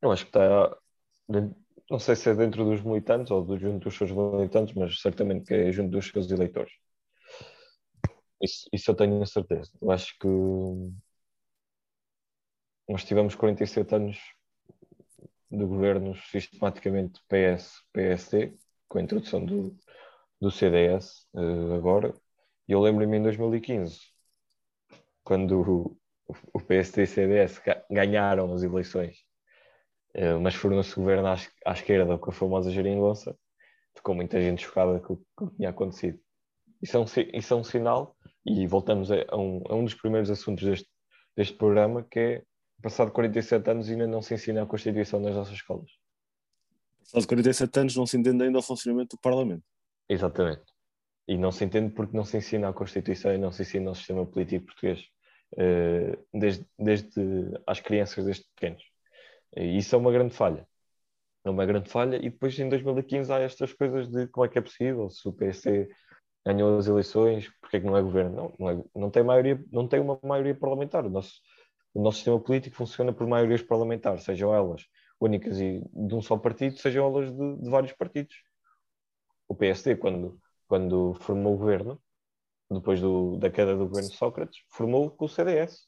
[0.00, 0.76] Eu acho que está.
[1.90, 5.54] Não sei se é dentro dos militantes ou junto dos seus militantes, mas certamente que
[5.54, 6.72] é junto dos seus eleitores.
[8.40, 9.70] Isso, isso eu tenho a certeza.
[9.80, 10.28] Eu acho que
[12.88, 14.18] nós tivemos 47 anos
[15.50, 18.54] de governos sistematicamente PS, PSD,
[18.88, 19.76] com a introdução do,
[20.40, 22.14] do CDS uh, agora.
[22.66, 24.00] E eu lembro-me em 2015,
[25.24, 25.98] quando o,
[26.52, 29.18] o PSD e o CDS ganharam as eleições,
[30.16, 31.36] uh, mas foram-se governo à,
[31.66, 33.36] à, esquerda com a famosa geringonça,
[33.94, 36.20] ficou muita gente chocada com o que tinha acontecido.
[36.80, 37.04] Isso é um,
[37.34, 38.16] isso é um sinal,
[38.48, 40.88] e voltamos a, a, um, a um dos primeiros assuntos deste,
[41.36, 42.42] deste programa, que é
[42.82, 45.90] passado 47 anos ainda não se ensina a Constituição nas nossas escolas.
[47.00, 49.64] Passado 47 anos não se entende ainda o funcionamento do Parlamento.
[50.08, 50.62] Exatamente.
[51.26, 53.94] E não se entende porque não se ensina a Constituição e não se ensina o
[53.94, 55.04] sistema político português
[55.54, 57.10] uh, desde, desde
[57.66, 58.82] as crianças, desde pequenos.
[59.56, 60.66] E isso é uma grande falha.
[61.44, 62.16] É uma grande falha.
[62.16, 65.32] E depois em 2015 há estas coisas de como é que é possível, se o
[65.32, 65.88] PSD
[66.48, 68.34] ganhou as eleições, porque é que não é governo?
[68.34, 71.04] Não, não, é, não, tem, maioria, não tem uma maioria parlamentar.
[71.04, 71.40] O nosso,
[71.92, 74.86] o nosso sistema político funciona por maiorias parlamentares, sejam elas
[75.20, 78.34] únicas e de um só partido, sejam elas de, de vários partidos.
[79.46, 82.00] O PSD, quando, quando formou o governo,
[82.70, 85.86] depois do, da queda do governo Sócrates, formou com o CDS.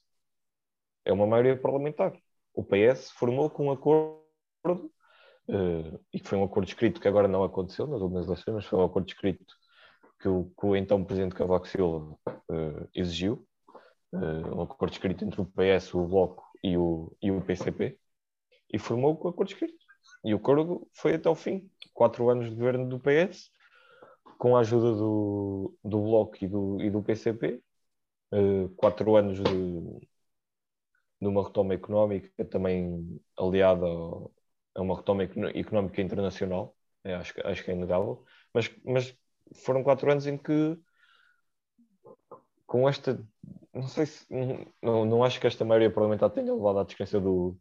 [1.04, 2.12] É uma maioria parlamentar.
[2.52, 4.22] O PS formou com um acordo,
[4.66, 8.66] uh, e que foi um acordo escrito que agora não aconteceu nas últimas eleições, mas
[8.66, 9.59] foi um acordo escrito
[10.20, 13.46] que o, que o então presidente Cavaco Silva uh, exigiu,
[14.12, 17.98] uh, um acordo escrito entre o PS, o Bloco e o, e o PCP,
[18.72, 19.78] e formou o acordo escrito.
[20.24, 21.70] E o acordo foi até o fim.
[21.94, 23.50] Quatro anos de governo do PS,
[24.38, 27.62] com a ajuda do, do Bloco e do, e do PCP,
[28.32, 30.00] uh, eh, quatro anos de,
[31.20, 37.70] de uma retoma económica também aliada a uma retoma económica internacional, é, acho, acho que
[37.70, 38.24] é inegável,
[38.54, 39.16] mas, mas
[39.54, 40.78] foram quatro anos em que
[42.66, 43.20] com esta
[43.72, 44.26] não sei se
[44.82, 47.56] não, não acho que esta maioria parlamentar tenha levado à descrença do,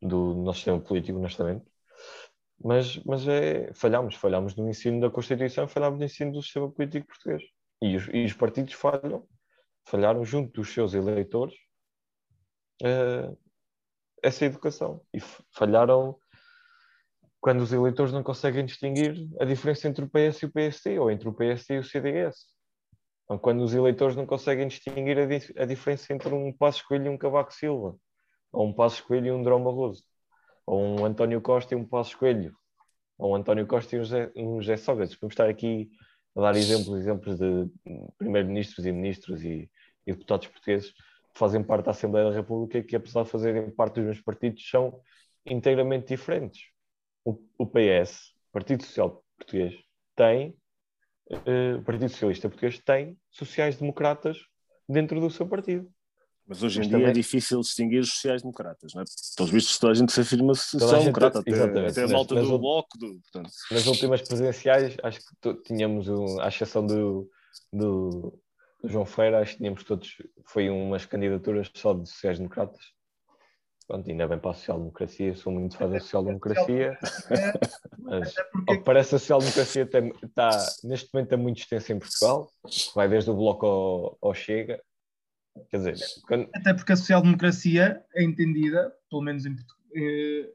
[0.00, 1.64] do nosso sistema político, honestamente.
[2.62, 7.06] Mas, mas é, falhamos, falhamos no ensino da Constituição, falhamos no ensino do sistema político
[7.06, 7.42] português.
[7.82, 9.26] E os, e os partidos falham,
[9.84, 11.54] falharam junto dos seus eleitores
[12.82, 13.36] uh,
[14.22, 15.02] essa educação.
[15.12, 15.20] E
[15.52, 16.18] falharam
[17.46, 21.12] quando os eleitores não conseguem distinguir a diferença entre o PS e o PSD, ou
[21.12, 22.44] entre o PSD e o CDS.
[23.22, 27.08] Então, quando os eleitores não conseguem distinguir a, a diferença entre um Passo Coelho e
[27.08, 27.96] um Cavaco Silva,
[28.50, 30.02] ou um Passo Coelho e um Drão Barroso,
[30.66, 32.52] ou um António Costa e um Passo Coelho,
[33.16, 35.16] ou um António Costa e um José, um José Sócrates.
[35.20, 35.88] Vamos estar aqui
[36.34, 37.70] a dar exemplos, exemplos de
[38.18, 39.70] primeiros-ministros e ministros e,
[40.04, 43.70] e, deputados portugueses que fazem parte da Assembleia da República e que, apesar de fazerem
[43.70, 45.00] parte dos meus partidos, são
[45.46, 46.74] inteiramente diferentes.
[47.26, 49.74] O, o PS, Partido Social Português,
[50.14, 50.56] tem
[51.30, 54.38] uh, o Partido Socialista Português tem sociais-democratas
[54.88, 55.90] dentro do seu partido.
[56.48, 57.10] Mas hoje em Mas dia também...
[57.10, 59.04] é difícil distinguir os sociais-democratas, não é?
[59.36, 62.96] Pelos vistos, toda a gente se afirma social-democrata, até, até a malta do Bloco.
[62.96, 63.50] Do, portanto...
[63.72, 67.28] Nas últimas presidenciais, acho que tínhamos, um, à exceção do,
[67.72, 68.40] do,
[68.84, 72.95] João Feira, acho que tínhamos todos, foi umas candidaturas só de sociais-democratas.
[73.86, 76.98] Pronto, ainda bem para a social-democracia, sou muito fã da social-democracia,
[78.00, 78.34] mas
[78.66, 79.88] ao que parece a social-democracia
[80.24, 80.50] está,
[80.82, 82.50] neste momento é muito extensa em Portugal,
[82.96, 84.82] vai desde o Bloco ao, ao Chega,
[85.70, 85.96] quer dizer...
[86.26, 86.48] Quando...
[86.52, 89.54] Até porque a social-democracia é entendida, pelo menos, em,
[89.94, 90.50] eh,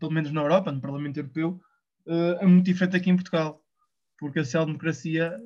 [0.00, 1.60] pelo menos na Europa, no Parlamento Europeu,
[2.06, 3.62] eh, é muito diferente aqui em Portugal,
[4.18, 5.38] porque a social-democracia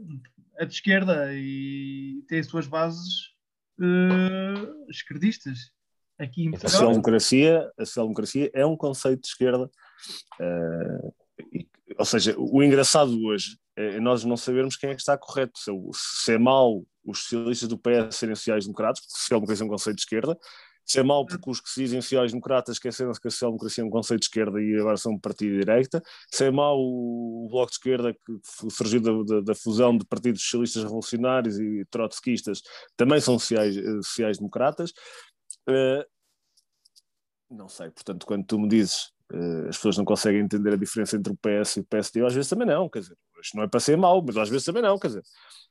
[0.57, 3.33] é de esquerda e tem as suas bases
[3.81, 5.77] eh, esquerdistas
[6.19, 6.69] aqui em Portugal.
[6.69, 9.71] A social-democracia, a social-democracia é um conceito de esquerda.
[10.41, 11.15] Uh,
[11.53, 11.69] e,
[11.99, 15.59] ou seja, o engraçado hoje é nós não sabermos quem é que está correto.
[15.59, 19.97] Se, se é mau os socialistas do PS serem sociais-democratas, porque social-democracia é um conceito
[19.97, 20.39] de esquerda,
[20.85, 23.91] Se é mau porque os que se dizem sociais-democratas esqueceram-se que a social-democracia é um
[23.91, 26.03] conceito de esquerda e agora são um partido de direita.
[26.33, 30.43] Se é mau o Bloco de Esquerda que surgiu da, da, da fusão de partidos
[30.43, 32.63] socialistas revolucionários e trotskistas
[32.97, 34.93] também são sociais-democratas.
[35.69, 36.05] Uh,
[37.51, 41.17] não sei, portanto, quando tu me dizes uh, as pessoas não conseguem entender a diferença
[41.17, 43.65] entre o PS e o PSD, eu às vezes também não, quer dizer, isto não
[43.65, 45.23] é para ser mau, mas às vezes também não, quer dizer,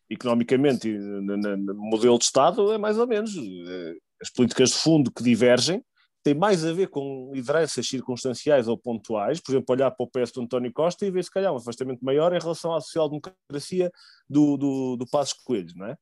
[0.09, 3.35] economicamente no, no, no modelo de Estado é mais ou menos.
[3.35, 5.83] Uh, as políticas de fundo que divergem
[6.27, 10.31] têm mais a ver com lideranças circunstanciais ou pontuais, por exemplo, olhar para o PS
[10.33, 13.89] do António Costa e ver se calhar um afastamento maior em relação à social-democracia
[14.29, 15.97] do, do, do Passos Coelho, não é?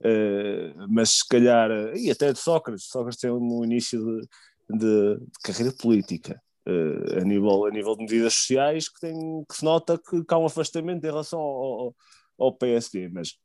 [0.00, 5.38] Uh, mas se calhar, e até de Sócrates, Sócrates tem um início de, de, de
[5.44, 6.42] carreira política.
[6.66, 9.14] Uh, a, nível, a nível de medidas sociais que, tem,
[9.48, 11.96] que se nota que, que há um afastamento em relação ao, ao,
[12.38, 13.38] ao PSD, mas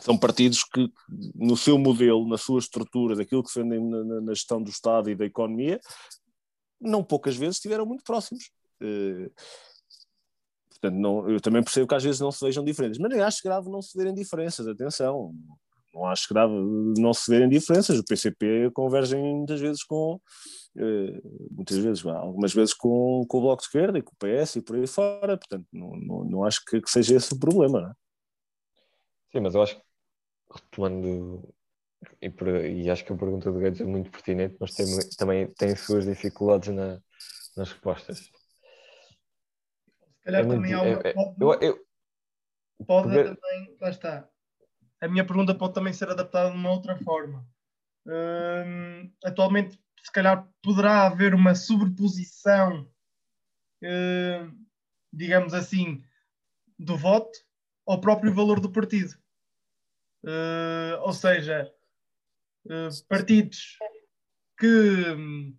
[0.00, 0.90] são partidos que,
[1.34, 5.14] no seu modelo, na sua estrutura, daquilo que defendem na, na, gestão do Estado e
[5.14, 5.80] da economia,
[6.80, 8.50] não poucas vezes estiveram muito próximos.
[8.80, 9.30] Uh,
[10.70, 13.42] portanto, não, eu também percebo que às vezes não se vejam diferenças, mas nem acho
[13.42, 15.34] grave não se verem diferenças, atenção
[15.96, 16.52] não acho grave
[16.98, 17.98] não se verem diferenças.
[17.98, 20.20] O PCP convergem muitas vezes com,
[20.76, 21.20] eh,
[21.50, 24.62] muitas vezes, algumas vezes com, com o Bloco de Esquerda e com o PS e
[24.62, 27.80] por aí fora, portanto, não, não, não acho que, que, seja esse o problema.
[27.80, 27.92] Não é?
[29.32, 29.82] Sim, mas eu acho que,
[30.56, 31.54] retomando,
[32.20, 35.46] e, por, e, acho que a pergunta do Guedes é muito pertinente, mas tem, também
[35.54, 37.00] tem suas dificuldades na,
[37.56, 38.18] nas respostas.
[38.18, 38.32] Se
[40.24, 41.00] calhar é também muito, há uma.
[41.04, 41.86] É, pode, eu, eu,
[42.86, 43.24] pode porque...
[43.24, 44.28] também, lá está
[45.00, 47.46] a minha pergunta pode também ser adaptada de uma outra forma.
[48.06, 52.88] Uh, atualmente, se calhar, poderá haver uma sobreposição,
[53.82, 54.66] uh,
[55.12, 56.02] digamos assim,
[56.78, 57.38] do voto
[57.86, 59.16] ao próprio valor do partido.
[60.26, 61.72] Uh, ou seja,
[63.08, 63.78] partidos
[64.58, 65.56] que hum,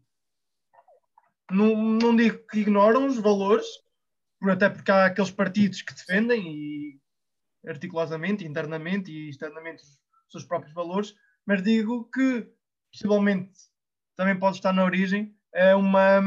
[1.50, 3.66] não, não digo que ignoram os valores,
[4.44, 7.00] até porque há aqueles partidos que defendem e
[7.66, 10.00] articulosamente, internamente e externamente os
[10.30, 11.16] seus próprios valores,
[11.46, 12.52] mas digo que
[12.92, 13.54] possivelmente
[14.16, 16.22] também pode estar na origem é uma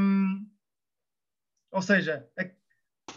[1.70, 2.28] ou seja,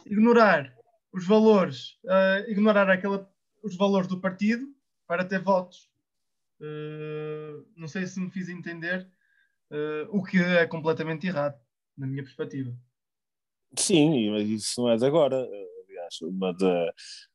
[0.06, 0.76] ignorar
[1.12, 3.30] os valores, uh, ignorar aquela,
[3.64, 4.68] os valores do partido
[5.14, 5.92] para ter votos.
[6.60, 9.08] Uh, não sei se me fiz entender
[9.70, 11.56] uh, o que é completamente errado,
[11.96, 12.76] na minha perspectiva.
[13.78, 15.48] Sim, mas isso não é de agora.
[15.88, 16.92] Aliás, uma da,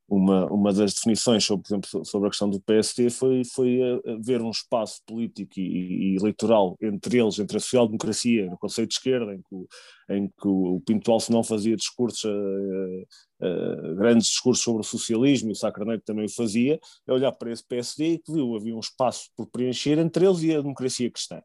[0.08, 4.40] uma, uma das definições sobre, por exemplo, sobre a questão do PSD foi, foi haver
[4.40, 9.34] um espaço político e, e eleitoral entre eles, entre a social-democracia, no Conselho de Esquerda,
[9.34, 13.06] em que, em que o Pinto Alce não fazia discursos, uh,
[13.42, 17.52] uh, grandes discursos sobre o socialismo, e o Sacraneiro também o fazia, é olhar para
[17.52, 21.10] esse PSD e que viu havia um espaço por preencher entre eles e a democracia
[21.10, 21.42] cristã.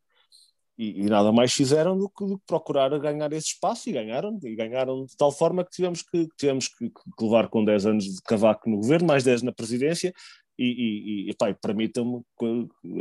[0.77, 4.39] E, e, nada mais fizeram do que, do que, procurar ganhar esse espaço e ganharam,
[4.43, 8.05] e ganharam de tal forma que tivemos que, tivemos que, que levar com 10 anos
[8.05, 10.11] de cavaco no governo, mais 10 na presidência,
[10.57, 12.23] e, e, e permitam-me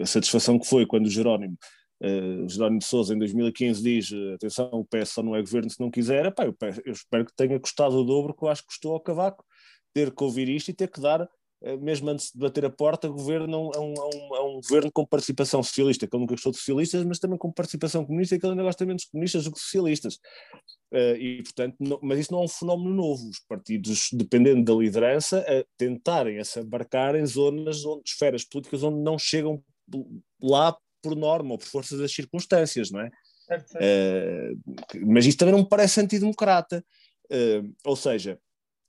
[0.03, 1.57] a satisfação que foi quando o Jerónimo,
[2.03, 5.81] uh, Jerónimo de Sousa em 2015 diz, atenção, o PS só não é governo se
[5.81, 6.55] não quiser, epá, eu,
[6.85, 9.44] eu espero que tenha custado o dobro que eu acho que custou ao cavaco
[9.93, 11.28] ter que ouvir isto e ter que dar eh,
[11.81, 15.63] mesmo antes de bater a porta, o governo é um, um, um governo com participação
[15.63, 18.65] socialista, que ele nunca gostou de socialistas, mas também com participação comunista, que ele ainda
[18.65, 20.15] gosta menos de comunistas do que socialistas.
[20.93, 23.29] Uh, e, portanto, não, mas isso não é um fenómeno novo.
[23.29, 28.83] Os partidos, dependendo da liderança, a tentarem a se embarcar em zonas, onde, esferas políticas
[28.83, 29.63] onde não chegam
[30.43, 33.11] lá por norma ou por força das circunstâncias, não é?
[33.51, 36.85] Uh, mas isto também não me parece antidemocrata.
[37.31, 38.39] Uh, ou seja,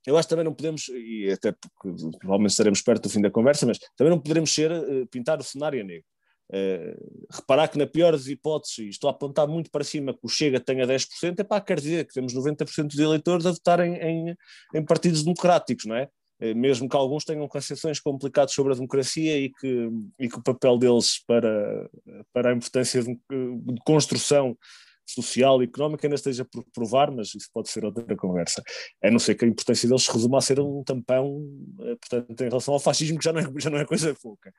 [0.06, 3.30] eu acho que também não podemos, e até porque provavelmente estaremos perto do fim da
[3.30, 6.04] conversa, mas também não poderemos ser, uh, pintar o cenário negro.
[6.52, 10.28] Uh, reparar que na pior das hipóteses, estou a apontar muito para cima que o
[10.28, 14.36] Chega tenha 10%, é pá, quer dizer que temos 90% de eleitores a votarem em,
[14.74, 16.08] em, partidos democráticos, não é?
[16.42, 19.88] Uh, mesmo que alguns tenham concepções complicadas sobre a democracia e que,
[20.20, 21.88] e que o papel deles para,
[22.30, 24.54] para a importância de, de construção
[25.06, 28.62] social e económica ainda esteja por provar, mas isso pode ser outra conversa.
[29.02, 31.42] A não ser que a importância deles se resuma a ser um tampão,
[31.80, 34.52] eh, portanto, em relação ao fascismo, que já não é, já não é coisa pouca.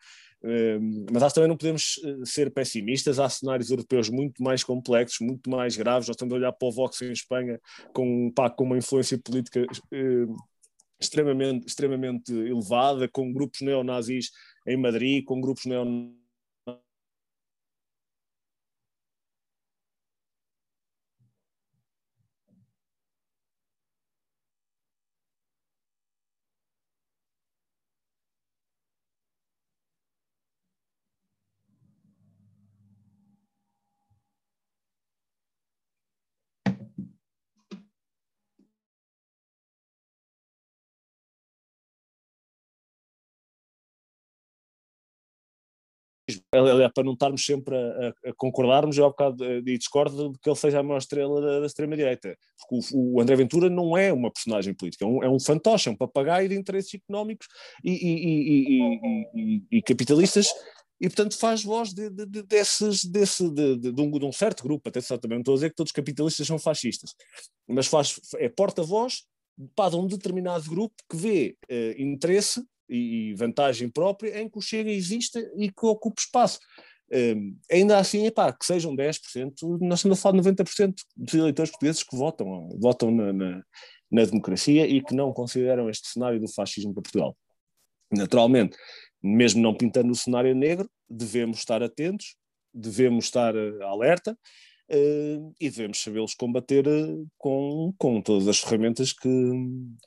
[0.44, 4.64] Ehm, mas acho que também não podemos eh, ser pessimistas, há cenários europeus muito mais
[4.64, 6.08] complexos, muito mais graves.
[6.08, 7.60] Nós estamos a olhar para o Vox em Espanha
[7.94, 10.26] com, pá, com uma influência política eh,
[11.00, 14.32] extremamente, extremamente elevada, com grupos neonazis
[14.68, 16.25] em Madrid, com grupos neonazis
[46.52, 50.50] aliás, para não estarmos sempre a, a, concordarmos, eu há bocado e discordo de que
[50.50, 54.12] ele seja a maior estrela da, da extrema-direita, porque o, o, André Ventura não é
[54.12, 57.48] uma personagem política, é um, é um fantoche, é um papagaio de interesses económicos
[57.84, 58.80] e, e,
[59.36, 60.48] e, e capitalistas
[61.00, 64.64] e portanto faz voz de, de, de, desses, desse, de, de, um, de um certo
[64.64, 67.14] grupo, atenção também não estou a dizer que todos os capitalistas são fascistas,
[67.68, 69.24] mas faz, é porta-voz
[69.76, 74.90] para um determinado grupo que vê eh, interesse e, vantagem própria em que o Chega
[74.90, 76.60] exista e que ocupe espaço.
[77.12, 81.72] Um, ainda assim, epá, que sejam 10%, nós estamos a falar de 90% dos eleitores
[81.72, 83.64] portugueses que votam, votam na, na,
[84.12, 87.38] na, democracia e que não consideram este cenário do fascismo para Portugal.
[88.12, 88.76] Naturalmente,
[89.22, 92.36] mesmo não pintando o cenário negro, devemos estar atentos,
[92.74, 94.38] devemos estar uh, alerta
[94.92, 99.30] uh, e devemos sabê-los combater uh, com, com todas as ferramentas que,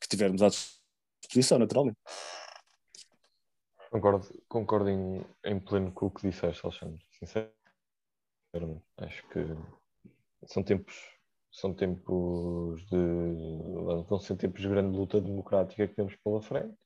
[0.01, 1.99] que tivermos à disposição, naturalmente.
[3.91, 7.03] Concordo, concordo em, em pleno com o que disseste, Alexandre.
[7.13, 9.41] Sinceramente, acho que
[10.47, 10.95] são tempos,
[11.51, 12.97] são tempos de.
[14.09, 16.77] vão ser tempos de grande luta democrática que temos pela frente.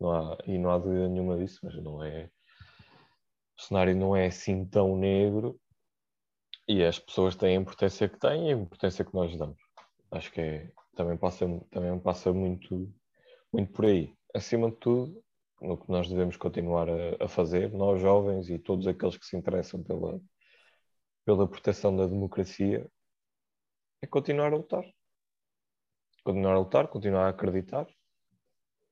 [0.00, 2.30] Não há, e não há dúvida nenhuma disso, mas não é.
[3.58, 5.60] O cenário não é assim tão negro
[6.66, 9.58] e as pessoas têm a importância que têm e a importância que nós damos.
[10.10, 12.92] Acho que é, também passa, também passa muito,
[13.52, 14.14] muito por aí.
[14.34, 15.22] Acima de tudo,
[15.60, 19.36] no que nós devemos continuar a, a, fazer, nós jovens e todos aqueles que se
[19.36, 20.20] interessam pela,
[21.24, 22.90] pela proteção da democracia,
[24.02, 24.84] é continuar a lutar.
[26.24, 27.86] Continuar a lutar, continuar a acreditar.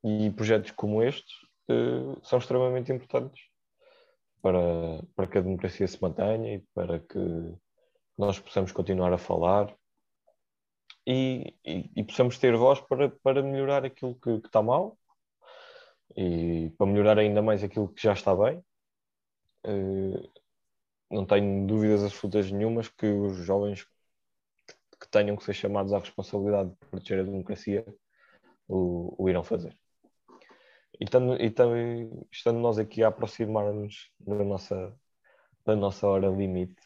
[0.04, 1.34] E projetos como estes
[1.70, 3.42] uh, são extremamente importantes
[4.42, 7.18] para, para que a democracia se mantenha e para que
[8.16, 9.74] nós possamos continuar a falar
[11.06, 14.96] e, e, e possamos ter voz para, para melhorar aquilo que está mal
[16.16, 18.62] e para melhorar ainda mais aquilo que já está bem,
[19.64, 20.28] eh,
[21.10, 23.86] não tenho dúvidas absolutas nenhumas que os jovens
[25.01, 27.86] que tenham que ser chamados à responsabilidade de proteger a democracia
[28.68, 29.76] o, o irão fazer.
[31.01, 31.55] E, estando, e
[32.30, 35.01] estando nós aqui a aproximar-nos da nossa,
[35.64, 36.82] da nossa hora limite,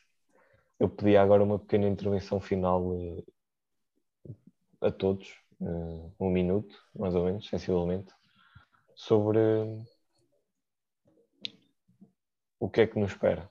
[0.79, 3.25] eu pedi agora uma pequena intervenção final uh,
[4.81, 8.13] a todos, uh, um minuto, mais ou menos, sensivelmente,
[9.03, 9.41] sobre
[12.61, 13.51] o que é que nos espera.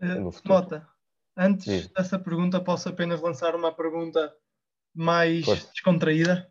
[0.00, 0.88] Uh, Mota,
[1.36, 1.92] antes Sim.
[1.94, 4.34] dessa pergunta, posso apenas lançar uma pergunta
[4.94, 5.70] mais força.
[5.72, 6.50] descontraída?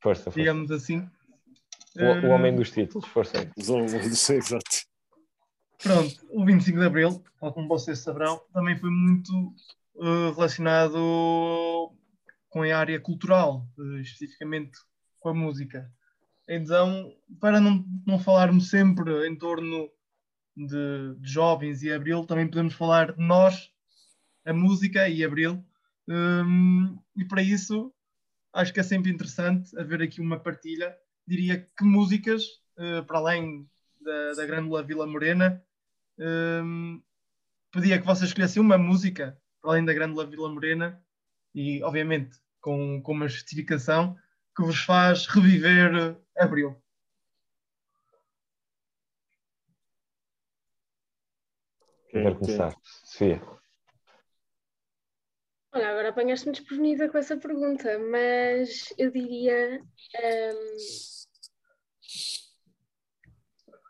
[0.00, 0.38] Força, força.
[0.38, 1.06] Digamos assim.
[1.94, 3.36] O, o homem eh, dos títulos, força.
[3.58, 4.86] Exato.
[5.82, 9.30] Pronto, o 25 de Abril, como vocês saberão, também foi muito
[9.96, 11.92] uh, relacionado
[12.48, 14.78] com a área cultural, uh, especificamente
[15.20, 15.92] com a música.
[16.48, 19.90] Então, para não, não falarmos sempre em torno
[20.56, 23.72] de, de, jovens e Abril, também podemos falar de nós,
[24.44, 25.64] a música e Abril.
[26.08, 27.92] Um, e para isso,
[28.52, 30.96] acho que é sempre interessante haver aqui uma partilha.
[31.26, 32.44] Diria que músicas,
[32.78, 33.68] uh, para além
[34.00, 35.62] da, da Grândola Vila Morena,
[36.18, 37.02] um,
[37.72, 41.02] pedia que vocês escolhessem uma música, para além da Grândola Vila Morena,
[41.52, 44.16] e obviamente com, com uma justificação
[44.56, 46.76] que vos faz reviver Abril.
[52.08, 52.76] Quem quer começar?
[52.82, 53.42] Sofia.
[55.72, 60.76] Olha, agora apanhaste-me desprevenida com essa pergunta, mas eu diria um,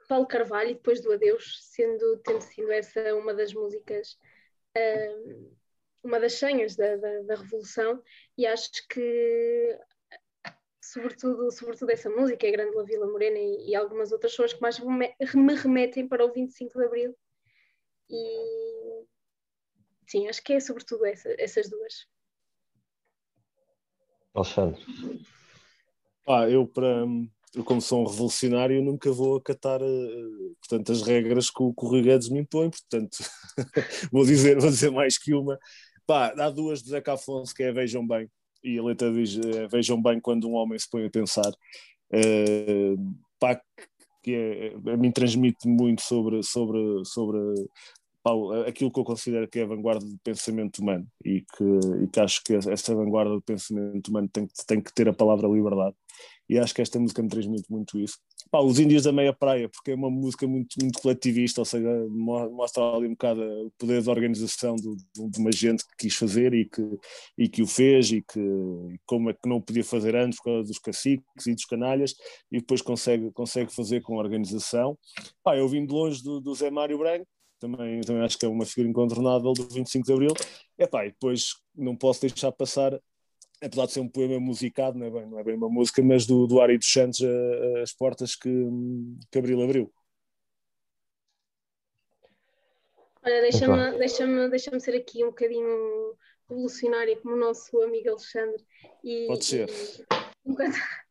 [0.09, 4.18] Paulo Carvalho e depois do Adeus, sendo, tendo sido essa uma das músicas,
[4.77, 5.56] um,
[6.02, 8.02] uma das senhas da, da, da Revolução,
[8.36, 9.78] e acho que
[10.92, 14.52] sobretudo, sobretudo essa música, a Grande La Vila Morena e, e, algumas outras são as
[14.52, 17.16] que mais me remetem para o 25 de Abril.
[18.08, 19.04] E
[20.06, 22.06] sim, acho que é sobretudo essa, essas duas.
[24.34, 24.80] Alexandre.
[26.28, 27.04] Ah, eu para
[27.54, 31.84] eu como sou um revolucionário nunca vou acatar uh, portanto, as regras que o, que
[31.84, 33.16] o Rui Guedes me impõe, portanto
[34.12, 35.58] vou, dizer, vou dizer mais que uma.
[36.06, 38.30] Pá, há duas de Zeca Afonso que é Vejam Bem,
[38.66, 41.51] e a letra diz: uh, Vejam bem quando um homem se põe a pensar.
[42.12, 43.60] Uh, pá,
[44.22, 47.38] que é, a mim transmite muito sobre, sobre, sobre
[48.24, 48.32] pá,
[48.66, 51.64] aquilo que eu considero que é a vanguarda do pensamento humano e que,
[52.02, 55.47] e que acho que essa vanguarda do pensamento humano tem, tem que ter a palavra
[55.47, 55.94] liberdade.
[56.48, 58.18] E acho que esta música me transmite muito isso.
[58.51, 61.89] Pá, os Índios da Meia Praia, porque é uma música muito, muito coletivista, ou seja,
[62.09, 66.55] mostra ali um bocado o poder de organização de, de, uma gente que quis fazer
[66.55, 66.82] e que,
[67.39, 68.40] e que o fez e que
[69.05, 72.14] como é que não podia fazer antes por causa dos caciques e dos canalhas
[72.51, 74.98] e depois consegue, consegue fazer com organização.
[75.43, 77.27] Pá, eu vim de longe do, do Zé Mário Branco,
[77.59, 80.32] também, também acho que é uma figura incontornável do 25 de Abril.
[80.78, 82.98] É pá, e depois não posso deixar passar
[83.62, 86.26] apesar de ser um poema musicado, não é bem, não é bem uma música, mas
[86.26, 87.20] do, do Ari dos Santos,
[87.82, 88.50] as portas que,
[89.30, 89.92] que Abril abriu.
[93.26, 96.16] Olha, deixa-me deixa deixa ser aqui um bocadinho
[96.48, 98.64] revolucionária como o nosso amigo Alexandre.
[99.02, 99.68] E, Pode ser.
[99.68, 100.76] E, enquanto,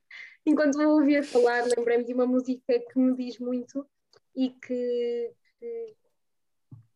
[0.46, 3.86] enquanto vou ouvir falar, lembrei-me de uma música que me diz muito
[4.34, 5.96] e que, que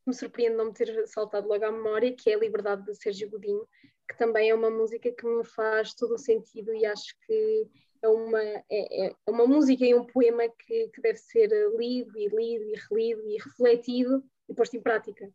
[0.05, 3.29] me surpreende não me ter saltado logo à memória, que é a Liberdade de Sérgio
[3.29, 3.67] Godinho,
[4.09, 7.69] que também é uma música que me faz todo o sentido e acho que
[8.01, 12.17] é uma, é, é, é uma música e um poema que, que deve ser lido
[12.17, 15.31] e lido e relido e refletido e posto em prática.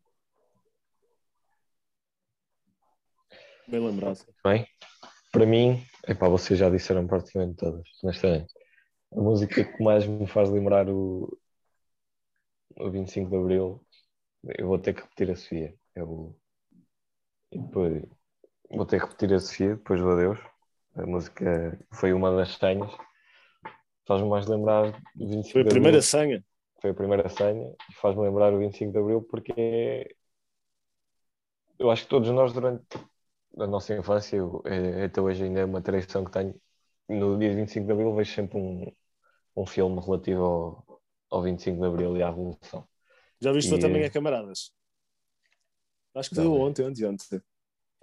[3.67, 4.25] Bem lembrado.
[4.43, 4.67] Bem,
[5.31, 8.53] para mim, epá, vocês já disseram praticamente todas, honestamente.
[9.13, 11.39] A música que mais me faz lembrar o,
[12.77, 13.85] o 25 de Abril,
[14.57, 15.73] eu vou ter que repetir a Sofia.
[15.95, 16.35] É o,
[17.51, 18.03] e depois,
[18.69, 20.39] Vou ter que repetir a Sofia, depois do adeus.
[20.95, 22.91] A música foi uma das senhas.
[24.07, 26.43] Faz-me mais lembrar do 25 Foi a primeira senha.
[26.81, 30.15] Foi a primeira senha e faz-me lembrar o 25 de Abril porque
[31.79, 32.97] eu acho que todos nós durante
[33.57, 36.55] a nossa infância, eu, é, até hoje ainda é uma tradição que tenho,
[37.07, 38.91] no dia 25 de Abril vejo sempre um,
[39.55, 42.87] um filme relativo ao, ao 25 de Abril e à Revolução.
[43.39, 43.79] Já viste e...
[43.79, 44.71] também a Camaradas?
[46.13, 47.41] Acho que deu ontem, ontem, ontem.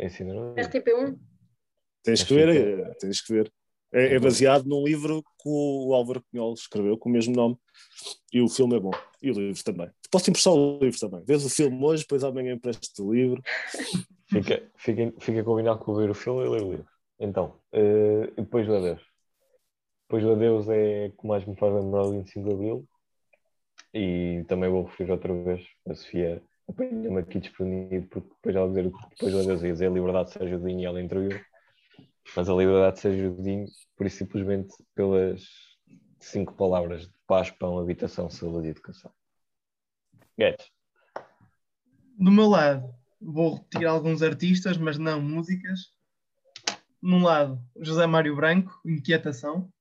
[0.02, 1.16] Ensina RTP1?
[2.02, 3.52] Tens que ver, tens que ver.
[3.94, 7.58] É, é, baseado num livro que o Álvaro Cunhol escreveu com o mesmo nome
[8.32, 8.90] e o filme é bom.
[9.22, 9.90] E o livro também.
[10.10, 11.22] Posso emprestar o livro também.
[11.24, 13.42] Vês o filme hoje, depois amanhã empresto o livro.
[14.28, 16.88] Fica, fica, fica combinado com ver o filme e ler o livro.
[17.20, 19.02] Então, uh, depois do adeus.
[20.08, 22.88] Depois do adeus é o que mais me faz lembrar o 25 de Abril.
[23.94, 28.90] E também vou referir outra vez a Sofia apanha-me aqui desprevenido, porque depois ela dizer
[29.10, 31.40] depois ela dizer, dizer a liberdade de Sérgio Godinho e ela interviu,
[32.36, 33.66] mas a liberdade de Sérgio Godinho,
[33.96, 35.42] por isso simplesmente pelas
[36.18, 39.12] cinco palavras de paz, pão, habitação, saúde e educação.
[40.38, 40.70] Guedes.
[42.18, 45.92] Do meu lado, vou repetir alguns artistas, mas não músicas.
[47.00, 49.72] Num lado, José Mário Branco, Inquietação.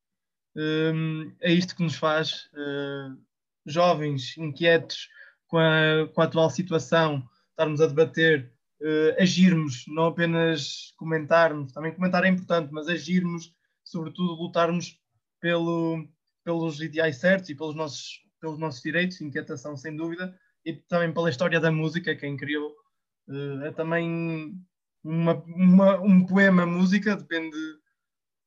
[0.56, 3.18] Um, é isto que nos faz uh,
[3.66, 5.08] jovens, inquietos,
[5.52, 8.50] com a, com a atual situação, estarmos a debater,
[8.82, 13.54] uh, agirmos, não apenas comentarmos, também comentar é importante, mas agirmos,
[13.84, 14.98] sobretudo lutarmos
[15.42, 16.08] pelo,
[16.46, 20.34] pelos ideais certos e pelos nossos, pelos nossos direitos, inquietação sem dúvida,
[20.66, 22.74] e também pela história da música, quem criou.
[23.28, 24.58] Uh, é também
[25.04, 27.58] uma, uma, um poema, música, depende,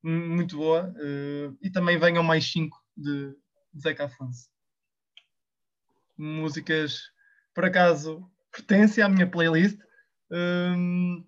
[0.02, 3.36] muito boa, uh, e também venham mais cinco de,
[3.74, 4.53] de Zeca Afonso
[6.16, 7.02] músicas,
[7.54, 9.78] por acaso, pertencem à minha playlist.
[10.30, 11.24] Um,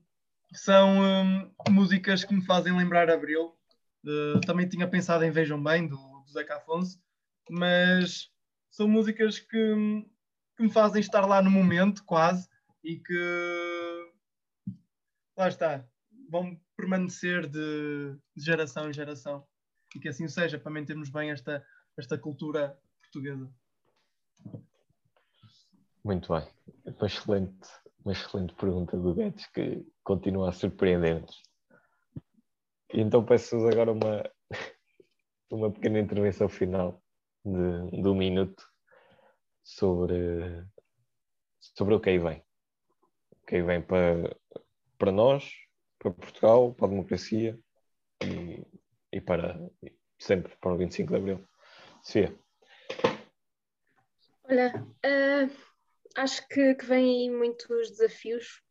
[0.53, 3.57] são um, músicas que me fazem lembrar Abril.
[4.05, 7.01] Uh, também tinha pensado em Vejam Bem, do, do Zeca Afonso,
[7.51, 8.31] mas
[8.71, 10.05] são músicas que,
[10.57, 12.49] que me fazem estar lá no momento, quase,
[12.85, 14.13] e que
[15.37, 15.85] lá está,
[16.31, 19.45] vão permanecer de, de geração em geração.
[19.95, 21.65] E que assim seja, para mantermos bem esta,
[21.97, 23.51] esta cultura portuguesa.
[26.07, 26.47] Muito bem.
[26.85, 27.69] Uma excelente,
[28.05, 31.43] uma excelente pergunta do Guedes que continua a surpreender-nos.
[32.95, 34.23] Então peço-vos agora uma,
[35.51, 37.03] uma pequena intervenção final
[37.45, 38.65] de, de um minuto
[39.65, 40.65] sobre,
[41.59, 42.39] sobre o que aí vem.
[43.33, 44.33] O que aí vem para,
[44.97, 45.51] para nós,
[45.99, 47.59] para Portugal, para a democracia
[48.23, 48.65] e,
[49.13, 49.59] e para
[50.21, 51.49] sempre para o 25 de Abril.
[52.01, 52.33] Sofia.
[54.45, 55.76] Olha, uh
[56.17, 58.63] acho que, que vêm muitos desafios,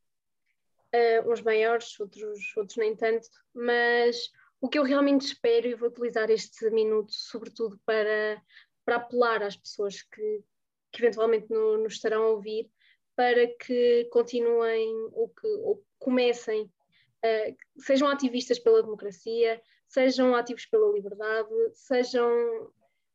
[0.93, 5.89] uh, uns maiores, outros, outros nem tanto, mas o que eu realmente espero, e vou
[5.89, 8.41] utilizar este minuto sobretudo para,
[8.83, 10.43] para apelar às pessoas que,
[10.91, 12.69] que eventualmente no, nos estarão a ouvir,
[13.15, 20.91] para que continuem ou que ou comecem, uh, sejam ativistas pela democracia, sejam ativos pela
[20.91, 22.73] liberdade, sejam,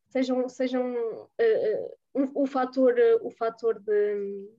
[0.09, 4.49] sejam, sejam uh, o, fator, o fator, de,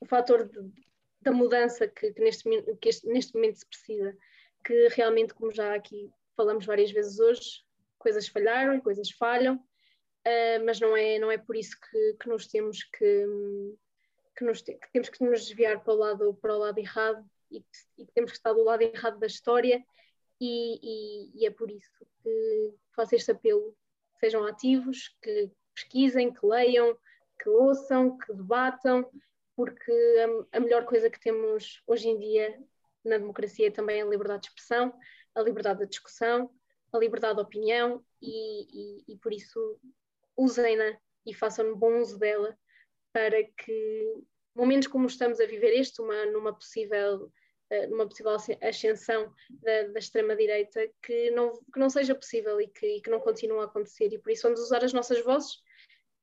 [0.00, 0.72] o fator de,
[1.20, 4.16] da mudança que, que, neste, que este, neste momento se precisa,
[4.64, 7.64] que realmente, como já aqui falamos várias vezes hoje,
[7.98, 12.28] coisas falharam e coisas falham, uh, mas não é, não é por isso que, que
[12.28, 13.26] nos temos que,
[14.36, 17.60] que, nos que temos que nos desviar para o lado, para o lado errado e
[17.60, 19.84] que, e temos que estar do lado errado da história
[20.40, 21.90] e, e, e é por isso
[22.22, 23.76] que faço este apelo,
[24.18, 26.96] sejam ativos, que pesquisem, que leiam,
[27.40, 29.08] que ouçam, que debatam,
[29.56, 29.92] porque
[30.52, 32.58] a, a melhor coisa que temos hoje em dia
[33.04, 34.94] na democracia é também a liberdade de expressão,
[35.34, 36.50] a liberdade de discussão,
[36.92, 39.78] a liberdade de opinião e, e, e por isso
[40.36, 40.96] usem-na
[41.26, 42.56] e façam bom uso dela
[43.12, 44.14] para que
[44.54, 47.30] momentos como estamos a viver este, uma, numa possível
[47.88, 53.00] numa possível ascensão da, da extrema-direita, que não, que não seja possível e que, e
[53.00, 54.12] que não continue a acontecer.
[54.12, 55.54] E por isso vamos usar as nossas vozes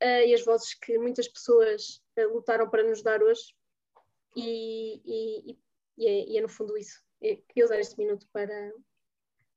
[0.02, 3.56] uh, e as vozes que muitas pessoas uh, lutaram para nos dar hoje.
[4.36, 5.58] E, e,
[5.98, 7.02] e, é, e é, no fundo isso.
[7.22, 8.72] Eu queria usar este minuto para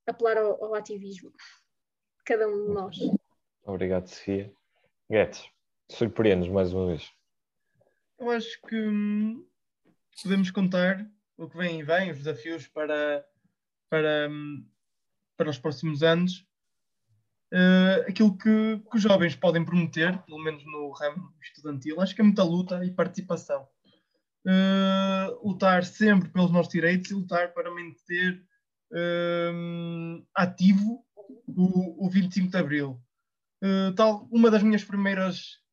[0.05, 2.97] apelar ao, ao ativismo de cada um de nós.
[3.63, 4.53] Obrigado, Sofia.
[5.09, 5.49] Guedes,
[5.89, 7.11] surpreendes mais uma vez.
[8.19, 9.45] Eu acho que hum,
[10.21, 13.25] podemos contar o que vem e vem, os desafios para,
[13.89, 14.65] para, hum,
[15.37, 16.45] para os próximos anos.
[17.53, 22.21] Uh, aquilo que, que, os jovens podem prometer, pelo menos no ramo estudantil, acho que
[22.21, 23.67] é muita luta e participação.
[24.45, 28.45] Uh, lutar sempre pelos nossos direitos e lutar para manter
[28.91, 31.03] uh, ativo
[31.47, 33.01] o, o 25 de Abril.
[33.63, 35.63] Uh, tal, uma das minhas primeiras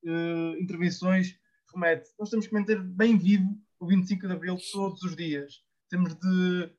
[0.58, 1.38] intervenções
[1.72, 5.60] remete, nós temos que manter bem vivo o 25 de Abril todos os dias.
[5.88, 6.70] Temos de,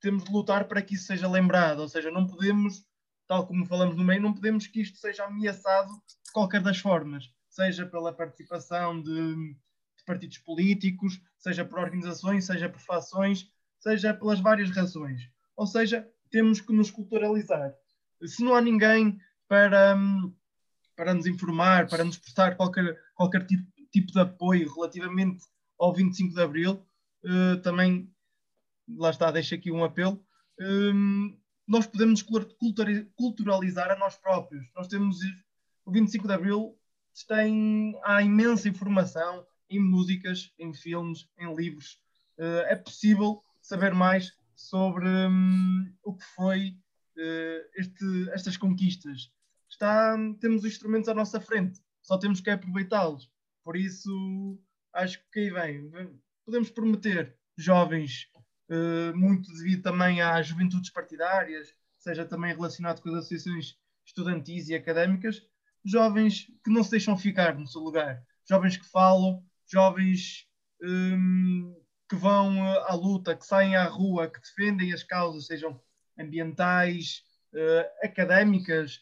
[0.00, 2.84] temos de lutar para que isso seja lembrado, ou seja, não podemos,
[3.26, 7.24] tal como falamos no meio, não podemos que isto seja ameaçado de qualquer das formas,
[7.48, 13.50] seja pela participação de, de partidos políticos, seja por organizações, seja por fações,
[13.80, 15.22] seja pelas várias razões.
[15.56, 17.72] Ou seja, temos que nos culturalizar.
[18.26, 19.18] Se não há ninguém
[19.48, 19.96] para,
[20.94, 25.42] para nos informar, para nos prestar qualquer, qualquer tipo, tipo de apoio relativamente
[25.82, 26.86] ao 25 de Abril,
[27.24, 28.08] uh, também,
[28.88, 30.24] lá está, deixo aqui um apelo,
[30.60, 31.36] um,
[31.66, 32.22] nós podemos
[33.16, 34.64] culturalizar a nós próprios.
[34.76, 35.18] Nós temos
[35.84, 36.78] o 25 de Abril,
[37.26, 41.98] tem, há imensa informação em músicas, em filmes, em livros.
[42.38, 46.76] Uh, é possível saber mais sobre um, o que foi
[47.16, 49.32] uh, este, estas conquistas.
[49.68, 53.30] Está, temos os instrumentos à nossa frente, só temos que aproveitá-los.
[53.64, 54.10] Por isso,
[54.92, 56.20] acho que aí vem.
[56.44, 58.28] Podemos prometer jovens,
[58.68, 64.74] uh, muito devido também às juventudes partidárias, seja também relacionado com as associações estudantis e
[64.74, 65.42] académicas,
[65.84, 70.48] jovens que não se deixam ficar no seu lugar, jovens que falam, jovens
[70.82, 71.76] um,
[72.08, 75.80] que vão uh, à luta, que saem à rua, que defendem as causas, sejam
[76.18, 77.22] ambientais,
[77.54, 79.00] uh, académicas,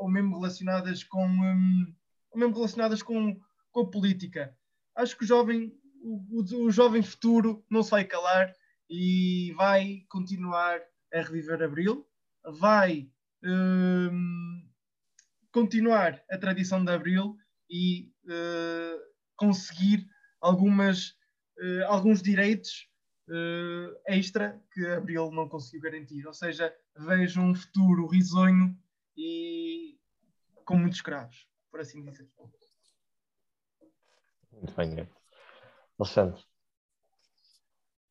[0.00, 1.94] ou mesmo relacionadas com, um,
[2.34, 4.52] mesmo relacionadas com, com a política
[4.96, 8.52] acho que o jovem, o, o, jovem futuro não se vai calar
[8.88, 10.80] e vai continuar
[11.12, 12.06] a reviver Abril,
[12.58, 13.10] vai
[13.42, 14.68] um,
[15.52, 17.36] continuar a tradição de Abril
[17.70, 19.00] e uh,
[19.36, 20.08] conseguir
[20.40, 21.10] algumas,
[21.58, 22.88] uh, alguns direitos
[23.28, 26.26] uh, extra que Abril não conseguiu garantir.
[26.26, 28.76] Ou seja, vejo um futuro risonho
[29.16, 29.98] e
[30.64, 32.28] com muitos escravos, por assim dizer.
[34.56, 35.08] Muito bem,
[35.98, 36.42] Alexandre.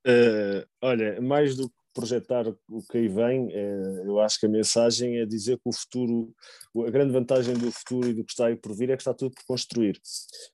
[0.05, 4.49] Uh, olha, mais do que projetar o que aí vem, uh, eu acho que a
[4.49, 6.31] mensagem é dizer que o futuro,
[6.85, 9.13] a grande vantagem do futuro e do que está aí por vir é que está
[9.13, 9.99] tudo por construir.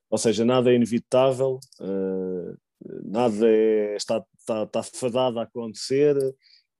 [0.08, 2.56] Ou seja, nada é inevitável, uh,
[3.04, 6.16] nada é, está, está, está fadado a acontecer,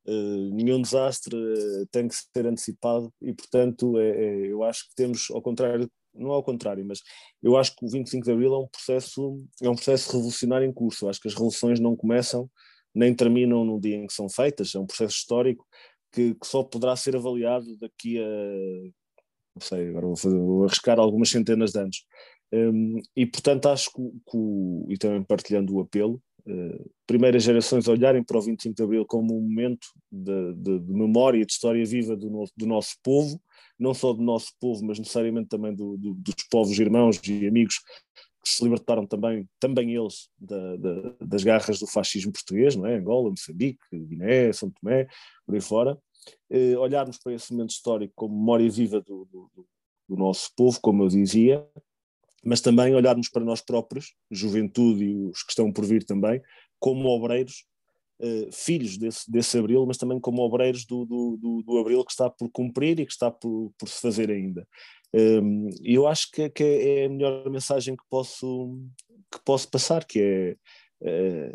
[0.05, 1.36] nenhum desastre
[1.90, 6.30] tem que ser antecipado e, portanto, é, é, eu acho que temos, ao contrário não
[6.30, 7.01] ao contrário, mas
[7.43, 10.72] eu acho que o 25 de Abril é um processo, é um processo revolucionário em
[10.72, 11.05] curso.
[11.05, 12.51] Eu acho que as revoluções não começam
[12.94, 15.66] nem terminam no dia em que são feitas, é um processo histórico
[16.12, 18.22] que, que só poderá ser avaliado daqui a,
[19.55, 22.05] não sei, agora vou, fazer, vou arriscar algumas centenas de anos.
[22.52, 28.22] Um, e portanto acho que, que, e também partilhando o apelo, uh, primeiras gerações olharem
[28.22, 31.84] para o 25 de Abril como um momento de, de, de memória e de história
[31.84, 33.40] viva do, no, do nosso povo,
[33.82, 37.80] não só do nosso povo, mas necessariamente também do, do, dos povos irmãos e amigos
[38.42, 42.96] que se libertaram também, também eles, da, da, das garras do fascismo português, não é?
[42.96, 45.06] Angola, Moçambique, Guiné, São Tomé,
[45.46, 45.98] por aí fora.
[46.50, 49.66] Eh, olharmos para esse momento histórico como memória viva do, do,
[50.09, 51.64] do nosso povo, como eu dizia,
[52.44, 56.42] mas também olharmos para nós próprios, juventude e os que estão por vir também,
[56.80, 57.64] como obreiros
[58.22, 62.12] uh, filhos desse, desse Abril, mas também como obreiros do, do, do, do, Abril que
[62.12, 64.66] está por cumprir e que está por, por se fazer ainda.
[65.14, 68.78] Um, e eu acho que, que, é a melhor mensagem que posso,
[69.30, 70.56] que posso passar, que é,
[71.02, 71.54] eh,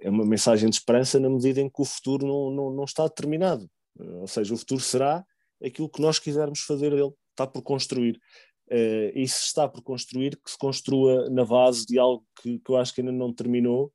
[0.00, 3.04] é uma mensagem de esperança na medida em que o futuro não, não, não está
[3.04, 3.68] determinado.
[3.98, 5.24] Ou seja, o futuro será
[5.64, 8.20] aquilo que nós quisermos fazer dele, está por construir.
[8.70, 12.70] Uh, e se está por construir, que se construa na base de algo que, que
[12.70, 13.90] eu acho que ainda não terminou,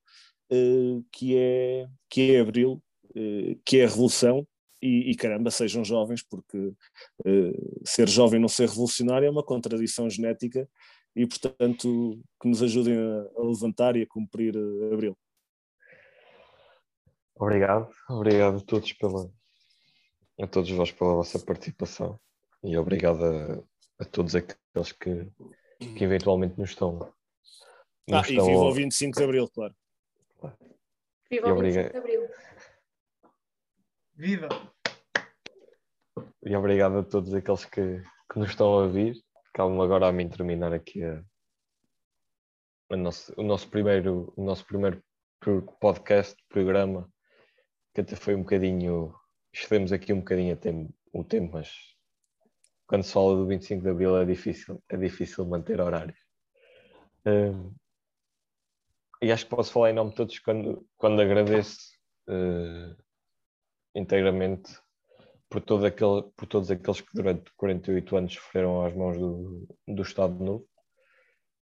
[1.11, 4.48] que, é, que é Abril, uh, que é a revolução,
[4.82, 6.74] e, e, caramba, sejam jovens, porque
[7.86, 10.68] ser jovem e não ser revolucionário é uma contradição genética,
[11.15, 14.53] e portanto que nos ajudem a, a levantar e a cumprir
[14.91, 15.18] Abril.
[17.36, 19.32] Obrigado, obrigado a todos pela,
[20.40, 22.20] a todos vós pela vossa participação
[22.64, 23.64] e obrigado a,
[23.99, 25.28] a todos aqueles que,
[25.80, 26.94] que eventualmente nos estão.
[28.07, 29.76] Nos ah, estão e viva o 25 de Abril, claro.
[31.30, 32.30] Viva o 25 de Abril.
[34.15, 34.49] Viva!
[36.44, 38.02] E obrigado a todos aqueles que,
[38.32, 39.15] que nos estão a ouvir.
[39.53, 41.24] Calma agora a mim terminar aqui a,
[42.91, 45.03] a nosso, o nosso primeiro, o nosso primeiro
[45.80, 47.10] podcast, programa,
[47.94, 49.14] que até foi um bocadinho,
[49.53, 51.72] excedemos aqui um bocadinho tempo, o tempo, mas
[52.88, 56.20] quando se fala do 25 de Abril é difícil, é difícil manter horários.
[57.26, 57.74] Um,
[59.23, 61.77] e acho que posso falar em nome de todos quando, quando agradeço
[62.29, 62.95] uh,
[63.95, 64.77] integramente
[65.49, 70.01] por, todo aquele, por todos aqueles que durante 48 anos sofreram às mãos do, do
[70.01, 70.67] Estado Novo.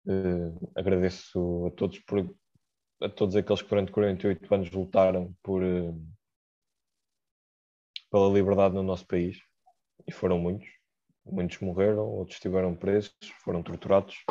[0.05, 2.33] Uh, agradeço a todos por
[3.01, 6.07] a todos aqueles que durante 48 anos lutaram por, uh,
[8.09, 9.37] pela liberdade no nosso país
[10.07, 10.67] e foram muitos.
[11.25, 13.13] Muitos morreram, outros estiveram presos,
[13.43, 14.23] foram torturados,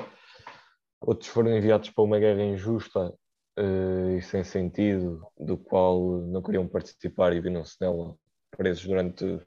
[1.01, 3.15] outros foram enviados para uma guerra injusta
[3.59, 8.17] uh, e sem sentido, do qual não queriam participar e viram-se nela
[8.51, 9.41] presos durante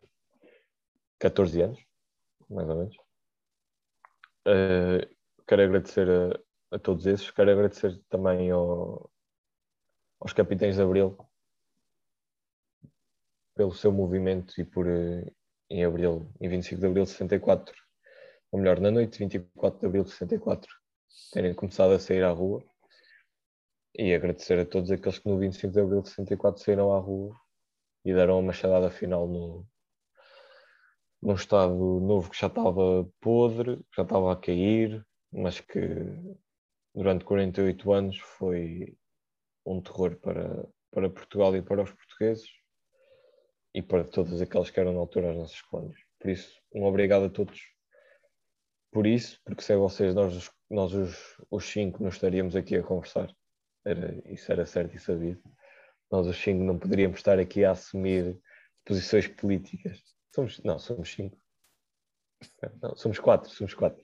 [1.19, 1.79] 14 anos,
[2.49, 2.95] mais ou menos.
[4.47, 5.15] Uh,
[5.47, 9.11] quero agradecer a, a, todos esses, quero agradecer também ao,
[10.19, 11.17] aos capitães de Abril
[13.55, 15.35] pelo seu movimento e por uh,
[15.69, 17.75] em abril, em 25 de abril de 64,
[18.51, 20.80] ou melhor, na noite de 24 de abril de 64,
[21.31, 22.63] terem começado a sair à rua
[23.95, 27.35] e agradecer a todos aqueles que no 25 de abril de 64 saíram à rua
[28.05, 29.67] e deram uma machadada final no,
[31.21, 35.79] num estado novo que já estava podre, que já estava a cair, mas que
[36.93, 38.97] durante 48 anos foi
[39.65, 42.49] um terror para, para Portugal e para os portugueses
[43.73, 45.99] e para todas aquelas que eram na altura as nossas colónias.
[46.19, 47.61] Por isso, um obrigado a todos
[48.91, 51.17] por isso, porque sem vocês nós, nós os,
[51.49, 53.33] os cinco não estaríamos aqui a conversar.
[53.85, 55.41] Era, isso era certo e sabido.
[56.11, 58.37] Nós os cinco não poderíamos estar aqui a assumir
[58.85, 60.01] posições políticas.
[60.35, 61.37] Somos, não, somos cinco.
[62.81, 64.03] Não, somos quatro, somos quatro.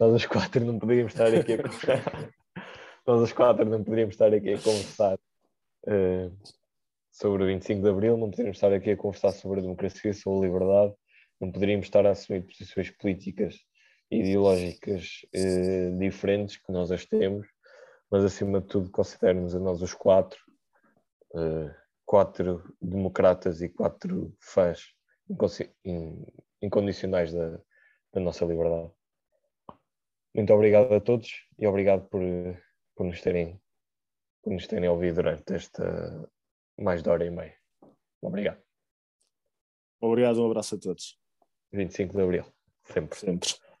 [0.00, 2.32] Nós os quatro não poderíamos estar aqui a conversar.
[3.06, 5.18] nós os quatro não poderíamos estar aqui a conversar.
[5.84, 6.32] Uh,
[7.12, 10.46] sobre o 25 de Abril, não poderíamos estar aqui a conversar sobre a democracia, sobre
[10.46, 10.94] a liberdade,
[11.38, 13.56] não poderíamos estar a assumir posições políticas
[14.12, 17.48] ideológicas eh, diferentes, que nós as temos,
[18.10, 20.38] mas acima de tudo consideramos a nós os quatro,
[21.34, 21.74] eh,
[22.04, 24.94] quatro democratas e quatro fãs
[26.60, 27.58] incondicionais da,
[28.12, 28.90] da nossa liberdade.
[30.34, 32.20] Muito obrigado a todos e obrigado por,
[32.94, 33.60] por, nos, terem,
[34.42, 36.30] por nos terem ouvido durante esta
[36.78, 37.56] mais de hora e meia.
[38.20, 38.62] Obrigado.
[40.00, 41.18] Obrigado, um abraço a todos.
[41.72, 42.44] 25 de Abril,
[42.84, 43.18] sempre.
[43.18, 43.71] Sempre.